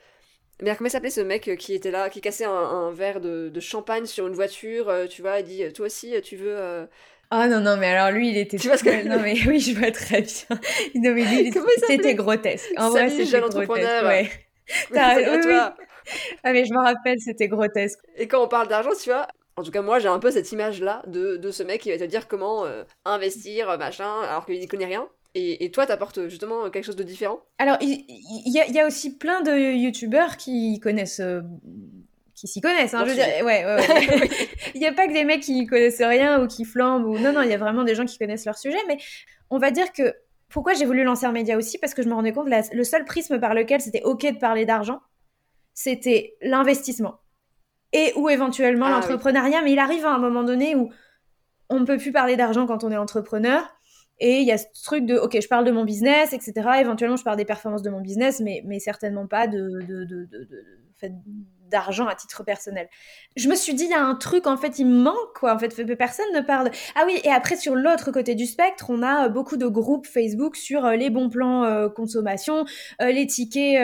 Mais 0.62 0.74
comment 0.76 0.90
s'appelait 0.90 1.10
ce 1.10 1.20
mec 1.20 1.56
qui 1.58 1.74
était 1.74 1.90
là, 1.90 2.10
qui 2.10 2.20
cassait 2.20 2.44
un, 2.44 2.90
verre 2.92 3.20
de, 3.20 3.60
champagne 3.60 4.06
sur 4.06 4.26
une 4.26 4.34
voiture, 4.34 4.88
euh, 4.88 5.06
tu 5.06 5.22
vois, 5.22 5.40
il 5.40 5.44
dit 5.44 5.72
Toi 5.72 5.86
aussi, 5.86 6.14
tu 6.22 6.36
veux. 6.36 6.86
Ah 7.32 7.46
non, 7.46 7.60
non, 7.60 7.76
mais 7.76 7.86
alors 7.86 8.10
lui, 8.10 8.30
il 8.30 8.36
était. 8.36 8.56
Tu 8.56 8.66
vois 8.66 8.76
ce 8.76 8.84
que. 8.84 9.06
Non, 9.06 9.20
mais 9.22 9.34
oui, 9.46 9.60
je 9.60 9.78
vois 9.78 9.90
très 9.90 10.22
bien. 10.22 10.58
Non, 10.96 11.14
mais 11.14 11.24
lui, 11.24 11.52
c'était 11.86 12.14
grotesque. 12.14 12.72
En 12.76 12.90
vrai, 12.90 13.08
c'était 13.08 13.40
grotesque. 13.40 13.70
Ouais. 14.04 14.30
oui, 14.90 14.98
ah 16.42 16.52
mais 16.52 16.64
je 16.64 16.72
me 16.72 16.82
rappelle, 16.82 17.20
c'était 17.20 17.48
grotesque. 17.48 17.98
Et 18.16 18.26
quand 18.26 18.42
on 18.42 18.48
parle 18.48 18.68
d'argent, 18.68 18.90
tu 19.00 19.10
vois, 19.10 19.28
en 19.56 19.62
tout 19.62 19.70
cas 19.70 19.82
moi 19.82 19.98
j'ai 19.98 20.08
un 20.08 20.18
peu 20.18 20.30
cette 20.30 20.50
image-là 20.52 21.02
de, 21.06 21.36
de, 21.36 21.50
ce 21.50 21.62
mec 21.62 21.82
qui 21.82 21.90
va 21.90 21.98
te 21.98 22.04
dire 22.04 22.28
comment 22.28 22.64
euh, 22.64 22.84
investir, 23.04 23.78
machin, 23.78 24.22
alors 24.22 24.46
qu'il 24.46 24.58
n'y 24.58 24.66
connaît 24.66 24.86
rien. 24.86 25.08
Et, 25.34 25.64
et 25.64 25.70
toi, 25.70 25.86
t'apportes 25.86 26.28
justement 26.28 26.70
quelque 26.70 26.84
chose 26.84 26.96
de 26.96 27.04
différent? 27.04 27.40
Alors, 27.58 27.76
il 27.80 28.04
y, 28.08 28.72
y, 28.72 28.80
a 28.80 28.86
aussi 28.86 29.16
plein 29.16 29.42
de 29.42 29.76
youtubeurs 29.76 30.36
qui 30.36 30.80
connaissent... 30.80 31.20
Euh, 31.20 31.42
qui 32.34 32.48
s'y 32.48 32.62
connaissent, 32.62 32.94
hein, 32.94 33.04
je 33.04 33.10
veux 33.10 33.14
dire, 33.14 33.26
ouais, 33.44 33.64
ouais, 33.64 33.76
ouais. 33.76 34.30
il 34.74 34.80
n'y 34.80 34.86
a 34.86 34.92
pas 34.92 35.06
que 35.06 35.12
des 35.12 35.24
mecs 35.24 35.42
qui 35.42 35.66
connaissent 35.66 36.00
rien 36.00 36.42
ou 36.42 36.46
qui 36.46 36.64
flambent, 36.64 37.04
ou 37.04 37.18
non, 37.18 37.32
non, 37.32 37.42
il 37.42 37.50
y 37.50 37.54
a 37.54 37.58
vraiment 37.58 37.84
des 37.84 37.94
gens 37.94 38.06
qui 38.06 38.18
connaissent 38.18 38.46
leur 38.46 38.56
sujet, 38.56 38.78
mais 38.88 38.96
on 39.50 39.58
va 39.58 39.70
dire 39.70 39.92
que 39.92 40.14
pourquoi 40.48 40.72
j'ai 40.72 40.84
voulu 40.84 41.04
lancer 41.04 41.26
un 41.26 41.32
média 41.32 41.56
aussi 41.56 41.78
Parce 41.78 41.94
que 41.94 42.02
je 42.02 42.08
me 42.08 42.14
rendais 42.14 42.32
compte 42.32 42.48
que 42.48 42.76
le 42.76 42.84
seul 42.84 43.04
prisme 43.04 43.38
par 43.38 43.54
lequel 43.54 43.80
c'était 43.80 44.02
OK 44.02 44.22
de 44.22 44.38
parler 44.38 44.64
d'argent, 44.64 45.00
c'était 45.74 46.36
l'investissement. 46.42 47.20
Et 47.92 48.12
ou 48.16 48.28
éventuellement 48.28 48.86
ah 48.86 48.90
l'entrepreneuriat, 48.90 49.62
mais 49.62 49.72
il 49.72 49.78
arrive 49.78 50.06
à 50.06 50.12
un 50.14 50.18
moment 50.18 50.42
donné 50.42 50.74
où 50.74 50.90
on 51.68 51.80
ne 51.80 51.84
peut 51.84 51.98
plus 51.98 52.12
parler 52.12 52.36
d'argent 52.36 52.66
quand 52.66 52.84
on 52.84 52.90
est 52.90 52.96
entrepreneur. 52.96 53.62
Et 54.20 54.40
il 54.40 54.46
y 54.46 54.52
a 54.52 54.58
ce 54.58 54.66
truc 54.84 55.06
de, 55.06 55.16
ok, 55.16 55.38
je 55.40 55.48
parle 55.48 55.64
de 55.64 55.70
mon 55.70 55.84
business, 55.84 56.32
etc. 56.34 56.52
Éventuellement, 56.80 57.16
je 57.16 57.24
parle 57.24 57.38
des 57.38 57.46
performances 57.46 57.82
de 57.82 57.90
mon 57.90 58.02
business, 58.02 58.40
mais, 58.40 58.62
mais 58.66 58.78
certainement 58.78 59.26
pas 59.26 59.46
de, 59.46 59.80
de, 59.88 60.28
d'argent 61.70 62.06
à 62.06 62.14
titre 62.14 62.44
personnel. 62.44 62.88
Je 63.36 63.48
me 63.48 63.54
suis 63.54 63.74
dit, 63.74 63.84
il 63.84 63.90
y 63.90 63.94
a 63.94 64.02
un 64.02 64.16
truc, 64.16 64.46
en 64.46 64.56
fait, 64.56 64.78
il 64.78 64.86
manque, 64.86 65.34
quoi. 65.38 65.54
En 65.54 65.58
fait, 65.58 65.74
personne 65.96 66.26
ne 66.34 66.40
parle. 66.40 66.70
Ah 66.96 67.04
oui, 67.06 67.20
et 67.24 67.30
après, 67.30 67.56
sur 67.56 67.74
l'autre 67.74 68.10
côté 68.10 68.34
du 68.34 68.46
spectre, 68.46 68.86
on 68.88 69.02
a 69.02 69.26
euh, 69.26 69.28
beaucoup 69.28 69.56
de 69.56 69.66
groupes 69.66 70.06
Facebook 70.06 70.56
sur 70.56 70.84
euh, 70.84 70.96
les 70.96 71.10
bons 71.10 71.28
plans 71.28 71.64
euh, 71.64 71.88
consommation, 71.88 72.64
les 73.00 73.26
tickets, 73.26 73.80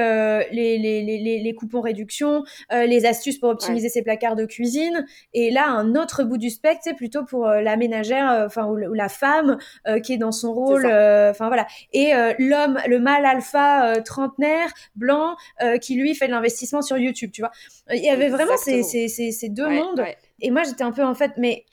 les, 0.52 0.78
les, 0.78 1.02
les, 1.02 1.40
les, 1.42 1.54
coupons 1.54 1.80
réduction, 1.80 2.44
les 2.70 3.06
astuces 3.06 3.38
pour 3.38 3.50
optimiser 3.50 3.88
ses 3.88 4.02
placards 4.02 4.36
de 4.36 4.44
cuisine. 4.44 5.06
Et 5.32 5.50
là, 5.50 5.68
un 5.68 5.94
autre 5.94 6.24
bout 6.24 6.38
du 6.38 6.50
spectre, 6.50 6.80
c'est 6.84 6.94
plutôt 6.94 7.24
pour 7.24 7.46
la 7.46 7.76
ménagère, 7.76 8.44
enfin, 8.46 8.66
ou, 8.66 8.76
la 8.76 9.08
femme 9.08 9.58
qui 10.02 10.12
est 10.12 10.18
dans 10.18 10.32
son 10.32 10.52
rôle, 10.52 10.86
enfin, 10.86 11.48
voilà. 11.48 11.66
Et 11.92 12.12
l'homme, 12.38 12.78
le 12.86 12.98
mâle 12.98 13.24
alpha 13.24 14.00
trentenaire, 14.02 14.70
blanc, 14.94 15.36
qui 15.80 15.96
lui 15.96 16.14
fait 16.14 16.26
de 16.26 16.32
l'investissement 16.32 16.82
sur 16.82 16.98
YouTube, 16.98 17.30
tu 17.32 17.42
vois. 17.42 17.52
Il 17.92 18.02
y 18.02 18.10
avait 18.10 18.28
vraiment 18.28 18.56
ces, 18.56 18.82
ces, 18.82 19.08
ces, 19.08 19.48
deux 19.48 19.68
mondes. 19.68 20.04
Et 20.40 20.50
moi, 20.50 20.62
j'étais 20.64 20.82
un 20.82 20.92
peu 20.92 21.04
en 21.04 21.14
fait, 21.14 21.32
mais 21.36 21.64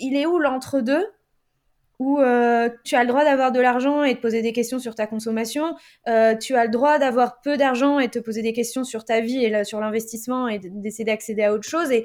il 0.00 0.16
est 0.16 0.26
où 0.26 0.38
l'entre-deux 0.38 1.06
où 1.98 2.18
euh, 2.18 2.68
tu 2.82 2.96
as 2.96 3.02
le 3.02 3.08
droit 3.08 3.24
d'avoir 3.24 3.52
de 3.52 3.60
l'argent 3.60 4.02
et 4.02 4.14
de 4.14 4.18
poser 4.18 4.42
des 4.42 4.52
questions 4.52 4.80
sur 4.80 4.96
ta 4.96 5.06
consommation, 5.06 5.76
euh, 6.08 6.34
tu 6.34 6.56
as 6.56 6.64
le 6.64 6.70
droit 6.70 6.98
d'avoir 6.98 7.40
peu 7.40 7.56
d'argent 7.56 8.00
et 8.00 8.06
de 8.06 8.10
te 8.10 8.18
poser 8.18 8.42
des 8.42 8.52
questions 8.52 8.82
sur 8.82 9.04
ta 9.04 9.20
vie 9.20 9.44
et 9.44 9.64
sur 9.64 9.78
l'investissement 9.78 10.48
et 10.48 10.58
d'essayer 10.58 11.04
d'accéder 11.04 11.44
à 11.44 11.52
autre 11.52 11.68
chose. 11.68 11.92
Et 11.92 12.04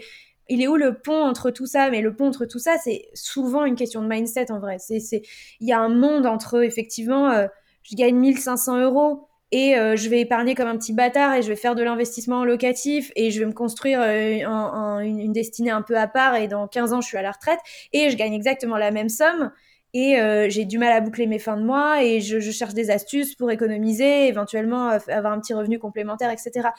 il 0.50 0.62
est 0.62 0.67
où 0.67 0.76
le 0.76 1.00
pont 1.00 1.24
entre 1.24 1.50
tout 1.50 1.65
ça? 1.65 1.89
Mais 1.89 2.02
le 2.02 2.15
pont 2.15 2.28
entre 2.28 2.46
tout 2.46 2.60
ça, 2.60 2.78
c'est 2.78 3.08
souvent 3.13 3.65
une 3.65 3.76
question 3.76 4.02
de 4.04 4.08
mindset 4.08 4.52
en 4.52 4.60
vrai. 4.60 4.78
C'est, 4.80 5.22
il 5.60 5.67
y 5.67 5.74
a 5.74 5.80
un 5.80 5.89
monde 5.89 6.28
entre 6.28 6.63
effectivement, 6.63 7.32
euh, 7.32 7.48
je 7.82 7.96
gagne 7.96 8.15
1500 8.15 8.82
euros 8.82 9.26
et 9.51 9.77
euh, 9.77 9.95
je 9.95 10.10
vais 10.10 10.21
épargner 10.21 10.55
comme 10.55 10.67
un 10.67 10.77
petit 10.77 10.93
bâtard 10.93 11.33
et 11.36 11.41
je 11.41 11.47
vais 11.47 11.55
faire 11.55 11.75
de 11.75 11.83
l'investissement 11.83 12.43
locatif 12.43 13.12
et 13.15 13.31
je 13.31 13.39
vais 13.39 13.45
me 13.45 13.53
construire 13.53 14.01
euh, 14.01 14.99
une, 14.99 15.31
destinée 15.31 15.71
un 15.71 15.81
peu 15.81 15.97
à 15.97 16.07
part 16.07 16.36
et 16.36 16.47
dans 16.47 16.67
15 16.67 16.93
ans 16.93 17.01
je 17.01 17.07
suis 17.07 17.17
à 17.17 17.21
la 17.21 17.31
retraite 17.31 17.60
et 17.93 18.10
je 18.10 18.17
gagne 18.17 18.33
exactement 18.33 18.77
la 18.77 18.91
même 18.91 19.10
somme 19.10 19.51
et 19.93 20.19
euh, 20.19 20.49
j'ai 20.49 20.65
du 20.65 20.77
mal 20.77 20.91
à 20.91 20.99
boucler 20.99 21.27
mes 21.27 21.39
fins 21.39 21.55
de 21.55 21.63
mois 21.63 22.03
et 22.03 22.19
je, 22.19 22.39
je 22.39 22.51
cherche 22.51 22.73
des 22.73 22.91
astuces 22.91 23.36
pour 23.36 23.49
économiser, 23.49 24.27
éventuellement 24.27 24.89
avoir 24.89 25.31
un 25.31 25.39
petit 25.39 25.53
revenu 25.53 25.79
complémentaire, 25.79 26.29
etc. 26.29 26.69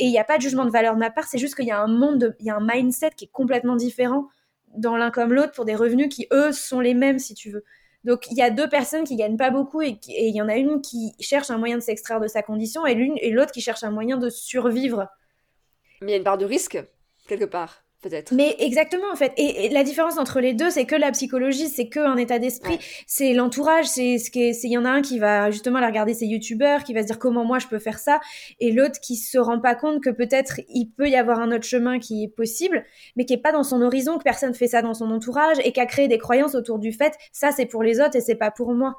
Et 0.00 0.06
il 0.06 0.10
n'y 0.10 0.18
a 0.18 0.24
pas 0.24 0.38
de 0.38 0.42
jugement 0.42 0.64
de 0.64 0.70
valeur 0.70 0.94
de 0.94 0.98
ma 0.98 1.10
part, 1.10 1.28
c'est 1.28 1.38
juste 1.38 1.54
qu'il 1.54 1.66
y 1.66 1.70
a 1.70 1.80
un 1.80 1.86
monde, 1.86 2.36
il 2.40 2.46
y 2.46 2.50
a 2.50 2.56
un 2.56 2.66
mindset 2.66 3.10
qui 3.16 3.26
est 3.26 3.32
complètement 3.32 3.76
différent 3.76 4.26
dans 4.76 4.96
l'un 4.96 5.10
comme 5.10 5.32
l'autre 5.32 5.52
pour 5.52 5.64
des 5.64 5.74
revenus 5.74 6.08
qui, 6.08 6.26
eux, 6.32 6.52
sont 6.52 6.80
les 6.80 6.94
mêmes, 6.94 7.18
si 7.18 7.34
tu 7.34 7.50
veux. 7.50 7.64
Donc 8.04 8.30
il 8.30 8.36
y 8.36 8.42
a 8.42 8.50
deux 8.50 8.68
personnes 8.68 9.04
qui 9.04 9.16
gagnent 9.16 9.36
pas 9.36 9.50
beaucoup 9.50 9.82
et 9.82 9.98
il 10.08 10.34
y 10.34 10.40
en 10.40 10.48
a 10.48 10.56
une 10.56 10.80
qui 10.80 11.14
cherche 11.20 11.50
un 11.50 11.58
moyen 11.58 11.76
de 11.76 11.82
s'extraire 11.82 12.20
de 12.20 12.28
sa 12.28 12.42
condition 12.42 12.86
et 12.86 12.94
l'une 12.94 13.16
et 13.18 13.30
l'autre 13.30 13.52
qui 13.52 13.60
cherche 13.60 13.82
un 13.82 13.90
moyen 13.90 14.16
de 14.16 14.30
survivre. 14.30 15.08
Mais 16.00 16.08
il 16.08 16.10
y 16.10 16.14
a 16.14 16.18
une 16.18 16.24
part 16.24 16.38
de 16.38 16.46
risque 16.46 16.78
quelque 17.26 17.44
part 17.44 17.84
peut-être. 18.02 18.32
Mais 18.34 18.56
exactement, 18.58 19.10
en 19.12 19.16
fait. 19.16 19.32
Et, 19.36 19.68
la 19.70 19.84
différence 19.84 20.18
entre 20.18 20.40
les 20.40 20.54
deux, 20.54 20.70
c'est 20.70 20.84
que 20.84 20.94
la 20.94 21.10
psychologie, 21.12 21.68
c'est 21.68 21.88
que 21.88 22.00
un 22.00 22.16
état 22.16 22.38
d'esprit, 22.38 22.78
c'est 23.06 23.32
l'entourage, 23.32 23.86
c'est 23.86 24.18
ce 24.18 24.30
qui 24.30 24.50
il 24.50 24.72
y 24.72 24.78
en 24.78 24.84
a 24.84 24.90
un 24.90 25.02
qui 25.02 25.18
va 25.18 25.50
justement 25.50 25.78
aller 25.78 25.86
regarder 25.86 26.14
ses 26.14 26.26
youtubeurs, 26.26 26.84
qui 26.84 26.94
va 26.94 27.02
se 27.02 27.06
dire 27.06 27.18
comment 27.18 27.44
moi 27.44 27.58
je 27.58 27.66
peux 27.66 27.78
faire 27.78 27.98
ça, 27.98 28.20
et 28.60 28.72
l'autre 28.72 29.00
qui 29.00 29.16
se 29.16 29.38
rend 29.38 29.60
pas 29.60 29.74
compte 29.74 30.02
que 30.02 30.10
peut-être 30.10 30.60
il 30.68 30.86
peut 30.86 31.08
y 31.08 31.16
avoir 31.16 31.40
un 31.40 31.52
autre 31.52 31.64
chemin 31.64 31.98
qui 31.98 32.24
est 32.24 32.28
possible, 32.28 32.84
mais 33.16 33.24
qui 33.24 33.34
est 33.34 33.38
pas 33.38 33.52
dans 33.52 33.64
son 33.64 33.82
horizon, 33.82 34.18
que 34.18 34.24
personne 34.24 34.54
fait 34.54 34.68
ça 34.68 34.82
dans 34.82 34.94
son 34.94 35.10
entourage, 35.10 35.58
et 35.64 35.72
qui 35.72 35.80
a 35.80 35.86
créé 35.86 36.08
des 36.08 36.18
croyances 36.18 36.54
autour 36.54 36.78
du 36.78 36.92
fait, 36.92 37.14
ça 37.32 37.50
c'est 37.52 37.66
pour 37.66 37.82
les 37.82 38.00
autres 38.00 38.16
et 38.16 38.20
c'est 38.20 38.36
pas 38.36 38.50
pour 38.50 38.72
moi. 38.74 38.96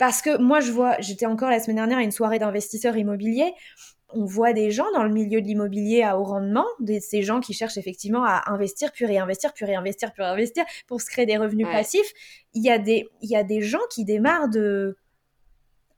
Parce 0.00 0.22
que 0.22 0.38
moi, 0.38 0.60
je 0.60 0.72
vois, 0.72 0.96
j'étais 1.00 1.26
encore 1.26 1.50
la 1.50 1.60
semaine 1.60 1.76
dernière 1.76 1.98
à 1.98 2.02
une 2.02 2.10
soirée 2.10 2.38
d'investisseurs 2.38 2.96
immobiliers 2.96 3.52
on 4.14 4.24
voit 4.24 4.52
des 4.52 4.70
gens 4.70 4.90
dans 4.92 5.02
le 5.02 5.10
milieu 5.10 5.40
de 5.40 5.46
l'immobilier 5.46 6.02
à 6.02 6.18
haut 6.18 6.24
rendement, 6.24 6.66
des, 6.80 7.00
ces 7.00 7.22
gens 7.22 7.40
qui 7.40 7.52
cherchent 7.52 7.78
effectivement 7.78 8.24
à 8.24 8.50
investir, 8.52 8.92
puis 8.92 9.06
réinvestir, 9.06 9.52
puis 9.52 9.64
réinvestir, 9.64 10.12
puis 10.12 10.22
réinvestir 10.22 10.64
pour 10.86 11.00
se 11.00 11.06
créer 11.10 11.26
des 11.26 11.36
revenus 11.36 11.66
passifs. 11.66 12.12
Il 12.54 12.62
y, 12.62 12.70
a 12.70 12.78
des, 12.78 13.08
il 13.22 13.30
y 13.30 13.36
a 13.36 13.44
des 13.44 13.60
gens 13.60 13.80
qui 13.90 14.04
démarrent 14.04 14.48
de 14.48 14.96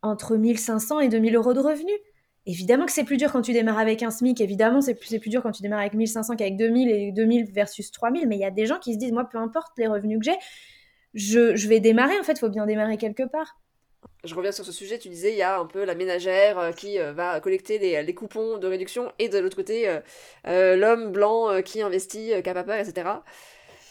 entre 0.03 0.37
1500 0.37 1.01
et 1.01 1.09
2000 1.09 1.37
euros 1.37 1.55
de 1.55 1.61
revenus. 1.61 1.99
Évidemment 2.45 2.87
que 2.87 2.93
c'est 2.93 3.05
plus 3.05 3.17
dur 3.17 3.31
quand 3.31 3.43
tu 3.43 3.53
démarres 3.53 3.79
avec 3.79 4.03
un 4.03 4.11
SMIC, 4.11 4.41
évidemment 4.41 4.81
c'est 4.81 4.97
plus, 4.97 5.21
plus 5.21 5.31
dur 5.31 5.43
quand 5.43 5.53
tu 5.53 5.63
démarres 5.63 5.79
avec 5.79 5.95
1500 5.95 6.35
qu'avec 6.35 6.57
2000 6.57 6.91
et 6.91 7.13
2000 7.13 7.53
versus 7.53 7.93
3000, 7.93 8.27
mais 8.27 8.35
il 8.35 8.41
y 8.41 8.45
a 8.45 8.51
des 8.51 8.67
gens 8.67 8.81
qui 8.81 8.95
se 8.95 8.99
disent, 8.99 9.13
moi 9.13 9.29
peu 9.31 9.39
importe 9.39 9.73
les 9.79 9.87
revenus 9.87 10.19
que 10.19 10.25
j'ai, 10.25 10.37
je, 11.15 11.55
je 11.55 11.69
vais 11.69 11.79
démarrer, 11.79 12.19
en 12.19 12.25
fait, 12.25 12.33
il 12.33 12.39
faut 12.41 12.49
bien 12.49 12.67
démarrer 12.67 12.97
quelque 12.97 13.23
part 13.23 13.62
je 14.25 14.35
reviens 14.35 14.53
sur 14.53 14.65
ce 14.65 14.73
sujet, 14.73 14.99
tu 14.99 15.09
disais, 15.09 15.33
il 15.33 15.37
y 15.37 15.43
a 15.43 15.59
un 15.59 15.67
peu 15.67 15.85
la 15.85 15.95
ménagère 15.95 16.59
euh, 16.59 16.73
qui 16.73 16.99
euh, 16.99 17.13
va 17.13 17.41
collecter 17.41 17.79
les, 17.79 18.15
coupons 18.15 18.59
de 18.59 18.67
réduction 18.67 19.13
et 19.19 19.29
de 19.29 19.39
l'autre 19.39 19.57
côté, 19.57 20.01
euh, 20.47 20.77
l'homme 20.77 21.11
blanc 21.11 21.61
qui 21.63 21.83
investit, 21.83 22.33
qui 22.43 22.49
a 22.49 22.55
pas 22.55 22.65
peur, 22.65 22.79
etc. 22.79 23.09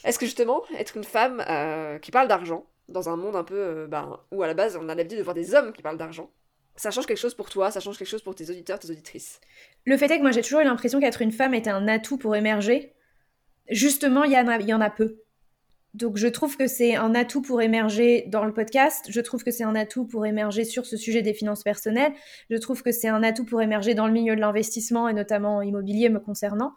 Est-ce 0.04 0.17
que 0.17 0.26
justement, 0.26 0.63
être 0.78 0.95
une 0.95 1.04
femme 1.04 1.43
qui 2.02 2.12
parle 2.12 2.28
d'argent, 2.28 2.65
dans 2.88 3.10
un 3.10 3.15
monde 3.15 3.36
un 3.36 3.43
peu 3.43 3.88
ben, 3.88 4.19
où 4.32 4.41
à 4.43 4.47
la 4.47 4.54
base 4.54 4.78
on 4.82 4.89
a 4.89 4.95
l'habitude 4.95 5.19
de 5.19 5.24
voir 5.24 5.36
des 5.36 5.54
hommes 5.54 5.74
qui 5.74 5.82
parlent 5.82 5.97
d'argent, 5.97 6.32
ça 6.76 6.91
change 6.91 7.06
quelque 7.06 7.17
chose 7.17 7.36
pour 7.36 7.50
toi, 7.50 7.69
ça 7.69 7.80
change 7.80 7.97
quelque 7.97 8.08
chose 8.08 8.24
pour 8.24 8.34
tes 8.34 8.50
auditeurs, 8.50 8.80
tes 8.80 8.89
auditrices? 8.89 9.39
Le 9.86 9.97
fait 9.97 10.06
est 10.06 10.17
que 10.17 10.21
moi 10.21 10.32
j'ai 10.32 10.41
toujours 10.41 10.62
eu 10.62 10.63
l'impression 10.63 11.00
qu'être 11.00 11.21
une 11.21 11.32
femme 11.32 11.54
était 11.54 11.69
un 11.69 11.88
atout 11.88 12.17
pour 12.17 12.36
émerger. 12.36 12.93
Justement, 13.69 14.24
il 14.24 14.32
y, 14.32 14.65
y 14.65 14.74
en 14.74 14.82
a 14.82 14.89
peu. 14.89 15.17
Donc 15.93 16.15
je 16.15 16.27
trouve 16.27 16.56
que 16.56 16.67
c'est 16.67 16.95
un 16.95 17.13
atout 17.15 17.41
pour 17.41 17.62
émerger 17.62 18.23
dans 18.27 18.45
le 18.45 18.54
podcast, 18.54 19.08
je 19.10 19.19
trouve 19.19 19.43
que 19.43 19.51
c'est 19.51 19.65
un 19.65 19.75
atout 19.75 20.06
pour 20.06 20.25
émerger 20.25 20.63
sur 20.63 20.86
ce 20.86 20.95
sujet 20.95 21.21
des 21.21 21.34
finances 21.34 21.63
personnelles, 21.63 22.13
je 22.49 22.56
trouve 22.56 22.82
que 22.82 22.93
c'est 22.93 23.10
un 23.10 23.23
atout 23.23 23.43
pour 23.43 23.62
émerger 23.62 23.93
dans 23.93 24.08
le 24.08 24.13
milieu 24.13 24.36
de 24.36 24.39
l'investissement 24.39 25.10
et 25.10 25.13
notamment 25.13 25.62
immobilier 25.62 26.08
me 26.08 26.19
concernant. 26.19 26.71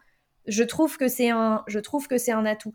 Je 0.46 0.64
trouve 0.64 0.96
que 0.96 1.07
c'est 1.07 1.31
un 1.31 1.62
je 1.68 1.79
trouve 1.79 2.09
que 2.09 2.18
c'est 2.18 2.33
un 2.33 2.44
atout. 2.44 2.74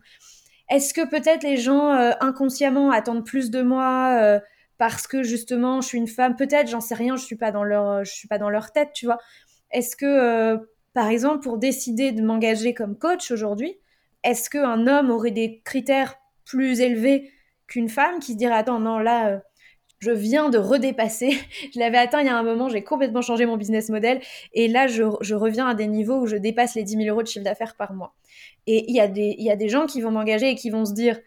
Est-ce 0.70 0.94
que 0.94 1.06
peut-être 1.06 1.42
les 1.42 1.58
gens 1.58 1.90
euh, 1.92 2.12
inconsciemment 2.20 2.90
attendent 2.90 3.26
plus 3.26 3.50
de 3.50 3.60
moi 3.60 4.16
euh, 4.18 4.40
parce 4.78 5.06
que 5.06 5.22
justement 5.22 5.82
je 5.82 5.88
suis 5.88 5.98
une 5.98 6.08
femme? 6.08 6.36
Peut-être, 6.36 6.68
j'en 6.68 6.80
sais 6.80 6.94
rien, 6.94 7.16
je 7.16 7.24
suis 7.24 7.36
pas 7.36 7.52
dans 7.52 7.64
leur 7.64 8.02
je 8.04 8.12
suis 8.12 8.28
pas 8.28 8.38
dans 8.38 8.50
leur 8.50 8.72
tête, 8.72 8.90
tu 8.94 9.04
vois. 9.04 9.18
Est-ce 9.72 9.94
que 9.94 10.06
euh, 10.06 10.56
par 10.94 11.08
exemple 11.08 11.40
pour 11.40 11.58
décider 11.58 12.12
de 12.12 12.22
m'engager 12.22 12.72
comme 12.72 12.96
coach 12.96 13.30
aujourd'hui, 13.30 13.78
est-ce 14.24 14.48
qu'un 14.48 14.86
homme 14.86 15.10
aurait 15.10 15.30
des 15.30 15.60
critères 15.64 16.19
plus 16.50 16.80
élevé 16.80 17.30
qu'une 17.66 17.88
femme 17.88 18.18
qui 18.18 18.32
se 18.32 18.36
dirait 18.36 18.54
attends 18.54 18.80
non 18.80 18.98
là 18.98 19.28
euh, 19.28 19.38
je 20.00 20.10
viens 20.10 20.48
de 20.48 20.56
redépasser. 20.56 21.30
Je 21.74 21.78
l'avais 21.78 21.98
atteint 21.98 22.20
il 22.20 22.26
y 22.26 22.30
a 22.30 22.36
un 22.36 22.42
moment 22.42 22.70
j'ai 22.70 22.82
complètement 22.82 23.20
changé 23.20 23.44
mon 23.44 23.58
business 23.58 23.90
model. 23.90 24.20
Et 24.54 24.66
là 24.66 24.86
je, 24.86 25.02
reviens 25.34 25.68
à 25.68 25.74
des 25.74 25.86
niveaux 25.86 26.20
où 26.20 26.26
je 26.26 26.36
dépasse 26.36 26.74
les 26.74 26.82
10 26.82 27.04
000 27.04 27.08
euros 27.08 27.22
de 27.22 27.28
chiffre 27.28 27.44
d'affaires 27.44 27.76
par 27.76 27.92
mois. 27.92 28.14
Et 28.66 28.84
il 28.88 28.96
y 28.96 29.20
il 29.20 29.44
y 29.44 29.50
a 29.50 29.56
des 29.56 29.68
gens 29.68 29.86
qui 29.86 30.00
vont 30.00 30.10
m'engager 30.10 30.50
et 30.50 30.54
qui 30.54 30.70
vont 30.70 30.84
se 30.84 30.94
dire 30.94 31.20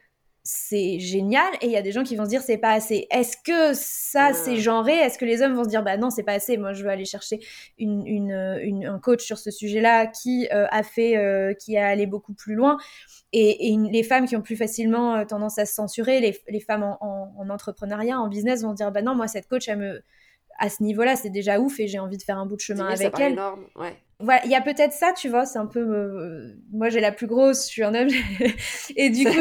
c'est 0.45 0.99
génial 0.99 1.53
et 1.61 1.67
il 1.67 1.71
y 1.71 1.77
a 1.77 1.81
des 1.81 1.93
gens 1.93 2.03
qui 2.03 2.17
vont 2.17 2.25
se 2.25 2.29
dire 2.29 2.41
c'est 2.41 2.57
pas 2.57 2.73
assez. 2.73 3.07
Est-ce 3.11 3.37
que 3.37 3.73
ça 3.73 4.33
c'est 4.33 4.57
genré? 4.57 4.91
Est-ce 4.91 5.17
que 5.17 5.23
les 5.23 5.41
hommes 5.41 5.53
vont 5.53 5.63
se 5.63 5.69
dire 5.69 5.83
bah 5.83 5.95
non 5.95 6.09
c'est 6.09 6.23
pas 6.23 6.33
assez 6.33 6.57
Moi 6.57 6.73
je 6.73 6.83
veux 6.83 6.89
aller 6.89 7.05
chercher 7.05 7.39
une, 7.77 8.05
une, 8.05 8.85
un 8.85 8.99
coach 8.99 9.23
sur 9.23 9.37
ce 9.37 9.51
sujet-là 9.51 10.07
qui 10.07 10.49
euh, 10.51 10.65
a 10.69 10.83
fait 10.83 11.15
euh, 11.15 11.53
qui 11.53 11.77
a 11.77 11.87
allé 11.87 12.07
beaucoup 12.07 12.33
plus 12.33 12.55
loin 12.55 12.77
et, 13.31 13.71
et 13.71 13.77
les 13.77 14.03
femmes 14.03 14.25
qui 14.27 14.35
ont 14.35 14.41
plus 14.41 14.57
facilement 14.57 15.15
euh, 15.15 15.25
tendance 15.25 15.57
à 15.57 15.65
se 15.65 15.73
censurer, 15.73 16.19
les, 16.19 16.37
les 16.49 16.59
femmes 16.59 16.83
en, 16.83 16.97
en, 16.99 17.33
en, 17.37 17.49
entrepreneuriat, 17.49 18.19
en 18.19 18.27
business 18.27 18.63
vont 18.63 18.73
dire 18.73 18.91
bah 18.91 19.01
non 19.01 19.15
moi 19.15 19.29
cette 19.29 19.47
coach 19.47 19.69
elle 19.69 19.79
me 19.79 20.03
à 20.59 20.69
ce 20.69 20.83
niveau-là 20.83 21.15
c'est 21.15 21.29
déjà 21.29 21.59
ouf 21.61 21.79
et 21.79 21.87
j'ai 21.87 21.99
envie 21.99 22.17
de 22.17 22.23
faire 22.23 22.37
un 22.37 22.45
bout 22.45 22.57
de 22.57 22.61
chemin 22.61 22.87
avec 22.89 23.17
elle. 23.17 23.33
Énorme. 23.33 23.65
Ouais 23.77 23.95
voilà, 24.19 24.45
il 24.45 24.51
y 24.51 24.55
a 24.55 24.61
peut-être 24.61 24.93
ça, 24.93 25.11
tu 25.11 25.27
vois, 25.27 25.45
c'est 25.45 25.59
un 25.59 25.65
peu. 25.65 25.79
Euh, 25.79 26.55
moi, 26.71 26.89
j'ai 26.89 26.99
la 26.99 27.11
plus 27.11 27.27
grosse, 27.27 27.65
je 27.65 27.71
suis 27.71 27.83
un 27.83 27.93
homme. 27.93 28.07
et 28.95 29.09
du 29.09 29.25
coup, 29.25 29.31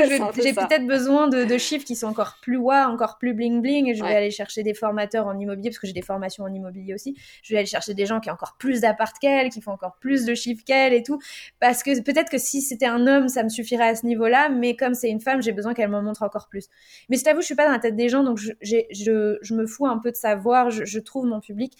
j'ai 0.42 0.54
peut-être 0.54 0.86
besoin 0.86 1.28
de, 1.28 1.44
de, 1.44 1.58
chiffres 1.58 1.84
qui 1.84 1.94
sont 1.94 2.08
encore 2.08 2.38
plus 2.42 2.56
wa, 2.56 2.88
encore 2.88 3.18
plus 3.18 3.34
bling-bling. 3.34 3.90
Et 3.90 3.94
je 3.94 4.02
vais 4.02 4.14
aller 4.14 4.30
chercher 4.30 4.62
des 4.62 4.74
formateurs 4.74 5.26
en 5.26 5.38
immobilier, 5.38 5.70
parce 5.70 5.78
que 5.78 5.86
j'ai 5.86 5.92
des 5.92 6.02
formations 6.02 6.44
en 6.44 6.52
immobilier 6.52 6.94
aussi. 6.94 7.14
Je 7.42 7.52
vais 7.52 7.58
aller 7.58 7.66
chercher 7.66 7.94
des 7.94 8.06
gens 8.06 8.18
qui 8.18 8.30
ont 8.30 8.32
encore 8.32 8.56
plus 8.58 8.80
d'appart 8.80 9.16
qu'elle, 9.18 9.50
qui 9.50 9.60
font 9.60 9.72
encore 9.72 9.96
plus 10.00 10.24
de 10.24 10.34
chiffres 10.34 10.64
qu'elle 10.64 10.94
et 10.94 11.02
tout. 11.02 11.20
Parce 11.60 11.82
que 11.82 12.00
peut-être 12.02 12.30
que 12.30 12.38
si 12.38 12.62
c'était 12.62 12.86
un 12.86 13.06
homme, 13.06 13.28
ça 13.28 13.44
me 13.44 13.50
suffirait 13.50 13.88
à 13.88 13.94
ce 13.94 14.06
niveau-là. 14.06 14.48
Mais 14.48 14.74
comme 14.74 14.94
c'est 14.94 15.10
une 15.10 15.20
femme, 15.20 15.42
j'ai 15.42 15.52
besoin 15.52 15.74
qu'elle 15.74 15.90
m'en 15.90 16.02
montre 16.02 16.22
encore 16.22 16.48
plus. 16.48 16.68
Mais 17.08 17.16
je 17.18 17.24
t'avoue, 17.24 17.40
je 17.40 17.46
suis 17.46 17.54
pas 17.54 17.66
dans 17.66 17.72
la 17.72 17.78
tête 17.78 17.96
des 17.96 18.08
gens, 18.08 18.24
donc 18.24 18.38
je, 18.38 18.52
je, 18.62 19.38
je 19.40 19.54
me 19.54 19.66
fous 19.66 19.86
un 19.86 19.98
peu 19.98 20.10
de 20.10 20.16
savoir. 20.16 20.70
Je, 20.70 20.84
je 20.84 20.98
trouve 20.98 21.26
mon 21.26 21.40
public. 21.40 21.76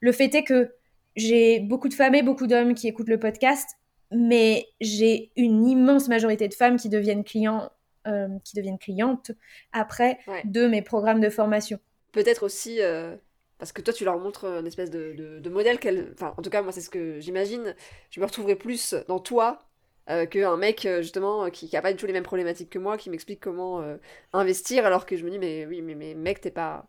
Le 0.00 0.12
fait 0.12 0.34
est 0.34 0.44
que 0.44 0.72
j'ai 1.16 1.60
beaucoup 1.60 1.88
de 1.88 1.94
femmes 1.94 2.14
et 2.14 2.22
beaucoup 2.22 2.46
d'hommes 2.46 2.74
qui 2.74 2.88
écoutent 2.88 3.08
le 3.08 3.18
podcast, 3.18 3.76
mais 4.12 4.66
j'ai 4.80 5.32
une 5.36 5.66
immense 5.66 6.08
majorité 6.08 6.46
de 6.46 6.54
femmes 6.54 6.76
qui 6.76 6.88
deviennent 6.88 7.24
clients, 7.24 7.70
euh, 8.06 8.28
qui 8.44 8.54
deviennent 8.54 8.78
clientes 8.78 9.32
après 9.72 10.18
de 10.44 10.66
mes 10.66 10.82
programmes 10.82 11.20
de 11.20 11.30
formation. 11.30 11.80
Peut-être 12.12 12.44
aussi 12.44 12.80
euh, 12.80 13.16
parce 13.58 13.72
que 13.72 13.82
toi 13.82 13.92
tu 13.92 14.04
leur 14.04 14.18
montres 14.18 14.44
une 14.44 14.66
espèce 14.66 14.90
de, 14.90 15.48
modèle 15.48 15.78
qu'elle, 15.78 16.12
enfin 16.12 16.34
en 16.36 16.42
tout 16.42 16.50
cas 16.50 16.62
moi 16.62 16.72
c'est 16.72 16.82
ce 16.82 16.90
que 16.90 17.18
j'imagine. 17.18 17.74
Je 18.10 18.20
me 18.20 18.26
retrouverai 18.26 18.56
plus 18.56 18.94
dans 19.08 19.18
toi 19.18 19.60
euh, 20.10 20.26
qu'un 20.26 20.56
mec 20.56 20.86
justement 21.00 21.50
qui 21.50 21.68
n'a 21.72 21.82
pas 21.82 21.92
du 21.92 21.98
tout 21.98 22.06
les 22.06 22.12
mêmes 22.12 22.22
problématiques 22.22 22.70
que 22.70 22.78
moi, 22.78 22.96
qui 22.98 23.10
m'explique 23.10 23.40
comment 23.40 23.82
investir, 24.32 24.84
alors 24.84 25.06
que 25.06 25.16
je 25.16 25.24
me 25.24 25.30
dis 25.30 25.38
mais 25.38 25.66
oui 25.66 25.80
mais, 25.80 25.94
mais 25.94 26.14
mec 26.14 26.42
t'es 26.42 26.50
pas 26.50 26.86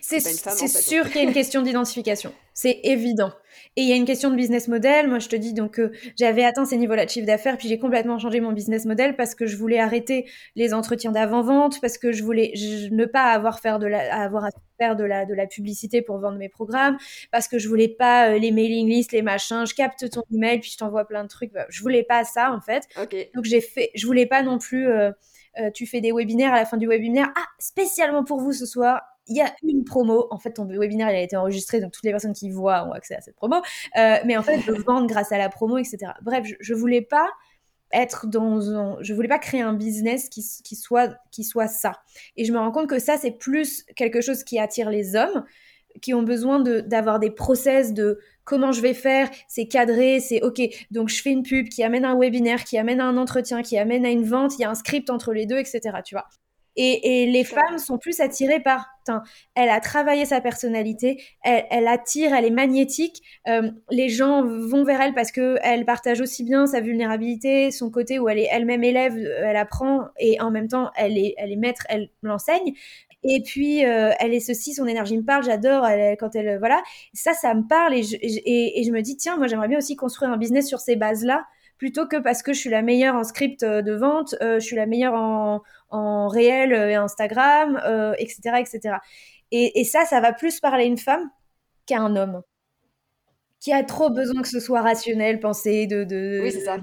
c'est 0.00 0.20
sûr 0.68 1.06
qu'il 1.06 1.16
y 1.16 1.24
a 1.24 1.28
une 1.28 1.34
question 1.34 1.62
d'identification. 1.62 2.32
C'est 2.54 2.80
évident. 2.82 3.32
Et 3.76 3.82
il 3.82 3.88
y 3.88 3.92
a 3.92 3.96
une 3.96 4.04
question 4.04 4.30
de 4.30 4.36
business 4.36 4.66
model. 4.66 5.08
Moi, 5.08 5.20
je 5.20 5.28
te 5.28 5.36
dis 5.36 5.52
donc 5.52 5.78
euh, 5.78 5.92
j'avais 6.18 6.44
atteint 6.44 6.64
ces 6.64 6.76
niveaux-là 6.76 7.04
de 7.04 7.10
chiffre 7.10 7.26
d'affaires, 7.26 7.56
puis 7.56 7.68
j'ai 7.68 7.78
complètement 7.78 8.18
changé 8.18 8.40
mon 8.40 8.52
business 8.52 8.86
model 8.86 9.14
parce 9.14 9.36
que 9.36 9.46
je 9.46 9.56
voulais 9.56 9.78
arrêter 9.78 10.28
les 10.56 10.74
entretiens 10.74 11.12
d'avant-vente, 11.12 11.80
parce 11.80 11.98
que 11.98 12.10
je 12.10 12.24
voulais 12.24 12.52
ne 12.90 13.04
pas 13.04 13.30
avoir, 13.30 13.60
faire 13.60 13.78
de 13.78 13.86
la, 13.86 14.22
avoir 14.22 14.46
à 14.46 14.48
faire 14.80 14.96
de 14.96 15.04
la, 15.04 15.26
de 15.26 15.34
la 15.34 15.46
publicité 15.46 16.02
pour 16.02 16.18
vendre 16.18 16.38
mes 16.38 16.48
programmes, 16.48 16.98
parce 17.30 17.46
que 17.46 17.58
je 17.58 17.68
voulais 17.68 17.88
pas 17.88 18.30
euh, 18.30 18.38
les 18.38 18.50
mailing 18.50 18.88
lists, 18.88 19.12
les 19.12 19.22
machins. 19.22 19.64
Je 19.66 19.74
capte 19.74 20.10
ton 20.10 20.22
email, 20.32 20.58
puis 20.60 20.70
je 20.70 20.78
t'envoie 20.78 21.04
plein 21.04 21.22
de 21.22 21.28
trucs. 21.28 21.52
Bah, 21.52 21.66
je 21.68 21.80
voulais 21.82 22.02
pas 22.02 22.24
ça, 22.24 22.52
en 22.52 22.60
fait. 22.60 22.88
Donc, 23.34 23.44
j'ai 23.44 23.60
fait, 23.60 23.90
je 23.94 24.06
voulais 24.06 24.26
pas 24.26 24.42
non 24.42 24.58
plus. 24.58 24.88
Euh, 24.88 25.12
tu 25.74 25.86
fais 25.86 26.00
des 26.00 26.12
webinaires 26.12 26.52
à 26.52 26.56
la 26.56 26.64
fin 26.64 26.76
du 26.76 26.86
webinaire. 26.86 27.32
Ah, 27.36 27.46
spécialement 27.58 28.22
pour 28.22 28.40
vous 28.40 28.52
ce 28.52 28.66
soir, 28.66 29.02
il 29.28 29.36
y 29.36 29.40
a 29.40 29.54
une 29.62 29.84
promo. 29.84 30.26
En 30.30 30.38
fait, 30.38 30.52
ton 30.52 30.64
webinaire, 30.64 31.10
il 31.10 31.16
a 31.16 31.22
été 31.22 31.36
enregistré, 31.36 31.80
donc 31.80 31.92
toutes 31.92 32.04
les 32.04 32.10
personnes 32.10 32.32
qui 32.32 32.50
voient 32.50 32.84
ont 32.86 32.92
accès 32.92 33.14
à 33.14 33.20
cette 33.20 33.36
promo. 33.36 33.56
Euh, 33.96 34.16
mais 34.24 34.36
en 34.36 34.42
fait, 34.42 34.60
je 34.60 34.72
vends 34.72 35.04
grâce 35.06 35.32
à 35.32 35.38
la 35.38 35.48
promo, 35.48 35.78
etc. 35.78 36.12
Bref, 36.22 36.44
je, 36.46 36.54
je 36.60 36.74
voulais 36.74 37.02
pas 37.02 37.28
être 37.92 38.26
dans 38.26 38.70
un... 38.70 38.96
je 39.00 39.14
voulais 39.14 39.28
pas 39.28 39.38
créer 39.38 39.62
un 39.62 39.72
business 39.72 40.28
qui, 40.28 40.42
soit 40.42 41.16
qui 41.30 41.44
soit 41.44 41.68
ça 41.68 41.92
et 42.36 42.44
je 42.44 42.52
me 42.52 42.58
rends 42.58 42.70
compte 42.70 42.88
que 42.88 42.98
ça 42.98 43.16
c'est 43.16 43.30
plus 43.30 43.84
quelque 43.96 44.20
chose 44.20 44.44
qui 44.44 44.58
attire 44.58 44.90
les 44.90 45.16
hommes 45.16 45.44
qui 46.02 46.14
ont 46.14 46.22
besoin 46.22 46.60
d'avoir 46.60 47.18
des 47.18 47.30
process 47.30 47.92
de 47.92 48.20
comment 48.44 48.72
je 48.72 48.80
vais 48.80 48.94
faire, 48.94 49.28
c'est 49.48 49.66
cadré, 49.66 50.20
c'est 50.20 50.42
ok. 50.42 50.60
Donc 50.90 51.08
je 51.08 51.20
fais 51.20 51.30
une 51.30 51.42
pub 51.42 51.68
qui 51.68 51.82
amène 51.82 52.04
un 52.04 52.16
webinaire, 52.16 52.64
qui 52.64 52.78
amène 52.78 53.00
un 53.00 53.16
entretien, 53.16 53.62
qui 53.62 53.78
amène 53.78 54.06
à 54.06 54.10
une 54.10 54.24
vente, 54.24 54.58
il 54.58 54.62
y 54.62 54.64
a 54.64 54.70
un 54.70 54.74
script 54.74 55.10
entre 55.10 55.32
les 55.32 55.46
deux, 55.46 55.58
etc. 55.58 55.80
Tu 56.04 56.14
vois. 56.14 56.28
Et, 56.80 57.26
les 57.26 57.42
femmes 57.42 57.78
sont 57.78 57.98
plus 57.98 58.20
attirées 58.20 58.60
par, 58.60 58.86
elle 59.56 59.68
a 59.68 59.80
travaillé 59.80 60.24
sa 60.24 60.40
personnalité, 60.40 61.20
elle, 61.42 61.88
attire, 61.88 62.32
elle 62.32 62.44
est 62.44 62.50
magnétique. 62.50 63.20
Euh, 63.48 63.72
les 63.90 64.08
gens 64.08 64.44
vont 64.44 64.84
vers 64.84 65.00
elle 65.00 65.12
parce 65.12 65.32
que 65.32 65.56
elle 65.64 65.84
partage 65.84 66.20
aussi 66.20 66.44
bien 66.44 66.68
sa 66.68 66.80
vulnérabilité, 66.80 67.72
son 67.72 67.90
côté 67.90 68.20
où 68.20 68.28
elle 68.28 68.38
est 68.38 68.46
elle-même 68.52 68.84
élève, 68.84 69.18
elle 69.18 69.56
apprend 69.56 70.04
et 70.20 70.40
en 70.40 70.52
même 70.52 70.68
temps 70.68 70.92
elle 70.94 71.18
est, 71.18 71.34
elle 71.36 71.50
est 71.50 71.56
maître, 71.56 71.82
elle 71.88 72.10
l'enseigne. 72.22 72.74
Et 73.24 73.42
puis 73.42 73.84
euh, 73.84 74.12
elle 74.20 74.32
est 74.32 74.38
ceci, 74.38 74.72
son 74.72 74.86
énergie 74.86 75.16
me 75.16 75.24
parle, 75.24 75.42
j'adore 75.42 75.84
elle, 75.84 76.16
quand 76.16 76.36
elle 76.36 76.60
voilà. 76.60 76.80
Ça, 77.12 77.32
ça 77.32 77.54
me 77.54 77.66
parle 77.66 77.94
et 77.94 78.04
je, 78.04 78.16
et 78.22 78.84
je 78.86 78.92
me 78.92 79.02
dis 79.02 79.16
tiens, 79.16 79.36
moi 79.36 79.48
j'aimerais 79.48 79.68
bien 79.68 79.78
aussi 79.78 79.96
construire 79.96 80.30
un 80.30 80.36
business 80.36 80.68
sur 80.68 80.78
ces 80.78 80.94
bases 80.94 81.24
là 81.24 81.44
plutôt 81.78 82.06
que 82.06 82.16
parce 82.16 82.42
que 82.42 82.52
je 82.52 82.58
suis 82.58 82.70
la 82.70 82.82
meilleure 82.82 83.14
en 83.14 83.24
script 83.24 83.62
euh, 83.62 83.82
de 83.82 83.92
vente, 83.92 84.34
euh, 84.42 84.58
je 84.60 84.66
suis 84.66 84.76
la 84.76 84.86
meilleure 84.86 85.14
en, 85.14 85.62
en 85.90 86.28
réel 86.28 86.72
et 86.72 86.94
Instagram, 86.94 87.76
etc., 88.18 88.40
euh, 88.46 88.56
etc. 88.56 88.96
Et, 89.50 89.80
et, 89.80 89.84
ça, 89.84 90.04
ça 90.04 90.20
va 90.20 90.32
plus 90.32 90.60
parler 90.60 90.84
à 90.84 90.86
une 90.86 90.98
femme 90.98 91.30
qu'à 91.86 92.00
un 92.00 92.16
homme 92.16 92.42
qui 93.60 93.72
a 93.72 93.82
trop 93.82 94.10
besoin 94.10 94.42
que 94.42 94.48
ce 94.48 94.60
soit 94.60 94.82
rationnel, 94.82 95.40
pensé, 95.40 95.86
de... 95.86 96.04
de 96.04 96.40
oui, 96.42 96.52
c'est 96.52 96.60
ça. 96.60 96.76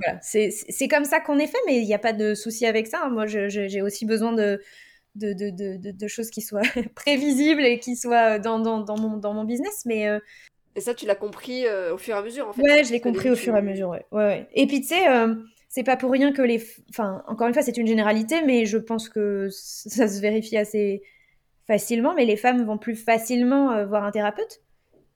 C'est 0.70 0.88
comme 0.90 1.06
ça 1.06 1.22
qu'on 1.22 1.38
est 1.38 1.48
fait, 1.48 1.58
mais 1.68 1.78
il 1.78 1.86
n'y 1.86 1.94
a 1.94 2.00
pas 2.00 2.12
de 2.12 2.34
souci 2.34 2.66
avec 2.66 2.88
ça. 2.88 3.08
Moi, 3.10 3.28
j'ai 3.28 3.82
aussi 3.82 4.06
besoin 4.06 4.34
de, 4.34 4.60
de, 5.16 5.32
de, 5.34 5.92
de, 5.92 6.08
choses 6.08 6.30
qui 6.30 6.42
soient 6.42 6.64
prévisibles 6.96 7.64
et 7.64 7.80
qui 7.80 7.96
soient 7.96 8.40
dans, 8.40 8.60
dans, 8.60 8.82
dans, 8.82 9.00
mon, 9.00 9.16
dans 9.16 9.34
mon 9.34 9.46
business. 9.46 9.84
Mais, 9.86 10.10
et 10.76 10.82
ça, 10.82 10.94
tu 10.94 11.06
l'as 11.06 11.16
compris 11.16 11.66
euh, 11.66 11.94
au 11.94 11.98
fur 11.98 12.16
et 12.16 12.18
à 12.18 12.22
mesure, 12.22 12.50
en 12.50 12.54
fait. 12.54 12.62
Ouais, 12.62 12.84
je 12.84 12.92
l'ai 12.92 13.00
compris 13.00 13.30
au 13.30 13.36
fur 13.36 13.56
et 13.56 13.60
à 13.60 13.62
mesure, 13.62 13.90
ouais. 13.90 14.06
ouais, 14.12 14.26
ouais. 14.26 14.48
Et 14.54 14.68
puis, 14.68 14.82
tu 14.82 14.88
sais, 14.88 15.08
euh, 15.08 15.34
c'est 15.70 15.84
pas 15.84 15.96
pour 15.96 16.12
rien 16.12 16.34
que 16.34 16.42
les. 16.42 16.62
Enfin, 16.90 17.24
encore 17.28 17.48
une 17.48 17.54
fois, 17.54 17.64
c'est 17.64 17.78
une 17.78 17.88
généralité, 17.88 18.42
mais 18.46 18.66
je 18.66 18.78
pense 18.78 19.08
que 19.08 19.48
ça 19.52 20.08
se 20.10 20.20
vérifie 20.20 20.58
assez 20.58 21.02
facilement. 21.66 22.14
Mais 22.14 22.26
les 22.26 22.36
femmes 22.36 22.62
vont 22.66 22.78
plus 22.78 22.96
facilement 22.96 23.72
euh, 23.72 23.86
voir 23.86 24.04
un 24.04 24.12
thérapeute. 24.12 24.62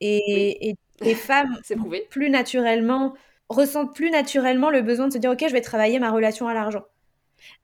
Et, 0.00 0.70
et 0.70 0.76
les 1.02 1.14
femmes, 1.14 1.58
prouvé. 1.76 2.06
plus 2.08 2.30
naturellement, 2.30 3.12
ressentent 3.50 3.94
plus 3.94 4.10
naturellement 4.10 4.70
le 4.70 4.80
besoin 4.80 5.08
de 5.08 5.12
se 5.12 5.18
dire 5.18 5.30
Ok, 5.30 5.44
je 5.46 5.52
vais 5.52 5.60
travailler 5.60 5.98
ma 5.98 6.10
relation 6.10 6.48
à 6.48 6.54
l'argent. 6.54 6.84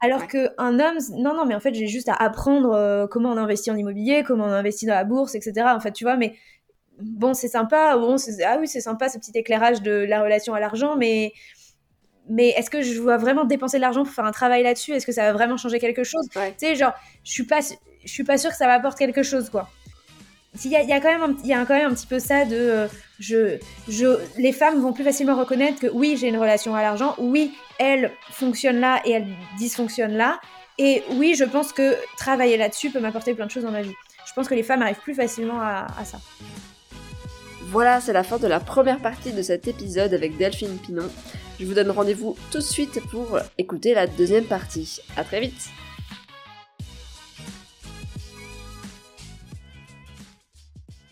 Alors 0.01 0.27
que 0.27 0.55
qu'un 0.55 0.81
homme, 0.81 0.99
non, 1.13 1.35
non, 1.35 1.47
mais 1.47 1.55
en 1.55 1.61
fait, 1.61 1.75
j'ai 1.75 1.87
juste 1.87 2.09
à 2.09 2.15
apprendre 2.15 3.07
comment 3.11 3.31
on 3.31 3.37
investit 3.37 3.71
en 3.71 3.77
immobilier, 3.77 4.23
comment 4.27 4.45
on 4.45 4.51
investit 4.51 4.87
dans 4.87 4.95
la 4.95 5.05
bourse, 5.05 5.35
etc. 5.35 5.67
En 5.75 5.81
fait, 5.81 5.93
tu 5.93 6.05
vois, 6.05 6.17
mais 6.17 6.35
bon, 7.01 7.35
c'est 7.35 7.49
sympa, 7.49 7.97
bon, 7.97 8.17
ah 8.45 8.57
oui, 8.61 8.69
c'est 8.69 8.81
sympa 8.81 9.09
ce 9.09 9.19
petit 9.19 9.33
éclairage 9.35 9.83
de 9.83 9.91
la 10.09 10.23
relation 10.23 10.55
à 10.55 10.61
l'argent, 10.61 10.97
mais, 10.97 11.33
mais 12.29 12.49
est-ce 12.51 12.71
que 12.71 12.83
je 12.83 13.01
dois 13.01 13.17
vraiment 13.17 13.45
dépenser 13.45 13.77
de 13.77 13.83
l'argent 13.83 14.05
pour 14.05 14.13
faire 14.13 14.25
un 14.25 14.33
travail 14.33 14.63
là-dessus? 14.63 14.93
Est-ce 14.93 15.07
que 15.07 15.13
ça 15.13 15.23
va 15.23 15.33
vraiment 15.33 15.57
changer 15.57 15.79
quelque 15.79 16.05
chose? 16.05 16.27
Tu 16.33 16.41
sais, 16.59 16.75
genre, 16.75 16.93
je 17.25 17.31
suis 17.31 17.45
pas, 17.45 17.61
je 17.61 18.11
suis 18.11 18.25
pas 18.25 18.39
sûre 18.39 18.51
que 18.51 18.57
ça 18.57 18.67
va 18.67 18.75
apporter 18.75 19.07
quelque 19.07 19.23
chose, 19.23 19.51
quoi. 19.51 19.69
Il 20.65 20.71
y 20.71 20.77
a, 20.77 20.83
y 20.83 20.93
a, 20.93 21.01
quand 21.01 21.13
même 21.13 21.23
un, 21.23 21.37
il 21.45 21.51
y 21.51 21.53
a 21.53 21.65
quand 21.67 21.75
même 21.75 21.91
un 21.91 21.95
petit 21.95 22.07
peu 22.07 22.19
ça 22.19 22.47
de 22.47 22.57
euh, 22.57 22.89
je, 23.19 23.59
je, 23.89 24.19
les 24.39 24.53
femmes 24.53 24.81
vont 24.81 24.95
plus 24.95 25.05
facilement 25.05 25.37
reconnaître 25.37 25.79
que 25.79 25.87
oui 25.87 26.17
j'ai 26.19 26.29
une 26.29 26.39
relation 26.39 26.75
à 26.75 26.81
l'argent 26.81 27.15
oui 27.19 27.55
elle 27.79 28.11
fonctionne 28.31 28.81
là 28.81 29.03
et 29.05 29.11
elle 29.11 29.27
dysfonctionne 29.59 30.15
là 30.15 30.41
et 30.79 31.03
oui 31.13 31.35
je 31.35 31.45
pense 31.45 31.75
que 31.75 31.97
travailler 32.17 32.57
là-dessus 32.57 32.91
peut 32.91 33.01
m'apporter 33.01 33.35
plein 33.35 33.45
de 33.45 33.51
choses 33.51 33.65
dans 33.65 33.71
ma 33.71 33.83
vie. 33.83 33.95
Je 34.27 34.33
pense 34.33 34.49
que 34.49 34.55
les 34.55 34.63
femmes 34.63 34.81
arrivent 34.81 34.97
plus 34.97 35.15
facilement 35.15 35.61
à, 35.61 35.89
à 35.99 36.05
ça 36.07 36.19
voilà, 37.69 38.01
c'est 38.01 38.13
la 38.13 38.23
fin 38.23 38.39
de 38.39 38.47
la 38.47 38.61
première 38.61 39.01
partie 39.01 39.33
de 39.33 39.43
cet 39.43 39.67
épisode 39.67 40.15
avec 40.15 40.37
Delphine 40.37 40.79
Pinon. 40.79 41.09
Je 41.59 41.65
vous 41.65 41.75
donne 41.75 41.91
rendez-vous 41.91 42.37
tout 42.53 42.59
de 42.59 42.63
suite 42.63 43.01
pour 43.11 43.39
écouter 43.59 43.93
la 43.93 44.07
deuxième 44.07 44.45
partie. 44.45 45.01
À 45.17 45.25
très 45.25 45.41
vite 45.41 45.71